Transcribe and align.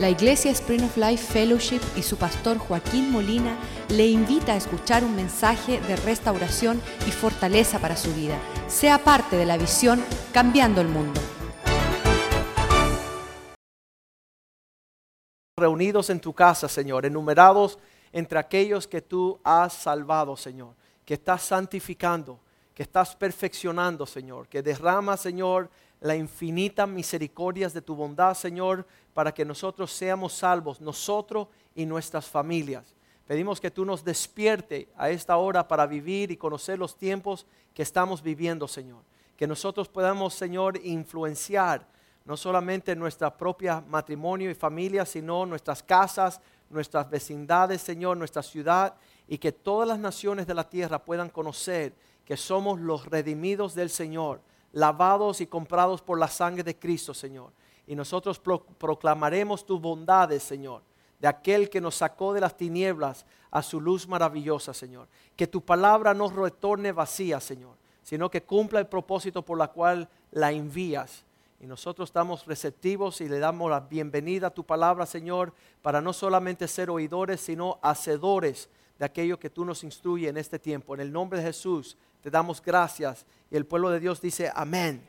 La 0.00 0.08
Iglesia 0.08 0.50
Spring 0.52 0.82
of 0.82 0.96
Life 0.96 1.30
Fellowship 1.30 1.82
y 1.94 2.00
su 2.00 2.16
pastor 2.16 2.56
Joaquín 2.56 3.10
Molina 3.12 3.54
le 3.90 4.06
invita 4.06 4.54
a 4.54 4.56
escuchar 4.56 5.04
un 5.04 5.14
mensaje 5.14 5.78
de 5.78 5.94
restauración 5.94 6.80
y 7.06 7.10
fortaleza 7.10 7.78
para 7.80 7.98
su 7.98 8.10
vida. 8.14 8.38
Sea 8.66 9.04
parte 9.04 9.36
de 9.36 9.44
la 9.44 9.58
visión 9.58 10.02
Cambiando 10.32 10.80
el 10.80 10.88
Mundo. 10.88 11.20
reunidos 15.54 16.08
en 16.08 16.20
tu 16.20 16.32
casa, 16.32 16.66
Señor, 16.66 17.04
enumerados 17.04 17.78
entre 18.10 18.38
aquellos 18.38 18.88
que 18.88 19.02
tú 19.02 19.38
has 19.44 19.74
salvado, 19.74 20.34
Señor, 20.34 20.74
que 21.04 21.12
estás 21.12 21.42
santificando, 21.42 22.40
que 22.74 22.84
estás 22.84 23.14
perfeccionando, 23.14 24.06
Señor, 24.06 24.48
que 24.48 24.62
derrama, 24.62 25.18
Señor, 25.18 25.68
la 26.00 26.16
infinita 26.16 26.86
misericordias 26.86 27.72
de 27.74 27.82
tu 27.82 27.94
bondad, 27.94 28.34
Señor, 28.34 28.86
para 29.12 29.32
que 29.32 29.44
nosotros 29.44 29.92
seamos 29.92 30.32
salvos, 30.32 30.80
nosotros 30.80 31.48
y 31.74 31.86
nuestras 31.86 32.26
familias. 32.26 32.94
Pedimos 33.26 33.60
que 33.60 33.70
tú 33.70 33.84
nos 33.84 34.04
despierte 34.04 34.88
a 34.96 35.10
esta 35.10 35.36
hora 35.36 35.68
para 35.68 35.86
vivir 35.86 36.30
y 36.30 36.36
conocer 36.36 36.78
los 36.78 36.96
tiempos 36.96 37.46
que 37.74 37.82
estamos 37.82 38.22
viviendo, 38.22 38.66
Señor. 38.66 39.02
Que 39.36 39.46
nosotros 39.46 39.88
podamos, 39.88 40.34
Señor, 40.34 40.78
influenciar 40.82 41.86
no 42.24 42.36
solamente 42.36 42.94
nuestra 42.96 43.36
propia 43.36 43.82
matrimonio 43.88 44.50
y 44.50 44.54
familia, 44.54 45.04
sino 45.04 45.46
nuestras 45.46 45.82
casas, 45.82 46.40
nuestras 46.68 47.08
vecindades, 47.08 47.80
Señor, 47.80 48.16
nuestra 48.16 48.42
ciudad, 48.42 48.94
y 49.26 49.38
que 49.38 49.52
todas 49.52 49.88
las 49.88 49.98
naciones 49.98 50.46
de 50.46 50.54
la 50.54 50.68
tierra 50.68 51.04
puedan 51.04 51.28
conocer 51.28 51.94
que 52.24 52.36
somos 52.36 52.80
los 52.80 53.06
redimidos 53.06 53.74
del 53.74 53.90
Señor, 53.90 54.40
lavados 54.72 55.40
y 55.40 55.46
comprados 55.46 56.02
por 56.02 56.18
la 56.18 56.28
sangre 56.28 56.62
de 56.62 56.78
Cristo, 56.78 57.14
Señor. 57.14 57.52
Y 57.86 57.94
nosotros 57.94 58.40
proclamaremos 58.40 59.66
tus 59.66 59.80
bondades, 59.80 60.42
Señor, 60.42 60.82
de 61.18 61.28
aquel 61.28 61.68
que 61.68 61.80
nos 61.80 61.96
sacó 61.96 62.32
de 62.32 62.40
las 62.40 62.56
tinieblas 62.56 63.26
a 63.50 63.62
su 63.62 63.80
luz 63.80 64.06
maravillosa, 64.06 64.72
Señor. 64.72 65.08
Que 65.36 65.46
tu 65.46 65.60
palabra 65.60 66.14
no 66.14 66.28
retorne 66.28 66.92
vacía, 66.92 67.40
Señor, 67.40 67.74
sino 68.02 68.30
que 68.30 68.42
cumpla 68.42 68.80
el 68.80 68.86
propósito 68.86 69.44
por 69.44 69.58
la 69.58 69.68
cual 69.68 70.08
la 70.30 70.52
envías. 70.52 71.24
Y 71.60 71.66
nosotros 71.66 72.08
estamos 72.08 72.46
receptivos 72.46 73.20
y 73.20 73.28
le 73.28 73.38
damos 73.38 73.70
la 73.70 73.80
bienvenida 73.80 74.46
a 74.46 74.54
tu 74.54 74.64
palabra, 74.64 75.04
Señor, 75.04 75.52
para 75.82 76.00
no 76.00 76.12
solamente 76.12 76.66
ser 76.68 76.88
oidores, 76.88 77.40
sino 77.40 77.78
hacedores 77.82 78.70
de 79.00 79.06
aquello 79.06 79.40
que 79.40 79.48
tú 79.48 79.64
nos 79.64 79.82
instruyes 79.82 80.28
en 80.28 80.36
este 80.36 80.58
tiempo. 80.58 80.92
En 80.92 81.00
el 81.00 81.10
nombre 81.10 81.38
de 81.38 81.46
Jesús 81.46 81.96
te 82.20 82.30
damos 82.30 82.60
gracias. 82.60 83.24
Y 83.50 83.56
el 83.56 83.64
pueblo 83.64 83.88
de 83.88 83.98
Dios 83.98 84.20
dice, 84.20 84.52
amén. 84.54 85.02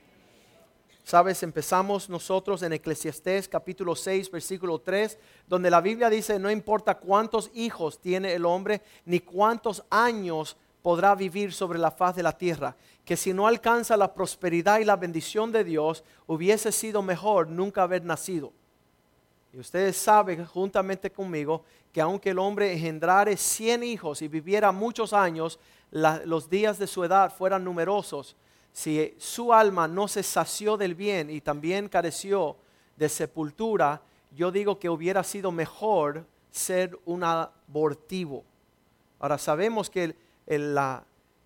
Sabes, 1.03 1.43
empezamos 1.43 2.09
nosotros 2.09 2.63
en 2.63 2.71
Eclesiastés 2.71 3.49
capítulo 3.49 3.93
6, 3.93 4.31
versículo 4.31 4.79
3, 4.79 5.17
donde 5.45 5.69
la 5.69 5.81
Biblia 5.81 6.09
dice, 6.09 6.39
no 6.39 6.49
importa 6.49 6.99
cuántos 6.99 7.51
hijos 7.53 7.99
tiene 7.99 8.33
el 8.33 8.45
hombre, 8.45 8.81
ni 9.03 9.19
cuántos 9.19 9.83
años 9.89 10.55
podrá 10.81 11.13
vivir 11.13 11.51
sobre 11.51 11.77
la 11.77 11.91
faz 11.91 12.15
de 12.15 12.23
la 12.23 12.37
tierra, 12.37 12.77
que 13.03 13.17
si 13.17 13.33
no 13.33 13.45
alcanza 13.45 13.97
la 13.97 14.13
prosperidad 14.13 14.79
y 14.79 14.85
la 14.85 14.95
bendición 14.95 15.51
de 15.51 15.65
Dios, 15.65 16.05
hubiese 16.27 16.71
sido 16.71 17.01
mejor 17.01 17.49
nunca 17.49 17.83
haber 17.83 18.05
nacido. 18.05 18.53
Y 19.53 19.59
ustedes 19.59 19.97
saben 19.97 20.45
juntamente 20.45 21.11
conmigo 21.11 21.63
que 21.91 21.99
aunque 21.99 22.29
el 22.29 22.39
hombre 22.39 22.71
engendrare 22.71 23.35
cien 23.35 23.83
hijos 23.83 24.21
y 24.21 24.27
viviera 24.27 24.71
muchos 24.71 25.11
años, 25.11 25.59
los 25.91 26.49
días 26.49 26.79
de 26.79 26.87
su 26.87 27.03
edad 27.03 27.33
fueran 27.33 27.63
numerosos, 27.63 28.35
si 28.71 29.13
su 29.17 29.53
alma 29.53 29.87
no 29.89 30.07
se 30.07 30.23
sació 30.23 30.77
del 30.77 30.95
bien 30.95 31.29
y 31.29 31.41
también 31.41 31.89
careció 31.89 32.55
de 32.95 33.09
sepultura, 33.09 34.01
yo 34.33 34.51
digo 34.51 34.79
que 34.79 34.89
hubiera 34.89 35.23
sido 35.23 35.51
mejor 35.51 36.25
ser 36.49 36.97
un 37.03 37.23
abortivo. 37.25 38.45
Ahora 39.19 39.37
sabemos 39.37 39.89
que 39.89 40.15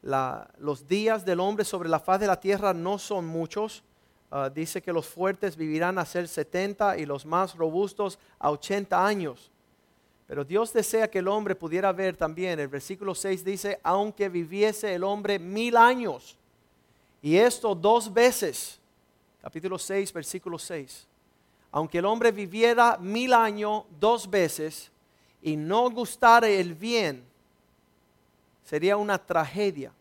los 0.04 0.88
días 0.88 1.26
del 1.26 1.40
hombre 1.40 1.66
sobre 1.66 1.90
la 1.90 2.00
faz 2.00 2.20
de 2.20 2.28
la 2.28 2.40
tierra 2.40 2.72
no 2.76 3.00
son 3.00 3.26
muchos. 3.26 3.84
Ah, 4.38 4.50
dice 4.50 4.82
que 4.82 4.92
los 4.92 5.08
fuertes 5.08 5.56
vivirán 5.56 5.98
a 5.98 6.04
ser 6.04 6.28
70 6.28 6.98
y 6.98 7.06
los 7.06 7.26
más 7.26 7.56
robustos 7.56 8.20
a 8.38 8.52
80 8.52 9.08
años. 9.08 9.50
Pero 10.28 10.44
Dios 10.44 10.74
desea 10.74 11.10
que 11.10 11.20
el 11.20 11.30
hombre 11.30 11.56
pudiera 11.56 11.94
ver 11.94 12.18
también. 12.18 12.60
El 12.60 12.68
versículo 12.68 13.16
6 13.16 13.46
dice, 13.46 13.80
aunque 13.82 14.28
viviese 14.28 14.94
el 14.94 15.06
hombre 15.06 15.40
mil 15.40 15.78
años. 15.78 16.36
Y 17.22 17.38
esto 17.38 17.74
dos 17.74 18.14
veces. 18.14 18.78
Capítulo 19.42 19.80
6, 19.80 20.12
versículo 20.12 20.60
6. 20.60 21.08
Aunque 21.72 22.00
el 22.00 22.06
hombre 22.06 22.34
viviera 22.34 22.98
mil 22.98 23.32
años 23.32 23.84
dos 23.98 24.30
veces 24.30 24.92
y 25.42 25.56
no 25.56 25.90
gustara 25.92 26.50
el 26.50 26.76
bien, 26.76 27.24
sería 28.66 28.98
una 28.98 29.18
tragedia. 29.18 29.94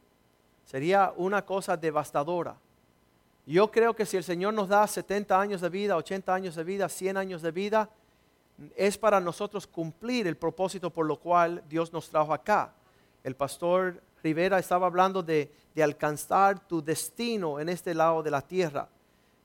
Sería 0.66 1.12
una 1.16 1.45
cosa 1.45 1.77
devastadora. 1.77 2.56
Yo 3.47 3.71
creo 3.71 3.94
que 3.94 4.06
si 4.06 4.16
el 4.16 4.25
Señor 4.25 4.55
nos 4.55 4.69
da 4.69 4.87
70 4.87 5.38
años 5.38 5.60
de 5.60 5.69
vida, 5.69 5.97
80 5.97 6.34
años 6.34 6.55
de 6.55 6.65
vida, 6.65 6.88
100 6.88 7.16
años 7.19 7.43
de 7.43 7.50
vida, 7.50 7.91
es 8.75 8.97
para 8.97 9.21
nosotros 9.21 9.66
cumplir 9.66 10.27
el 10.27 10.37
propósito 10.37 10.91
por 10.91 11.06
lo 11.06 11.19
cual 11.19 11.62
Dios 11.69 11.93
nos 11.93 12.09
trajo 12.09 12.33
acá. 12.33 12.72
El 13.22 13.37
pastor 13.37 14.03
Rivera 14.22 14.59
estaba 14.59 14.87
hablando 14.87 15.22
de, 15.22 15.53
alcanzar 15.83 16.66
tu 16.66 16.83
destino 16.83 17.59
en 17.59 17.69
este 17.69 17.94
lado 17.94 18.22
de 18.22 18.31
la 18.31 18.41
tierra. 18.41 18.88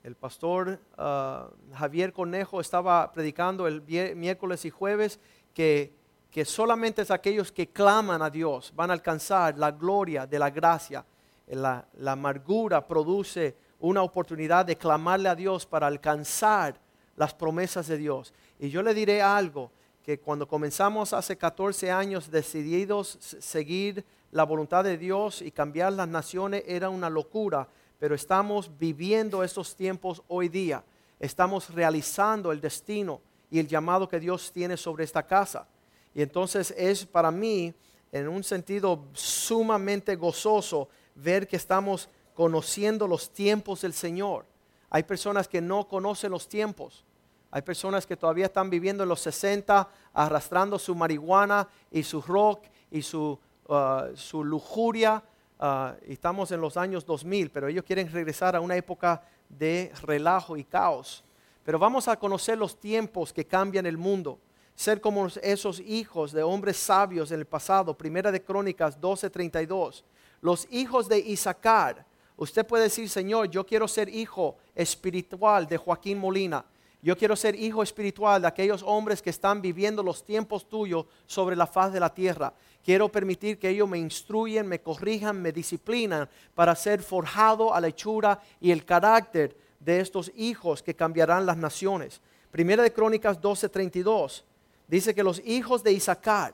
El 0.04 0.16
pastor 0.16 0.80
ah, 0.98 1.50
Javier 1.74 2.14
Conejo 2.14 2.62
estaba 2.62 3.12
predicando 3.12 3.68
el 3.68 3.82
miércoles 4.16 4.64
y 4.64 4.70
jueves 4.70 5.20
que, 5.54 5.92
que 6.32 6.46
solamente 6.46 7.02
es 7.02 7.12
aquellos 7.12 7.52
que 7.52 7.68
claman 7.68 8.22
a 8.22 8.30
Dios 8.30 8.72
van 8.76 8.92
a 8.92 8.94
alcanzar 8.94 9.58
la 9.58 9.72
gloria 9.72 10.26
de 10.26 10.40
la 10.40 10.50
gracia. 10.50 11.04
La, 11.48 11.84
la 11.98 12.12
amargura 12.12 12.88
produce 12.88 13.58
una 13.80 14.04
oportunidad 14.04 14.66
de 14.66 14.78
clamarle 14.78 15.30
a 15.30 15.36
Dios 15.36 15.66
para 15.66 15.88
alcanzar 15.88 16.80
las 17.16 17.34
promesas 17.34 17.88
de 17.88 17.98
Dios. 17.98 18.34
Y 18.60 18.70
yo 18.70 18.84
le 18.84 18.94
diré 18.94 19.22
algo, 19.22 19.72
que 20.04 20.20
cuando 20.20 20.48
comenzamos 20.48 21.14
hace 21.14 21.38
14 21.38 21.92
años 21.92 22.32
decididos 22.32 23.18
seguir 23.20 24.04
la 24.32 24.44
voluntad 24.44 24.84
de 24.84 24.98
Dios 24.98 25.42
y 25.42 25.52
cambiar 25.52 25.94
las 25.94 26.08
naciones 26.08 26.64
era 26.66 26.90
una 26.90 27.10
locura, 27.10 27.68
pero 28.00 28.16
estamos 28.16 28.78
viviendo 28.78 29.44
estos 29.44 29.76
tiempos 29.76 30.24
hoy 30.28 30.50
día. 30.50 30.84
Estamos 31.20 31.70
realizando 31.74 32.52
el 32.52 32.62
destino 32.62 33.22
y 33.52 33.60
el 33.60 33.68
llamado 33.68 34.08
que 34.08 34.20
Dios 34.20 34.52
tiene 34.52 34.78
sobre 34.78 35.04
esta 35.04 35.24
casa. 35.24 35.68
Y 36.14 36.22
entonces 36.22 36.74
es 36.78 37.06
para 37.06 37.30
mí, 37.30 37.74
en 38.12 38.28
un 38.28 38.44
sentido 38.44 39.06
sumamente 39.14 40.16
gozoso, 40.16 40.90
ver 41.16 41.48
que 41.48 41.58
estamos 41.58 42.10
conociendo 42.40 43.06
los 43.06 43.32
tiempos 43.32 43.82
del 43.82 43.92
Señor. 43.92 44.46
Hay 44.90 45.04
personas 45.04 45.46
que 45.46 45.60
no 45.60 45.90
conocen 45.90 46.32
los 46.32 46.48
tiempos. 46.48 47.04
Hay 47.52 47.62
personas 47.64 48.08
que 48.08 48.16
todavía 48.16 48.46
están 48.46 48.70
viviendo 48.70 49.04
en 49.04 49.10
los 49.10 49.20
60, 49.20 49.90
arrastrando 50.14 50.80
su 50.80 50.96
marihuana 50.96 51.68
y 51.92 52.02
su 52.02 52.22
rock 52.22 52.64
y 52.92 53.02
su, 53.02 53.38
uh, 53.68 54.16
su 54.16 54.46
lujuria. 54.46 55.22
Uh, 55.60 55.90
estamos 56.08 56.54
en 56.54 56.62
los 56.62 56.78
años 56.78 57.06
2000, 57.06 57.50
pero 57.50 57.68
ellos 57.68 57.84
quieren 57.84 58.10
regresar 58.10 58.56
a 58.56 58.62
una 58.62 58.78
época 58.78 59.22
de 59.50 59.92
relajo 60.04 60.56
y 60.56 60.64
caos. 60.64 61.26
Pero 61.66 61.78
vamos 61.78 62.08
a 62.08 62.16
conocer 62.16 62.58
los 62.58 62.80
tiempos 62.80 63.34
que 63.34 63.44
cambian 63.44 63.86
el 63.86 63.98
mundo. 63.98 64.40
Ser 64.76 65.02
como 65.02 65.28
esos 65.28 65.82
hijos 65.82 66.32
de 66.32 66.44
hombres 66.44 66.78
sabios 66.78 67.32
en 67.32 67.42
el 67.42 67.46
pasado. 67.46 67.98
Primera 67.98 68.32
de 68.32 68.42
Crónicas 68.42 68.98
12:32. 68.98 70.06
Los 70.40 70.70
hijos 70.72 71.10
de 71.10 71.20
Isaacar. 71.20 72.08
Usted 72.40 72.66
puede 72.66 72.84
decir, 72.84 73.10
Señor, 73.10 73.50
yo 73.50 73.66
quiero 73.66 73.86
ser 73.86 74.08
hijo 74.08 74.56
espiritual 74.74 75.68
de 75.68 75.76
Joaquín 75.76 76.18
Molina. 76.18 76.64
Yo 77.02 77.18
quiero 77.18 77.36
ser 77.36 77.54
hijo 77.54 77.84
espiritual 77.84 78.42
de 78.42 78.48
aquellos 78.48 78.82
hombres 78.82 79.22
que 79.22 79.30
están 79.30 79.62
viviendo 79.62 80.02
los 80.02 80.24
tiempos 80.24 80.70
tuyos 80.70 81.06
sobre 81.26 81.58
la 81.58 81.68
faz 81.68 81.92
de 81.92 82.00
la 82.00 82.14
tierra. 82.14 82.54
Quiero 82.82 83.10
permitir 83.10 83.60
que 83.60 83.68
ellos 83.68 83.90
me 83.90 83.98
instruyen, 83.98 84.68
me 84.68 84.80
corrijan, 84.80 85.42
me 85.42 85.52
disciplinan 85.52 86.30
para 86.56 86.76
ser 86.76 87.04
forjado 87.04 87.74
a 87.74 87.82
la 87.82 87.90
hechura 87.90 88.40
y 88.62 88.72
el 88.72 88.86
carácter 88.86 89.58
de 89.78 90.00
estos 90.00 90.32
hijos 90.38 90.82
que 90.82 90.96
cambiarán 90.96 91.46
las 91.46 91.58
naciones. 91.58 92.22
Primera 92.52 92.84
de 92.84 92.94
Crónicas 92.94 93.42
12:32 93.42 94.44
dice 94.88 95.14
que 95.14 95.24
los 95.24 95.42
hijos 95.46 95.84
de 95.84 95.92
Isaacar, 95.92 96.54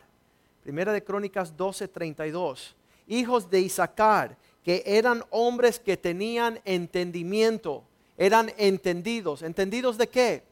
Primera 0.64 0.92
de 0.92 1.04
Crónicas 1.04 1.56
12:32, 1.56 2.74
hijos 3.06 3.48
de 3.52 3.60
Isaacar, 3.60 4.36
que 4.66 4.82
eran 4.84 5.24
hombres 5.30 5.78
que 5.78 5.96
tenían 5.96 6.60
entendimiento, 6.66 7.84
eran 8.18 8.52
entendidos. 8.58 9.44
¿Entendidos 9.44 9.96
de 10.00 10.10
qué? 10.10 10.44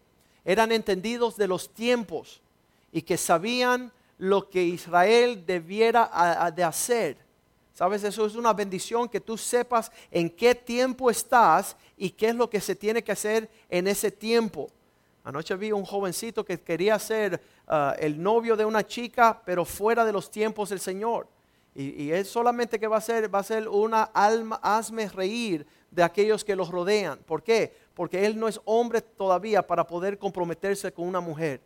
Eran 0.46 0.72
entendidos 0.72 1.36
de 1.36 1.48
los 1.48 1.74
tiempos 1.74 2.40
y 2.92 3.02
que 3.02 3.18
sabían 3.18 3.92
lo 4.20 4.52
que 4.52 4.64
Israel 4.64 5.44
debiera 5.48 6.52
de 6.56 6.64
hacer. 6.64 7.18
¿Sabes? 7.74 8.04
Eso 8.04 8.28
es 8.28 8.36
una 8.36 8.54
bendición 8.54 9.10
que 9.10 9.20
tú 9.20 9.36
sepas 9.36 9.92
en 10.12 10.30
qué 10.30 10.54
tiempo 10.54 11.10
estás 11.10 11.76
y 11.98 12.12
qué 12.12 12.30
es 12.30 12.36
lo 12.36 12.48
que 12.48 12.62
se 12.62 12.76
tiene 12.76 13.04
que 13.04 13.14
hacer 13.14 13.50
en 13.68 13.88
ese 13.88 14.12
tiempo. 14.12 14.70
Anoche 15.24 15.56
vi 15.56 15.72
un 15.72 15.86
jovencito 15.86 16.46
que 16.46 16.62
quería 16.62 17.00
ser 17.00 17.42
ah, 17.68 17.96
el 17.98 18.22
novio 18.22 18.56
de 18.56 18.64
una 18.64 18.86
chica, 18.86 19.42
pero 19.44 19.66
fuera 19.66 20.06
de 20.06 20.14
los 20.14 20.30
tiempos 20.30 20.70
del 20.70 20.80
Señor. 20.80 21.28
Y, 21.76 22.04
y 22.04 22.12
él 22.12 22.26
solamente 22.26 22.80
que 22.80 22.88
va 22.88 22.98
a 22.98 23.02
ser, 23.02 23.34
va 23.34 23.40
a 23.40 23.44
ser 23.44 23.68
una 23.68 24.04
alma, 24.04 24.60
hazme 24.62 25.10
reír 25.10 25.66
de 25.90 26.04
aquellos 26.04 26.44
que 26.44 26.56
los 26.56 26.70
rodean. 26.70 27.20
¿Por 27.20 27.44
qué? 27.44 27.74
Porque 27.94 28.26
él 28.26 28.40
no 28.40 28.48
es 28.48 28.60
hombre 28.66 29.02
todavía 29.02 29.66
para 29.66 29.86
poder 29.86 30.18
comprometerse 30.18 30.92
con 30.92 31.08
una 31.08 31.20
mujer. 31.20 31.62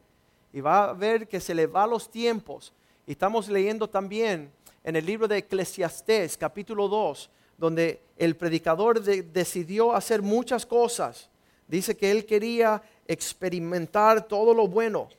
Y 0.52 0.62
va 0.62 0.90
a 0.90 0.94
ver 0.94 1.28
que 1.28 1.40
se 1.40 1.54
le 1.54 1.68
va 1.68 1.88
los 1.88 2.10
tiempos. 2.10 2.74
Y 3.06 3.12
estamos 3.12 3.48
leyendo 3.48 3.90
también 3.90 4.52
en 4.84 4.96
el 4.96 5.06
libro 5.06 5.28
de 5.28 5.38
Eclesiastés, 5.38 6.38
capítulo 6.38 6.88
2, 6.88 7.30
donde 7.58 8.02
el 8.18 8.36
predicador 8.36 9.02
decidió 9.02 9.94
hacer 9.94 10.22
muchas 10.22 10.66
cosas. 10.66 11.30
Dice 11.68 11.96
que 11.96 12.12
él 12.12 12.26
quería 12.26 12.82
experimentar 13.08 14.28
todo 14.28 14.54
lo 14.54 14.68
bueno. 14.68 15.10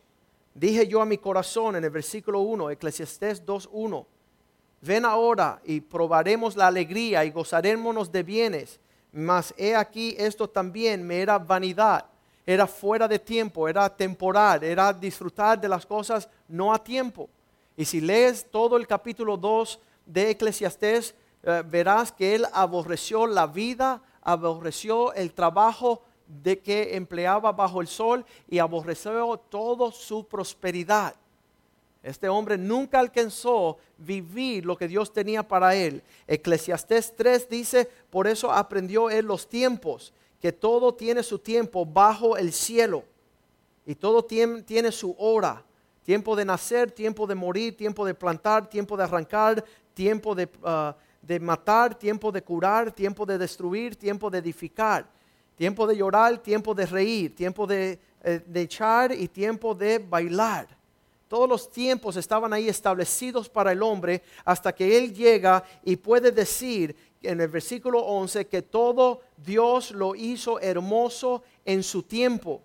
Dije 0.55 0.87
yo 0.87 1.01
a 1.01 1.07
mi 1.07 1.19
corazón 1.19 1.77
en 1.77 1.85
el 1.85 1.91
versículo 1.91 2.41
1, 2.41 2.71
Eclesiastés 2.71 3.45
2.1, 3.45 4.07
ven 4.81 5.05
ahora 5.05 5.61
y 5.65 5.81
probaremos 5.81 6.57
la 6.57 6.67
alegría 6.67 7.25
y 7.25 7.31
gozaremos 7.31 8.11
de 8.11 8.23
bienes, 8.23 8.81
mas 9.13 9.55
he 9.57 9.75
aquí 9.75 10.15
esto 10.19 10.49
también 10.49 11.07
me 11.07 11.21
era 11.21 11.39
vanidad, 11.39 12.05
era 12.47 12.67
fuera 12.67 13.09
de 13.09 13.19
tiempo, 13.19 13.69
era 13.69 13.95
temporal, 13.95 14.63
era 14.63 14.93
disfrutar 14.93 15.61
de 15.61 15.69
las 15.69 15.85
cosas 15.85 16.29
no 16.47 16.73
a 16.73 16.83
tiempo. 16.83 17.29
Y 17.77 17.85
si 17.85 18.01
lees 18.01 18.51
todo 18.51 18.77
el 18.77 18.87
capítulo 18.87 19.37
2 19.37 19.79
de 20.07 20.31
Eclesiastés, 20.31 21.15
eh, 21.43 21.63
verás 21.67 22.11
que 22.11 22.35
él 22.35 22.47
aborreció 22.53 23.27
la 23.27 23.47
vida, 23.47 24.03
aborreció 24.23 25.13
el 25.13 25.33
trabajo 25.33 26.03
de 26.27 26.59
que 26.59 26.97
empleaba 26.97 27.53
bajo 27.53 27.81
el 27.81 27.87
sol 27.87 28.25
y 28.49 28.59
aborreció 28.59 29.37
toda 29.49 29.93
su 29.93 30.27
prosperidad. 30.27 31.15
Este 32.03 32.29
hombre 32.29 32.57
nunca 32.57 33.01
alcanzó 33.01 33.79
vivir 33.97 34.65
lo 34.65 34.77
que 34.77 34.89
Dios 34.89 35.13
tenía 35.13 35.47
para 35.47 35.75
él. 35.75 36.03
Eclesiastés 36.27 37.15
3 37.17 37.49
dice, 37.49 37.89
por 38.11 38.27
eso 38.27 38.53
aprendió 38.53 39.11
él 39.11 39.27
los 39.27 39.49
tiempos, 39.49 40.13
que 40.41 40.53
todo 40.53 40.95
tiene 40.95 41.23
su 41.23 41.39
tiempo 41.39 41.85
bajo 41.85 42.37
el 42.37 42.53
cielo 42.53 43.05
y 43.85 43.95
todo 43.95 44.25
tiene, 44.25 44.93
su 44.93 45.15
hora. 45.19 45.65
Tiempo 46.05 46.37
de 46.37 46.45
nacer, 46.45 46.91
tiempo 46.91 47.27
de 47.27 47.35
morir, 47.35 47.77
tiempo 47.77 48.07
de 48.07 48.15
plantar, 48.15 48.69
tiempo 48.69 48.97
de 48.97 49.05
arrancar, 49.05 49.65
tiempo 49.93 50.35
de, 50.35 50.49
ah, 50.63 50.97
de 51.21 51.41
matar, 51.41 51.99
tiempo 51.99 52.33
de 52.33 52.43
curar, 52.43 52.93
tiempo 52.93 53.27
de 53.27 53.37
destruir, 53.37 53.97
tiempo 53.97 54.31
de 54.31 54.39
edificar 54.39 55.07
tiempo 55.59 55.89
de 55.89 55.97
llorar, 55.97 56.39
tiempo 56.39 56.73
de 56.73 56.87
reír, 56.87 57.35
tiempo 57.35 57.67
de, 57.67 57.99
eh, 58.23 58.41
de, 58.47 58.61
echar 58.63 59.11
y 59.11 59.27
tiempo 59.27 59.75
de 59.75 59.99
bailar. 59.99 60.78
Todos 61.29 61.49
los 61.49 61.71
tiempos 61.71 62.17
estaban 62.17 62.53
ahí 62.55 62.69
establecidos 62.69 63.51
para 63.51 63.73
el 63.73 63.83
hombre 63.83 64.23
hasta 64.45 64.75
que 64.75 64.97
Él 64.97 65.15
llega 65.15 65.63
y 65.85 65.97
puede 65.97 66.33
decir 66.33 66.97
en 67.23 67.41
el 67.41 67.49
versículo 67.49 68.01
11 68.01 68.47
que 68.47 68.63
todo 68.63 69.21
Dios 69.37 69.91
lo 69.91 70.15
hizo 70.15 70.59
hermoso 70.59 71.43
en 71.67 71.83
su 71.83 72.03
tiempo. 72.03 72.63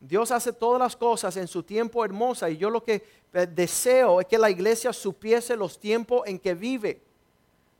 Dios 0.00 0.32
hace 0.32 0.52
todas 0.52 0.80
las 0.80 0.96
cosas 0.96 1.36
en 1.36 1.46
su 1.46 1.62
tiempo 1.62 2.04
hermosa 2.04 2.50
y 2.50 2.56
yo 2.56 2.68
lo 2.70 2.82
que 2.82 3.02
eh, 3.32 3.46
deseo 3.46 4.20
es 4.20 4.26
que 4.26 4.36
la 4.36 4.50
iglesia 4.50 4.92
supiese 4.92 5.56
los 5.56 5.78
tiempos 5.78 6.22
en 6.26 6.38
que 6.38 6.54
vive. 6.54 7.00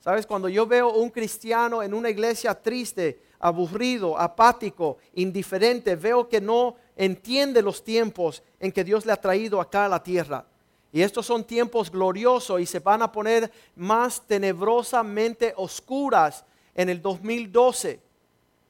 Sabes, 0.01 0.27
cuando 0.27 0.49
yo 0.49 0.67
veo 0.67 0.93
un 0.93 1.11
cristiano 1.11 1.83
en 1.83 1.95
una 1.95 2.11
iglesia 2.11 2.55
triste, 2.55 3.21
aburrido, 3.39 4.19
apático, 4.19 4.99
indiferente, 5.15 5.97
veo 5.97 6.29
que 6.29 6.41
no 6.41 6.77
entiende 6.97 7.63
los 7.63 7.83
tiempos 7.83 8.43
en 8.61 8.73
que 8.73 8.85
Dios 8.85 9.07
le 9.07 9.13
ha 9.13 9.21
traído 9.21 9.61
acá 9.61 9.87
a 9.87 9.89
la 9.89 10.03
tierra. 10.03 10.45
Y 10.93 11.03
estos 11.03 11.27
son 11.27 11.43
tiempos 11.43 11.91
gloriosos 11.91 12.61
y 12.61 12.67
se 12.67 12.79
van 12.79 13.03
a 13.03 13.11
poner 13.11 13.51
más 13.75 14.23
tenebrosamente 14.27 15.53
oscuras 15.57 16.45
en 16.75 16.89
el 16.89 17.03
2012. 17.03 18.01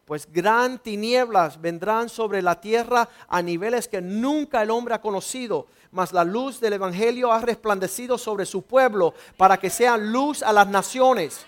Pues 0.07 0.31
gran 0.31 0.79
tinieblas 0.79 1.61
vendrán 1.61 2.09
sobre 2.09 2.41
la 2.41 2.61
tierra 2.61 3.09
a 3.29 3.43
niveles 3.43 3.89
que 3.89 4.01
nunca 4.01 4.63
el 4.63 4.71
hombre 4.71 4.95
ha 4.95 5.01
conocido. 5.01 5.67
Mas 5.91 6.13
la 6.13 6.25
luz 6.25 6.61
del 6.61 6.75
Evangelio 6.75 7.31
ha 7.31 7.41
resplandecido 7.41 8.17
sobre 8.17 8.47
su 8.47 8.63
pueblo 8.63 9.15
para 9.37 9.59
que 9.59 9.69
sean 9.69 10.11
luz 10.11 10.43
a 10.43 10.53
las 10.53 10.67
naciones, 10.67 11.45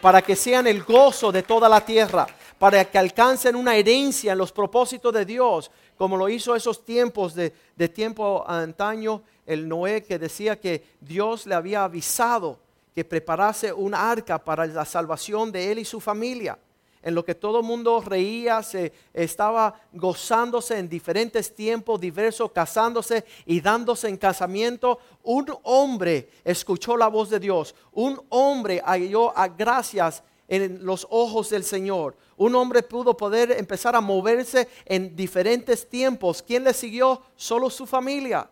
para 0.00 0.22
que 0.22 0.34
sean 0.34 0.66
el 0.66 0.82
gozo 0.82 1.30
de 1.30 1.42
toda 1.42 1.68
la 1.68 1.82
tierra 1.82 2.26
para 2.58 2.84
que 2.84 2.98
alcancen 2.98 3.54
una 3.54 3.76
herencia 3.76 4.32
en 4.32 4.38
los 4.38 4.52
propósitos 4.52 5.12
de 5.12 5.24
Dios, 5.24 5.70
como 5.96 6.16
lo 6.16 6.28
hizo 6.28 6.54
esos 6.54 6.84
tiempos 6.84 7.34
de, 7.34 7.50
tiempo 7.88 8.44
antaño 8.46 9.22
el 9.46 9.68
Noé 9.68 10.02
que 10.02 10.18
decía 10.18 10.60
que 10.60 10.84
Dios 11.00 11.46
le 11.46 11.54
había 11.54 11.84
avisado 11.84 12.58
que 12.94 13.04
preparase 13.04 13.72
un 13.72 13.94
arca 13.94 14.42
para 14.42 14.66
la 14.66 14.84
salvación 14.84 15.52
de 15.52 15.70
él 15.70 15.78
y 15.78 15.84
su 15.84 16.00
familia 16.00 16.58
en 17.06 17.14
lo 17.14 17.24
que 17.24 17.36
todo 17.36 17.60
el 17.60 17.64
mundo 17.64 18.02
reía, 18.04 18.64
se 18.64 18.92
estaba 19.14 19.80
gozándose 19.92 20.76
en 20.76 20.88
diferentes 20.88 21.54
tiempos 21.54 22.00
diversos, 22.00 22.50
casándose 22.50 23.24
y 23.44 23.60
dándose 23.60 24.08
en 24.08 24.16
casamiento, 24.16 24.98
un 25.22 25.46
hombre 25.62 26.28
escuchó 26.44 26.96
la 26.96 27.06
voz 27.06 27.30
de 27.30 27.38
Dios, 27.38 27.76
un 27.92 28.20
hombre 28.30 28.82
halló 28.84 29.38
a 29.38 29.46
gracias 29.46 30.24
en 30.48 30.84
los 30.84 31.06
ojos 31.10 31.50
del 31.50 31.64
Señor. 31.64 32.16
Un 32.36 32.54
hombre 32.54 32.82
pudo 32.82 33.16
poder 33.16 33.52
empezar 33.52 33.96
a 33.96 34.00
moverse 34.00 34.68
en 34.84 35.16
diferentes 35.16 35.88
tiempos. 35.88 36.42
¿Quién 36.42 36.64
le 36.64 36.74
siguió? 36.74 37.22
Solo 37.36 37.70
su 37.70 37.86
familia. 37.86 38.48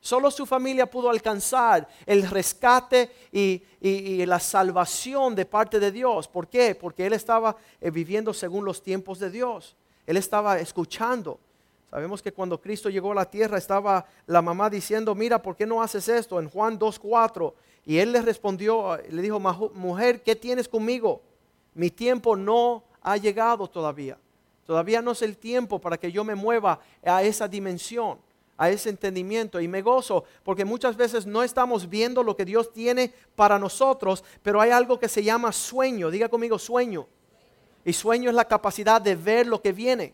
Solo 0.00 0.30
su 0.30 0.46
familia 0.46 0.88
pudo 0.88 1.10
alcanzar 1.10 1.88
el 2.06 2.28
rescate 2.28 3.10
y, 3.32 3.62
la 4.24 4.38
salvación 4.38 5.34
de 5.34 5.44
parte 5.44 5.80
de 5.80 5.90
Dios. 5.90 6.28
¿Por 6.28 6.48
qué? 6.48 6.74
Porque 6.74 7.06
él 7.06 7.12
estaba 7.12 7.56
eh, 7.80 7.90
viviendo 7.90 8.32
según 8.32 8.64
los 8.64 8.82
tiempos 8.82 9.18
de 9.18 9.30
Dios. 9.30 9.76
Él 10.06 10.16
estaba 10.16 10.58
escuchando. 10.60 11.40
Sabemos 11.90 12.20
que 12.20 12.32
cuando 12.32 12.60
Cristo 12.60 12.90
llegó 12.90 13.12
a 13.12 13.14
la 13.14 13.30
tierra 13.30 13.58
estaba 13.58 14.06
la 14.26 14.42
mamá 14.42 14.68
diciendo, 14.68 15.14
mira, 15.14 15.40
¿por 15.40 15.56
qué 15.56 15.66
no 15.66 15.82
haces 15.82 16.08
esto? 16.08 16.40
En 16.40 16.48
Juan 16.48 16.78
2.4. 16.78 17.54
Y 17.84 17.98
él 17.98 18.12
le 18.12 18.20
respondió, 18.20 18.98
le 19.08 19.22
dijo, 19.22 19.38
mujer, 19.38 20.22
¿qué 20.22 20.34
tienes 20.34 20.68
conmigo? 20.68 21.22
Mi 21.74 21.90
tiempo 21.90 22.36
no 22.36 22.82
ha 23.02 23.16
llegado 23.16 23.68
todavía. 23.68 24.18
Todavía 24.66 25.00
no 25.00 25.12
es 25.12 25.22
el 25.22 25.36
tiempo 25.36 25.80
para 25.80 25.96
que 25.96 26.10
yo 26.10 26.24
me 26.24 26.34
mueva 26.34 26.80
a 27.04 27.22
esa 27.22 27.46
dimensión, 27.46 28.18
a 28.56 28.68
ese 28.68 28.90
entendimiento. 28.90 29.60
Y 29.60 29.68
me 29.68 29.80
gozo 29.80 30.24
porque 30.42 30.64
muchas 30.64 30.96
veces 30.96 31.24
no 31.24 31.44
estamos 31.44 31.88
viendo 31.88 32.24
lo 32.24 32.36
que 32.36 32.44
Dios 32.44 32.72
tiene 32.72 33.12
para 33.36 33.60
nosotros, 33.60 34.24
pero 34.42 34.60
hay 34.60 34.70
algo 34.70 34.98
que 34.98 35.08
se 35.08 35.22
llama 35.22 35.52
sueño. 35.52 36.10
Diga 36.10 36.28
conmigo 36.28 36.58
sueño. 36.58 37.06
Y 37.84 37.92
sueño 37.92 38.30
es 38.30 38.34
la 38.34 38.48
capacidad 38.48 39.00
de 39.00 39.14
ver 39.14 39.46
lo 39.46 39.62
que 39.62 39.70
viene, 39.70 40.12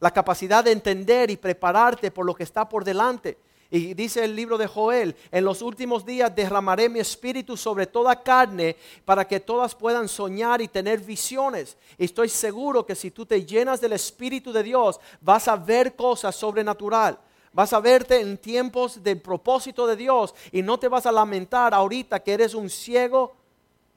la 0.00 0.10
capacidad 0.10 0.64
de 0.64 0.72
entender 0.72 1.30
y 1.30 1.36
prepararte 1.36 2.10
por 2.10 2.26
lo 2.26 2.34
que 2.34 2.42
está 2.42 2.68
por 2.68 2.84
delante. 2.84 3.38
Y 3.68 3.94
dice 3.94 4.24
el 4.24 4.36
libro 4.36 4.58
de 4.58 4.68
Joel, 4.68 5.16
en 5.32 5.44
los 5.44 5.60
últimos 5.60 6.06
días 6.06 6.34
derramaré 6.34 6.88
mi 6.88 7.00
espíritu 7.00 7.56
sobre 7.56 7.86
toda 7.86 8.22
carne 8.22 8.76
para 9.04 9.26
que 9.26 9.40
todas 9.40 9.74
puedan 9.74 10.08
soñar 10.08 10.62
y 10.62 10.68
tener 10.68 11.00
visiones. 11.00 11.76
Y 11.98 12.04
estoy 12.04 12.28
seguro 12.28 12.86
que 12.86 12.94
si 12.94 13.10
tú 13.10 13.26
te 13.26 13.44
llenas 13.44 13.80
del 13.80 13.94
espíritu 13.94 14.52
de 14.52 14.62
Dios, 14.62 15.00
vas 15.20 15.48
a 15.48 15.56
ver 15.56 15.96
cosas 15.96 16.36
sobrenatural. 16.36 17.18
Vas 17.52 17.72
a 17.72 17.80
verte 17.80 18.20
en 18.20 18.38
tiempos 18.38 19.02
del 19.02 19.20
propósito 19.20 19.86
de 19.86 19.96
Dios 19.96 20.34
y 20.52 20.62
no 20.62 20.78
te 20.78 20.88
vas 20.88 21.06
a 21.06 21.12
lamentar 21.12 21.74
ahorita 21.74 22.20
que 22.20 22.34
eres 22.34 22.54
un 22.54 22.70
ciego, 22.70 23.34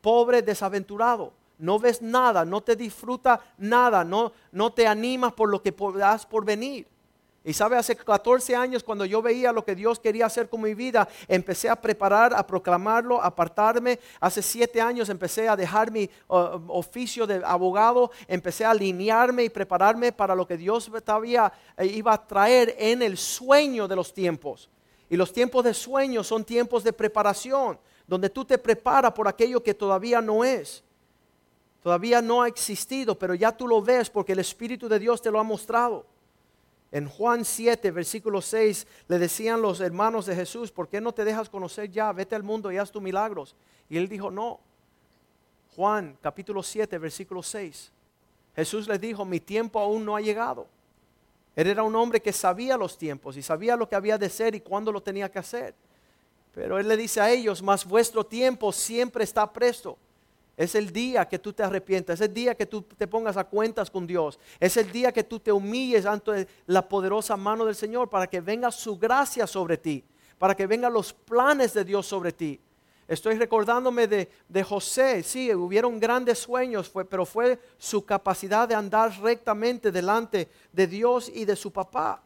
pobre, 0.01 0.41
desaventurado. 0.41 1.33
No 1.59 1.77
ves 1.77 2.01
nada, 2.01 2.45
no 2.45 2.61
te 2.61 2.75
disfruta 2.75 3.39
nada, 3.57 4.03
no, 4.03 4.31
no 4.51 4.71
te 4.71 4.87
animas 4.87 5.33
por 5.33 5.49
lo 5.49 5.61
que 5.61 5.71
podrás 5.71 6.25
por 6.25 6.43
venir. 6.45 6.87
Y 7.43 7.53
sabe, 7.53 7.77
hace 7.77 7.95
14 7.95 8.55
años 8.55 8.83
cuando 8.83 9.05
yo 9.05 9.21
veía 9.21 9.53
lo 9.53 9.63
que 9.63 9.73
Dios 9.73 9.99
quería 9.99 10.25
hacer 10.25 10.49
con 10.49 10.61
mi 10.61 10.73
vida, 10.73 11.07
empecé 11.27 11.69
a 11.69 11.75
preparar, 11.75 12.33
a 12.33 12.45
proclamarlo, 12.45 13.21
a 13.21 13.27
apartarme. 13.27 13.99
Hace 14.19 14.41
7 14.41 14.79
años 14.81 15.09
empecé 15.09 15.47
a 15.47 15.55
dejar 15.55 15.91
mi 15.91 16.09
uh, 16.27 16.59
oficio 16.67 17.25
de 17.25 17.41
abogado, 17.45 18.11
empecé 18.27 18.65
a 18.65 18.71
alinearme 18.71 19.45
y 19.45 19.49
prepararme 19.49 20.11
para 20.11 20.35
lo 20.35 20.45
que 20.45 20.57
Dios 20.57 20.91
todavía 21.03 21.51
eh, 21.77 21.85
iba 21.87 22.13
a 22.13 22.27
traer 22.27 22.75
en 22.77 23.01
el 23.01 23.17
sueño 23.17 23.87
de 23.87 23.95
los 23.95 24.13
tiempos. 24.13 24.69
Y 25.09 25.15
los 25.15 25.31
tiempos 25.33 25.63
de 25.63 25.73
sueño 25.73 26.23
son 26.23 26.43
tiempos 26.43 26.83
de 26.83 26.93
preparación, 26.93 27.79
donde 28.05 28.29
tú 28.29 28.45
te 28.45 28.57
preparas 28.57 29.13
por 29.13 29.27
aquello 29.27 29.63
que 29.63 29.73
todavía 29.73 30.21
no 30.21 30.43
es. 30.43 30.83
Todavía 31.81 32.21
no 32.21 32.41
ha 32.41 32.47
existido, 32.47 33.17
pero 33.17 33.35
ya 33.35 33.51
tú 33.51 33.67
lo 33.67 33.81
ves 33.81 34.09
porque 34.09 34.33
el 34.33 34.39
Espíritu 34.39 34.89
de 34.89 34.99
Dios 34.99 35.21
te 35.21 35.31
lo 35.31 35.39
ha 35.39 35.43
mostrado. 35.43 36.05
En 36.91 37.07
Juan 37.07 37.45
7, 37.45 37.91
versículo 37.91 38.41
6, 38.41 38.87
le 39.07 39.19
decían 39.19 39.61
los 39.61 39.79
hermanos 39.79 40.25
de 40.25 40.35
Jesús, 40.35 40.71
¿por 40.71 40.89
qué 40.89 40.99
no 40.99 41.13
te 41.13 41.23
dejas 41.23 41.49
conocer 41.49 41.89
ya? 41.91 42.11
Vete 42.11 42.35
al 42.35 42.43
mundo 42.43 42.71
y 42.71 42.77
haz 42.77 42.91
tus 42.91 43.01
milagros. 43.01 43.55
Y 43.89 43.97
él 43.97 44.09
dijo, 44.09 44.31
no. 44.31 44.59
Juan 45.75 46.17
capítulo 46.21 46.63
7, 46.63 46.97
versículo 46.97 47.43
6. 47.43 47.91
Jesús 48.55 48.87
les 48.87 48.99
dijo, 48.99 49.23
mi 49.23 49.39
tiempo 49.39 49.79
aún 49.79 50.03
no 50.03 50.15
ha 50.15 50.21
llegado. 50.21 50.67
Él 51.55 51.67
era 51.67 51.83
un 51.83 51.95
hombre 51.95 52.21
que 52.21 52.33
sabía 52.33 52.75
los 52.75 52.97
tiempos 52.97 53.37
y 53.37 53.41
sabía 53.41 53.75
lo 53.75 53.87
que 53.87 53.95
había 53.95 54.17
de 54.17 54.29
ser 54.29 54.55
y 54.55 54.61
cuándo 54.61 54.91
lo 54.91 55.01
tenía 55.01 55.31
que 55.31 55.39
hacer. 55.39 55.75
Pero 56.53 56.79
él 56.79 56.87
le 56.87 56.97
dice 56.97 57.21
a 57.21 57.29
ellos, 57.29 57.61
mas 57.61 57.85
vuestro 57.85 58.25
tiempo 58.25 58.71
siempre 58.71 59.23
está 59.23 59.51
presto. 59.51 59.97
Es 60.59 60.75
el 60.75 60.91
día 60.91 61.25
que 61.25 61.39
tú 61.39 61.53
te 61.53 61.63
arrepientas, 61.63 62.19
es 62.19 62.27
el 62.27 62.33
día 62.33 62.53
que 62.53 62.65
tú 62.65 62.81
te 62.81 63.07
pongas 63.07 63.37
a 63.37 63.45
cuentas 63.45 63.89
con 63.89 64.05
Dios, 64.05 64.37
es 64.59 64.75
el 64.75 64.91
día 64.91 65.13
que 65.13 65.23
tú 65.23 65.39
te 65.39 65.53
humilles 65.53 66.05
ante 66.05 66.49
la 66.65 66.85
poderosa 66.85 67.37
mano 67.37 67.63
del 67.63 67.75
Señor 67.75 68.09
para 68.09 68.27
que 68.27 68.41
venga 68.41 68.69
su 68.69 68.99
gracia 68.99 69.47
sobre 69.47 69.77
ti, 69.77 70.03
para 70.37 70.53
que 70.53 70.67
vengan 70.67 70.91
los 70.91 71.13
planes 71.13 71.73
de 71.73 71.85
Dios 71.85 72.07
sobre 72.07 72.33
ti. 72.33 72.59
Estoy 73.07 73.35
recordándome 73.37 74.05
de, 74.05 74.63
José, 74.65 75.23
sí, 75.23 75.49
hubieron 75.55 75.97
grandes 75.97 76.39
sueños, 76.39 76.91
pero 77.09 77.25
fue 77.25 77.57
su 77.77 78.03
capacidad 78.03 78.67
de 78.67 78.75
andar 78.75 79.17
rectamente 79.21 79.93
delante 79.93 80.49
de 80.73 80.87
Dios 80.87 81.31
y 81.33 81.45
de 81.45 81.55
su 81.55 81.71
papá. 81.71 82.21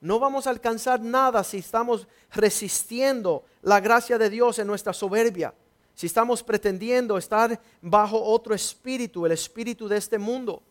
No 0.00 0.18
vamos 0.18 0.48
a 0.48 0.50
alcanzar 0.50 1.00
nada 1.00 1.44
si 1.44 1.58
estamos 1.58 2.08
resistiendo 2.32 3.44
la 3.62 3.78
gracia 3.78 4.18
de 4.18 4.30
Dios 4.30 4.58
en 4.58 4.66
nuestra 4.66 4.92
soberbia, 4.92 5.54
si 5.98 6.06
estamos 6.06 6.44
pretendiendo 6.44 7.18
estar 7.18 7.60
bajo 7.82 8.22
otro 8.22 8.54
espíritu, 8.54 9.26
el 9.26 9.32
espíritu 9.32 9.88
de 9.88 9.96
este 9.96 10.16
mundo. 10.16 10.62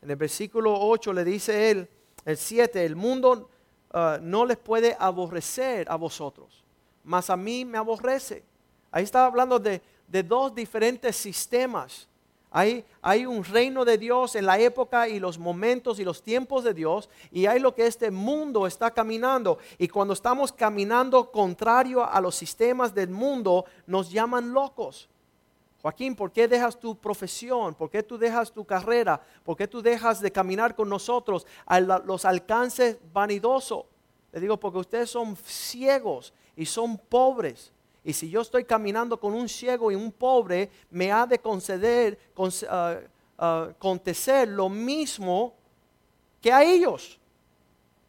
En 0.00 0.10
el 0.10 0.16
versículo 0.16 0.74
8 0.80 1.12
le 1.12 1.22
dice 1.22 1.70
él, 1.70 1.86
el 2.24 2.38
7, 2.38 2.82
el 2.82 2.96
mundo 2.96 3.50
ah, 3.90 4.18
no 4.22 4.46
les 4.46 4.56
puede 4.56 4.96
aborrecer 4.98 5.86
a 5.90 5.96
vosotros, 5.96 6.64
mas 7.04 7.28
a 7.28 7.36
mí 7.36 7.66
me 7.66 7.76
aborrece 7.76 8.42
Ahí 8.90 9.04
estaba 9.04 9.26
hablando 9.26 9.58
de, 9.58 9.82
dos 10.22 10.54
diferentes 10.54 11.14
sistemas. 11.14 12.08
Hay, 12.50 12.84
un 13.26 13.44
reino 13.44 13.84
de 13.84 13.98
Dios 13.98 14.34
en 14.34 14.46
la 14.46 14.58
época 14.58 15.08
y 15.08 15.20
los 15.20 15.38
momentos 15.38 15.98
y 15.98 16.04
los 16.04 16.22
tiempos 16.22 16.64
de 16.64 16.72
Dios 16.72 17.10
y 17.30 17.44
hay 17.46 17.60
lo 17.60 17.74
que 17.74 17.86
este 17.86 18.10
mundo 18.10 18.66
está 18.66 18.90
caminando. 18.90 19.58
Y 19.76 19.88
cuando 19.88 20.14
estamos 20.14 20.52
caminando 20.52 21.30
contrario 21.30 22.08
a 22.08 22.20
los 22.20 22.34
sistemas 22.34 22.94
del 22.94 23.10
mundo, 23.10 23.66
nos 23.86 24.10
llaman 24.10 24.52
locos. 24.52 25.08
Joaquín, 25.82 26.16
¿por 26.16 26.32
qué 26.32 26.48
dejas 26.48 26.78
tu 26.78 26.96
profesión? 26.96 27.74
¿Por 27.74 27.90
qué 27.90 28.02
tú 28.02 28.18
dejas 28.18 28.50
tu 28.50 28.64
carrera? 28.64 29.20
¿Por 29.44 29.56
qué 29.56 29.68
tú 29.68 29.80
dejas 29.80 30.20
de 30.20 30.32
caminar 30.32 30.74
con 30.74 30.88
nosotros 30.88 31.46
a 31.66 31.80
los 31.80 32.24
alcances 32.24 32.98
vanidosos? 33.12 33.84
Le 34.32 34.40
digo, 34.40 34.58
porque 34.58 34.78
ustedes 34.78 35.10
son 35.10 35.36
ciegos 35.36 36.32
y 36.56 36.66
son 36.66 36.98
pobres. 36.98 37.72
Y 38.04 38.12
si 38.12 38.30
yo 38.30 38.40
estoy 38.40 38.64
caminando 38.64 39.18
con 39.18 39.34
un 39.34 39.48
ciego 39.48 39.90
y 39.90 39.94
un 39.94 40.12
pobre, 40.12 40.70
me 40.90 41.12
ha 41.12 41.26
de 41.26 41.38
conceder, 41.38 42.18
uh, 42.36 42.48
uh, 43.44 44.46
lo 44.46 44.68
mismo 44.68 45.54
que 46.40 46.52
a 46.52 46.62
ellos. 46.62 47.18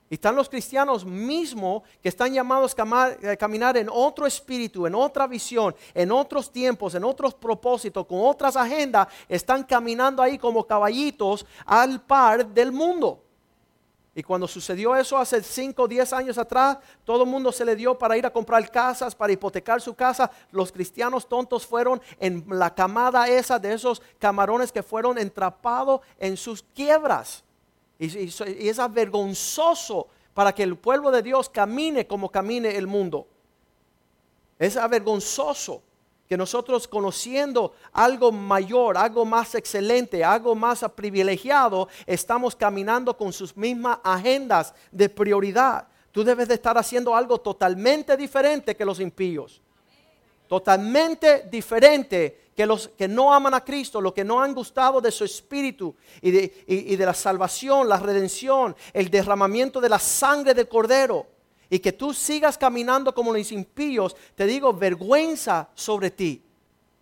Y 0.09 0.15
están 0.15 0.35
los 0.35 0.49
cristianos 0.49 1.05
mismos 1.05 1.83
que 2.01 2.09
están 2.09 2.33
llamados 2.33 2.75
a 2.79 3.35
caminar 3.35 3.77
en 3.77 3.89
otro 3.91 4.25
espíritu, 4.25 4.87
en 4.87 4.95
otra 4.95 5.27
visión, 5.27 5.75
en 5.93 6.11
otros 6.11 6.51
tiempos, 6.51 6.95
en 6.95 7.03
otros 7.03 7.35
propósitos, 7.35 8.07
con 8.07 8.19
otras 8.21 8.55
agendas. 8.55 9.07
Están 9.27 9.63
caminando 9.63 10.23
ahí 10.23 10.39
como 10.39 10.65
caballitos 10.65 11.45
al 11.63 12.01
par 12.01 12.47
del 12.47 12.71
mundo. 12.71 13.23
Y 14.19 14.23
cuando 14.23 14.49
sucedió 14.49 14.97
eso 14.97 15.17
hace 15.17 15.41
5 15.41 15.81
o 15.81 15.87
10 15.87 16.11
años 16.11 16.37
atrás, 16.37 16.77
todo 17.05 17.23
el 17.23 17.29
mundo 17.29 17.53
se 17.53 17.63
le 17.63 17.73
dio 17.73 17.97
para 17.97 18.17
ir 18.17 18.25
a 18.25 18.33
comprar 18.33 18.69
casas, 18.69 19.15
para 19.15 19.31
hipotecar 19.31 19.79
su 19.79 19.93
casa. 19.93 20.29
Los 20.51 20.73
cristianos 20.73 21.25
tontos 21.25 21.65
fueron 21.65 22.01
en 22.19 22.43
la 22.49 22.75
camada 22.75 23.29
esa 23.29 23.57
de 23.57 23.71
esos 23.71 24.01
camarones 24.17 24.73
que 24.73 24.83
fueron 24.83 25.17
entrapados 25.17 26.01
en 26.19 26.35
sus 26.35 26.61
quiebras. 26.61 27.45
Y, 27.97 28.07
y 28.07 28.67
es 28.67 28.77
avergonzoso 28.77 30.09
para 30.33 30.53
que 30.53 30.63
el 30.63 30.75
pueblo 30.75 31.11
de 31.11 31.21
Dios 31.21 31.47
camine 31.47 32.05
como 32.05 32.29
camine 32.29 32.75
el 32.75 32.87
mundo. 32.87 33.25
Es 34.57 34.75
avergonzoso 34.75 35.81
que 36.29 36.37
nosotros 36.37 36.87
conociendo 36.87 37.73
algo 37.91 38.31
mayor, 38.31 38.99
algo 38.99 39.25
más 39.25 39.55
excelente, 39.55 40.23
algo 40.23 40.53
más 40.53 40.85
privilegiado, 40.95 41.89
estamos 42.05 42.55
caminando 42.55 43.17
con 43.17 43.33
sus 43.33 43.57
mismas 43.57 43.97
agendas 44.03 44.75
de 44.91 45.09
prioridad. 45.09 45.87
Tú 46.11 46.23
debes 46.23 46.47
de 46.47 46.53
estar 46.53 46.77
haciendo 46.77 47.15
algo 47.15 47.39
totalmente 47.39 48.15
diferente 48.15 48.75
que 48.75 48.85
los 48.85 48.99
impíos. 48.99 49.59
Totalmente 50.47 51.47
diferente 51.49 52.51
que 52.55 52.67
los 52.67 52.89
que 52.89 53.07
no 53.07 53.33
aman 53.33 53.55
a 53.55 53.65
Cristo, 53.65 53.99
los 53.99 54.13
que 54.13 54.23
no 54.23 54.39
han 54.39 54.53
gustado 54.53 55.01
de 55.01 55.09
su 55.09 55.23
espíritu 55.23 55.95
y 56.21 56.29
de, 56.29 56.63
y 56.67 56.95
de 56.95 57.05
la 57.07 57.15
salvación, 57.15 57.89
la 57.89 57.97
redención, 57.97 58.75
el 58.93 59.09
derramamiento 59.09 59.81
de 59.81 59.89
la 59.89 59.97
sangre 59.97 60.53
del 60.53 60.67
cordero 60.67 61.38
y 61.69 61.79
que 61.79 61.91
tú 61.93 62.13
sigas 62.13 62.57
caminando 62.57 63.13
como 63.13 63.31
los 63.31 63.51
impíos, 63.51 64.15
te 64.35 64.45
digo, 64.45 64.73
vergüenza 64.73 65.69
sobre 65.75 66.09
ti. 66.09 66.41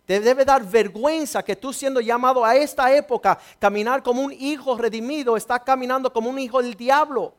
Te 0.04 0.20
debe 0.20 0.44
dar 0.44 0.64
vergüenza 0.64 1.42
que 1.42 1.56
tú 1.56 1.72
siendo 1.72 2.00
llamado 2.00 2.44
a 2.44 2.56
esta 2.56 2.94
época, 2.94 3.38
caminar 3.58 4.02
como 4.02 4.22
un 4.22 4.32
hijo 4.32 4.76
redimido, 4.76 5.36
estás 5.36 5.60
caminando 5.60 6.12
como 6.12 6.30
un 6.30 6.38
hijo 6.38 6.62
del 6.62 6.74
diablo. 6.74 7.34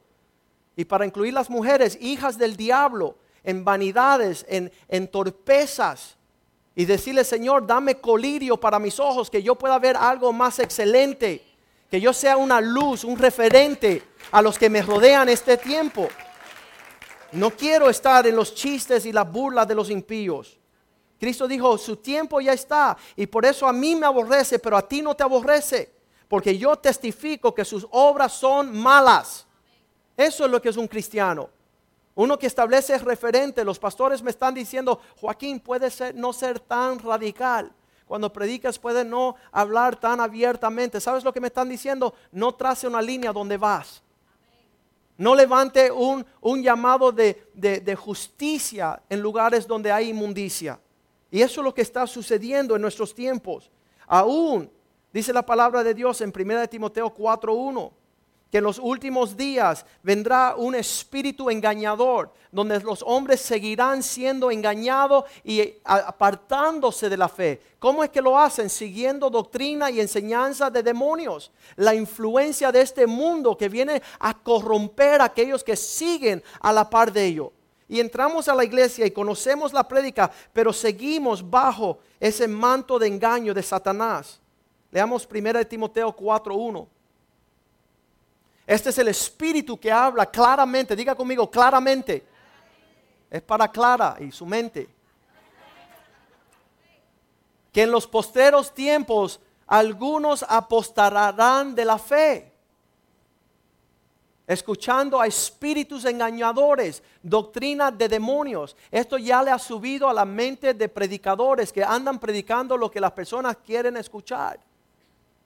Y 0.75 0.85
para 0.85 1.05
incluir 1.05 1.33
las 1.33 1.49
mujeres, 1.49 1.97
hijas 1.99 2.37
del 2.37 2.55
diablo, 2.55 3.15
en 3.43 3.65
vanidades, 3.65 4.45
en, 4.47 5.07
torpezas. 5.07 6.15
Y 6.75 6.85
decirle, 6.85 7.23
Señor, 7.23 7.65
dame 7.65 7.95
colirio 7.95 8.57
para 8.57 8.79
mis 8.79 8.99
ojos, 8.99 9.29
que 9.29 9.43
yo 9.43 9.55
pueda 9.55 9.77
ver 9.79 9.97
algo 9.97 10.31
más 10.31 10.59
excelente. 10.59 11.43
Que 11.89 11.99
yo 11.99 12.13
sea 12.13 12.37
una 12.37 12.61
luz, 12.61 13.03
un 13.03 13.17
referente 13.17 14.03
a 14.31 14.41
los 14.41 14.59
que 14.59 14.69
me 14.69 14.81
rodean 14.81 15.27
este 15.27 15.57
tiempo. 15.57 16.07
No 17.31 17.51
quiero 17.51 17.89
estar 17.89 18.25
en 18.25 18.35
los 18.35 18.55
chistes 18.55 19.05
y 19.05 19.11
las 19.11 19.31
burlas 19.31 19.67
de 19.67 19.75
los 19.75 19.89
impíos. 19.89 20.57
Cristo 21.19 21.47
dijo, 21.47 21.77
su 21.77 21.97
tiempo 21.97 22.39
ya 22.39 22.53
está 22.53 22.97
y 23.15 23.27
por 23.27 23.45
eso 23.45 23.67
a 23.67 23.73
mí 23.73 23.95
me 23.95 24.05
aborrece, 24.05 24.57
pero 24.57 24.77
a 24.77 24.87
ti 24.87 25.01
no 25.01 25.15
te 25.15 25.23
aborrece, 25.23 25.91
porque 26.27 26.57
yo 26.57 26.75
testifico 26.77 27.53
que 27.53 27.65
sus 27.65 27.85
obras 27.91 28.33
son 28.33 28.75
malas. 28.77 29.45
Eso 30.15 30.45
es 30.45 30.51
lo 30.51 30.61
que 30.61 30.69
es 30.69 30.77
un 30.77 30.87
cristiano. 30.87 31.49
Uno 32.15 32.37
que 32.37 32.47
establece 32.47 32.97
referente. 32.97 33.63
Los 33.63 33.79
pastores 33.79 34.21
me 34.21 34.31
están 34.31 34.53
diciendo, 34.53 34.99
Joaquín, 35.21 35.59
puede 35.61 35.89
ser, 35.89 36.13
no 36.15 36.33
ser 36.33 36.59
tan 36.59 36.99
radical. 36.99 37.71
Cuando 38.05 38.33
predicas 38.33 38.77
puede 38.77 39.05
no 39.05 39.35
hablar 39.51 39.97
tan 39.97 40.19
abiertamente. 40.19 40.99
¿Sabes 40.99 41.23
lo 41.23 41.31
que 41.31 41.39
me 41.39 41.47
están 41.47 41.69
diciendo? 41.69 42.13
No 42.33 42.53
trace 42.55 42.87
una 42.87 43.01
línea 43.01 43.31
donde 43.31 43.55
vas. 43.55 44.03
No 45.19 45.35
levante 45.35 45.91
un, 45.91 46.25
llamado 46.63 47.11
de, 47.11 47.97
justicia 47.97 49.03
en 49.09 49.19
lugares 49.19 49.67
donde 49.67 49.91
hay 49.91 50.11
inmundicia. 50.11 50.79
Y 51.29 51.41
eso 51.41 51.59
es 51.59 51.65
lo 51.65 51.73
que 51.73 51.81
está 51.81 52.07
sucediendo 52.07 52.77
en 52.77 52.81
nuestros 52.81 53.13
tiempos. 53.13 53.69
Aún, 54.07 54.71
dice 55.11 55.33
la 55.33 55.45
palabra 55.45 55.83
de 55.83 55.93
Dios 55.93 56.21
en 56.21 56.31
1 56.33 56.69
Timoteo 56.69 57.13
4.1 57.13 57.91
que 58.51 58.57
en 58.57 58.63
los 58.63 58.79
últimos 58.79 59.37
días 59.37 59.85
vendrá 60.01 60.55
un 60.55 60.73
espíritu 60.73 61.49
engañador, 61.49 62.33
donde 62.51 62.79
los 62.79 63.03
hombres 63.05 63.41
seguirán 63.41 64.01
siendo 64.01 64.49
engañados 64.49 65.25
y 65.43 65.75
apartándose 65.83 67.09
de 67.09 67.17
la 67.17 67.29
fe. 67.29 67.61
¿Cómo 67.77 68.03
es 68.03 68.09
que 68.09 68.21
lo 68.21 68.39
hacen? 68.39 68.69
Siguiendo 68.69 69.29
doctrina 69.29 69.91
y 69.91 69.99
enseñanza 69.99 70.71
de 70.71 70.81
demonios. 70.81 71.51
La 71.75 71.93
influencia 71.93 72.71
de 72.71 72.81
este 72.81 73.05
mundo 73.05 73.55
que 73.55 73.69
viene 73.69 74.01
a 74.19 74.33
corromper 74.33 75.21
a 75.21 75.25
aquellos 75.25 75.63
que 75.63 75.75
siguen 75.75 76.43
a 76.59 76.73
la 76.73 76.89
par 76.89 77.13
de 77.13 77.25
ello. 77.25 77.53
Y 77.87 77.99
entramos 77.99 78.47
a 78.47 78.55
la 78.55 78.63
iglesia 78.63 79.05
y 79.05 79.11
conocemos 79.11 79.73
la 79.73 79.87
prédica, 79.87 80.31
pero 80.53 80.73
seguimos 80.73 81.47
bajo 81.47 81.99
ese 82.19 82.47
manto 82.47 82.97
de 82.97 83.07
engaño 83.07 83.53
de 83.53 83.63
Satanás. 83.63 84.39
Leamos 84.91 85.27
1 85.31 85.65
Timoteo 85.67 86.15
4.1. 86.15 86.87
Este 88.69 88.91
es 88.91 88.99
el 88.99 89.07
espíritu 89.07 89.79
que 89.79 89.91
habla 89.91 90.27
claramente, 90.27 90.95
diga 90.95 91.15
conmigo, 91.15 91.49
claramente. 91.49 92.23
Es 93.27 93.41
para 93.41 93.67
Clara 93.67 94.17
y 94.19 94.31
su 94.31 94.45
mente. 94.45 94.87
Que 97.73 97.81
en 97.81 97.91
los 97.91 98.05
posteros 98.05 98.71
tiempos 98.71 99.39
algunos 99.65 100.45
apostarán 100.47 101.73
de 101.73 101.83
la 101.83 101.97
fe, 101.97 102.53
escuchando 104.45 105.19
a 105.19 105.25
espíritus 105.25 106.05
engañadores, 106.05 107.01
doctrina 107.23 107.89
de 107.89 108.07
demonios. 108.07 108.77
Esto 108.91 109.17
ya 109.17 109.41
le 109.41 109.49
ha 109.49 109.57
subido 109.57 110.07
a 110.07 110.13
la 110.13 110.25
mente 110.25 110.75
de 110.75 110.87
predicadores 110.87 111.73
que 111.73 111.83
andan 111.83 112.19
predicando 112.19 112.77
lo 112.77 112.91
que 112.91 113.01
las 113.01 113.13
personas 113.13 113.57
quieren 113.65 113.97
escuchar. 113.97 114.59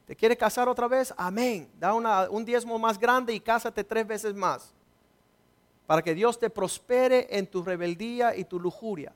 ¿Te 0.05 0.15
quiere 0.15 0.35
casar 0.35 0.67
otra 0.67 0.87
vez? 0.87 1.13
Amén. 1.17 1.69
Da 1.79 1.93
un 1.93 2.45
diezmo 2.45 2.77
más 2.77 2.99
grande 2.99 3.33
y 3.33 3.39
cásate 3.39 3.83
tres 3.83 4.05
veces 4.05 4.33
más. 4.33 4.73
Para 5.85 6.01
que 6.01 6.13
Dios 6.13 6.39
te 6.39 6.49
prospere 6.49 7.27
en 7.29 7.47
tu 7.47 7.63
rebeldía 7.63 8.35
y 8.35 8.43
tu 8.43 8.59
lujuria. 8.59 9.13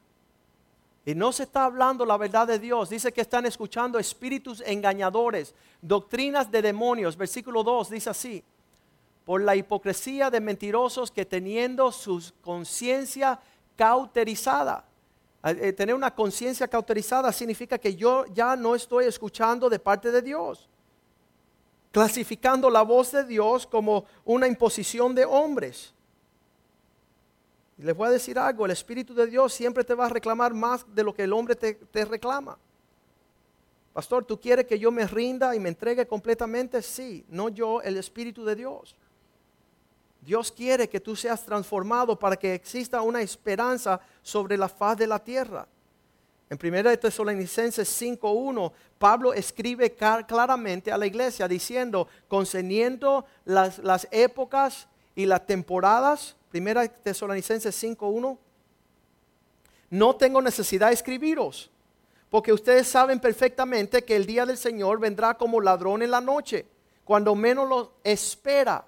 Y 1.05 1.15
no 1.15 1.31
se 1.31 1.43
está 1.43 1.65
hablando 1.65 2.05
la 2.05 2.17
verdad 2.17 2.47
de 2.47 2.59
Dios. 2.59 2.89
Dice 2.89 3.13
que 3.13 3.21
están 3.21 3.45
escuchando 3.45 3.97
espíritus 3.97 4.61
engañadores, 4.65 5.53
doctrinas 5.81 6.51
de 6.51 6.61
demonios. 6.61 7.15
Versículo 7.15 7.63
2 7.63 7.89
dice 7.89 8.09
así. 8.09 8.43
por 9.25 9.41
la 9.41 9.57
hipocresía 9.57 10.29
de 10.29 10.39
mentirosos 10.39 11.11
que 11.11 11.25
teniendo 11.25 11.91
su 11.91 12.31
conciencia 12.41 13.37
cauterizada. 13.75 14.85
Eh, 15.43 15.71
tener 15.73 15.95
una 15.95 16.13
conciencia 16.13 16.67
cauterizada 16.67 17.31
significa 17.31 17.77
que 17.77 17.95
yo 17.95 18.25
ya 18.33 18.55
no 18.55 18.75
estoy 18.75 19.05
escuchando 19.05 19.69
de 19.69 19.79
parte 19.79 20.11
de 20.11 20.21
Dios, 20.21 20.67
clasificando 21.97 22.69
la 22.69 22.83
voz 22.83 23.11
de 23.11 23.23
Dios 23.23 23.65
como 23.65 24.05
una 24.23 24.47
imposición 24.47 25.15
de 25.15 25.25
hombres. 25.25 25.95
Y 27.75 27.81
les 27.81 27.97
voy 27.97 28.07
a 28.07 28.11
decir 28.11 28.37
algo, 28.37 28.65
el 28.65 28.71
Espíritu 28.71 29.15
de 29.15 29.25
Dios 29.25 29.51
siempre 29.51 29.83
te 29.83 29.95
va 29.95 30.05
a 30.05 30.09
reclamar 30.09 30.53
más 30.53 30.85
de 30.93 31.03
lo 31.03 31.11
que 31.11 31.23
el 31.23 31.33
hombre 31.33 31.55
te, 31.55 31.73
te 31.73 32.05
reclama. 32.05 32.55
Pastor, 33.93 34.25
¿tú 34.25 34.39
quieres 34.39 34.67
que 34.67 34.77
yo 34.77 34.91
me 34.91 35.07
rinda 35.07 35.55
y 35.55 35.59
me 35.59 35.69
entregue 35.69 36.05
completamente? 36.05 36.83
Sí, 36.83 37.25
no 37.29 37.49
yo, 37.49 37.81
el 37.81 37.97
Espíritu 37.97 38.45
de 38.45 38.55
Dios. 38.55 38.95
Dios 40.21 40.51
quiere 40.51 40.87
que 40.87 40.99
tú 40.99 41.15
seas 41.15 41.43
transformado 41.43 42.19
para 42.19 42.35
que 42.35 42.53
exista 42.53 43.01
una 43.01 43.23
esperanza 43.23 43.99
sobre 44.21 44.55
la 44.55 44.69
faz 44.69 44.99
de 44.99 45.07
la 45.07 45.17
tierra. 45.17 45.67
En 46.49 46.57
1 46.61 46.97
Tesalonicenses 46.99 48.01
5.1, 48.01 48.71
Pablo 48.97 49.33
escribe 49.33 49.93
claramente 49.93 50.91
a 50.91 50.97
la 50.97 51.05
iglesia 51.05 51.47
diciendo, 51.47 52.07
concerniendo 52.27 53.25
las, 53.43 53.79
las 53.79 54.07
épocas 54.11 54.87
y 55.13 55.25
las 55.25 55.45
temporadas, 55.45 56.37
1 56.53 56.89
Tesalonicenses 57.03 57.83
5.1, 57.83 58.37
no 59.89 60.15
tengo 60.15 60.41
necesidad 60.41 60.87
de 60.87 60.93
escribiros, 60.93 61.69
porque 62.29 62.53
ustedes 62.53 62.87
saben 62.87 63.19
perfectamente 63.19 64.03
que 64.03 64.15
el 64.15 64.25
día 64.25 64.45
del 64.45 64.57
Señor 64.57 64.99
vendrá 64.99 65.33
como 65.33 65.59
ladrón 65.59 66.01
en 66.01 66.11
la 66.11 66.21
noche, 66.21 66.65
cuando 67.03 67.35
menos 67.35 67.67
lo 67.67 67.93
espera. 68.03 68.85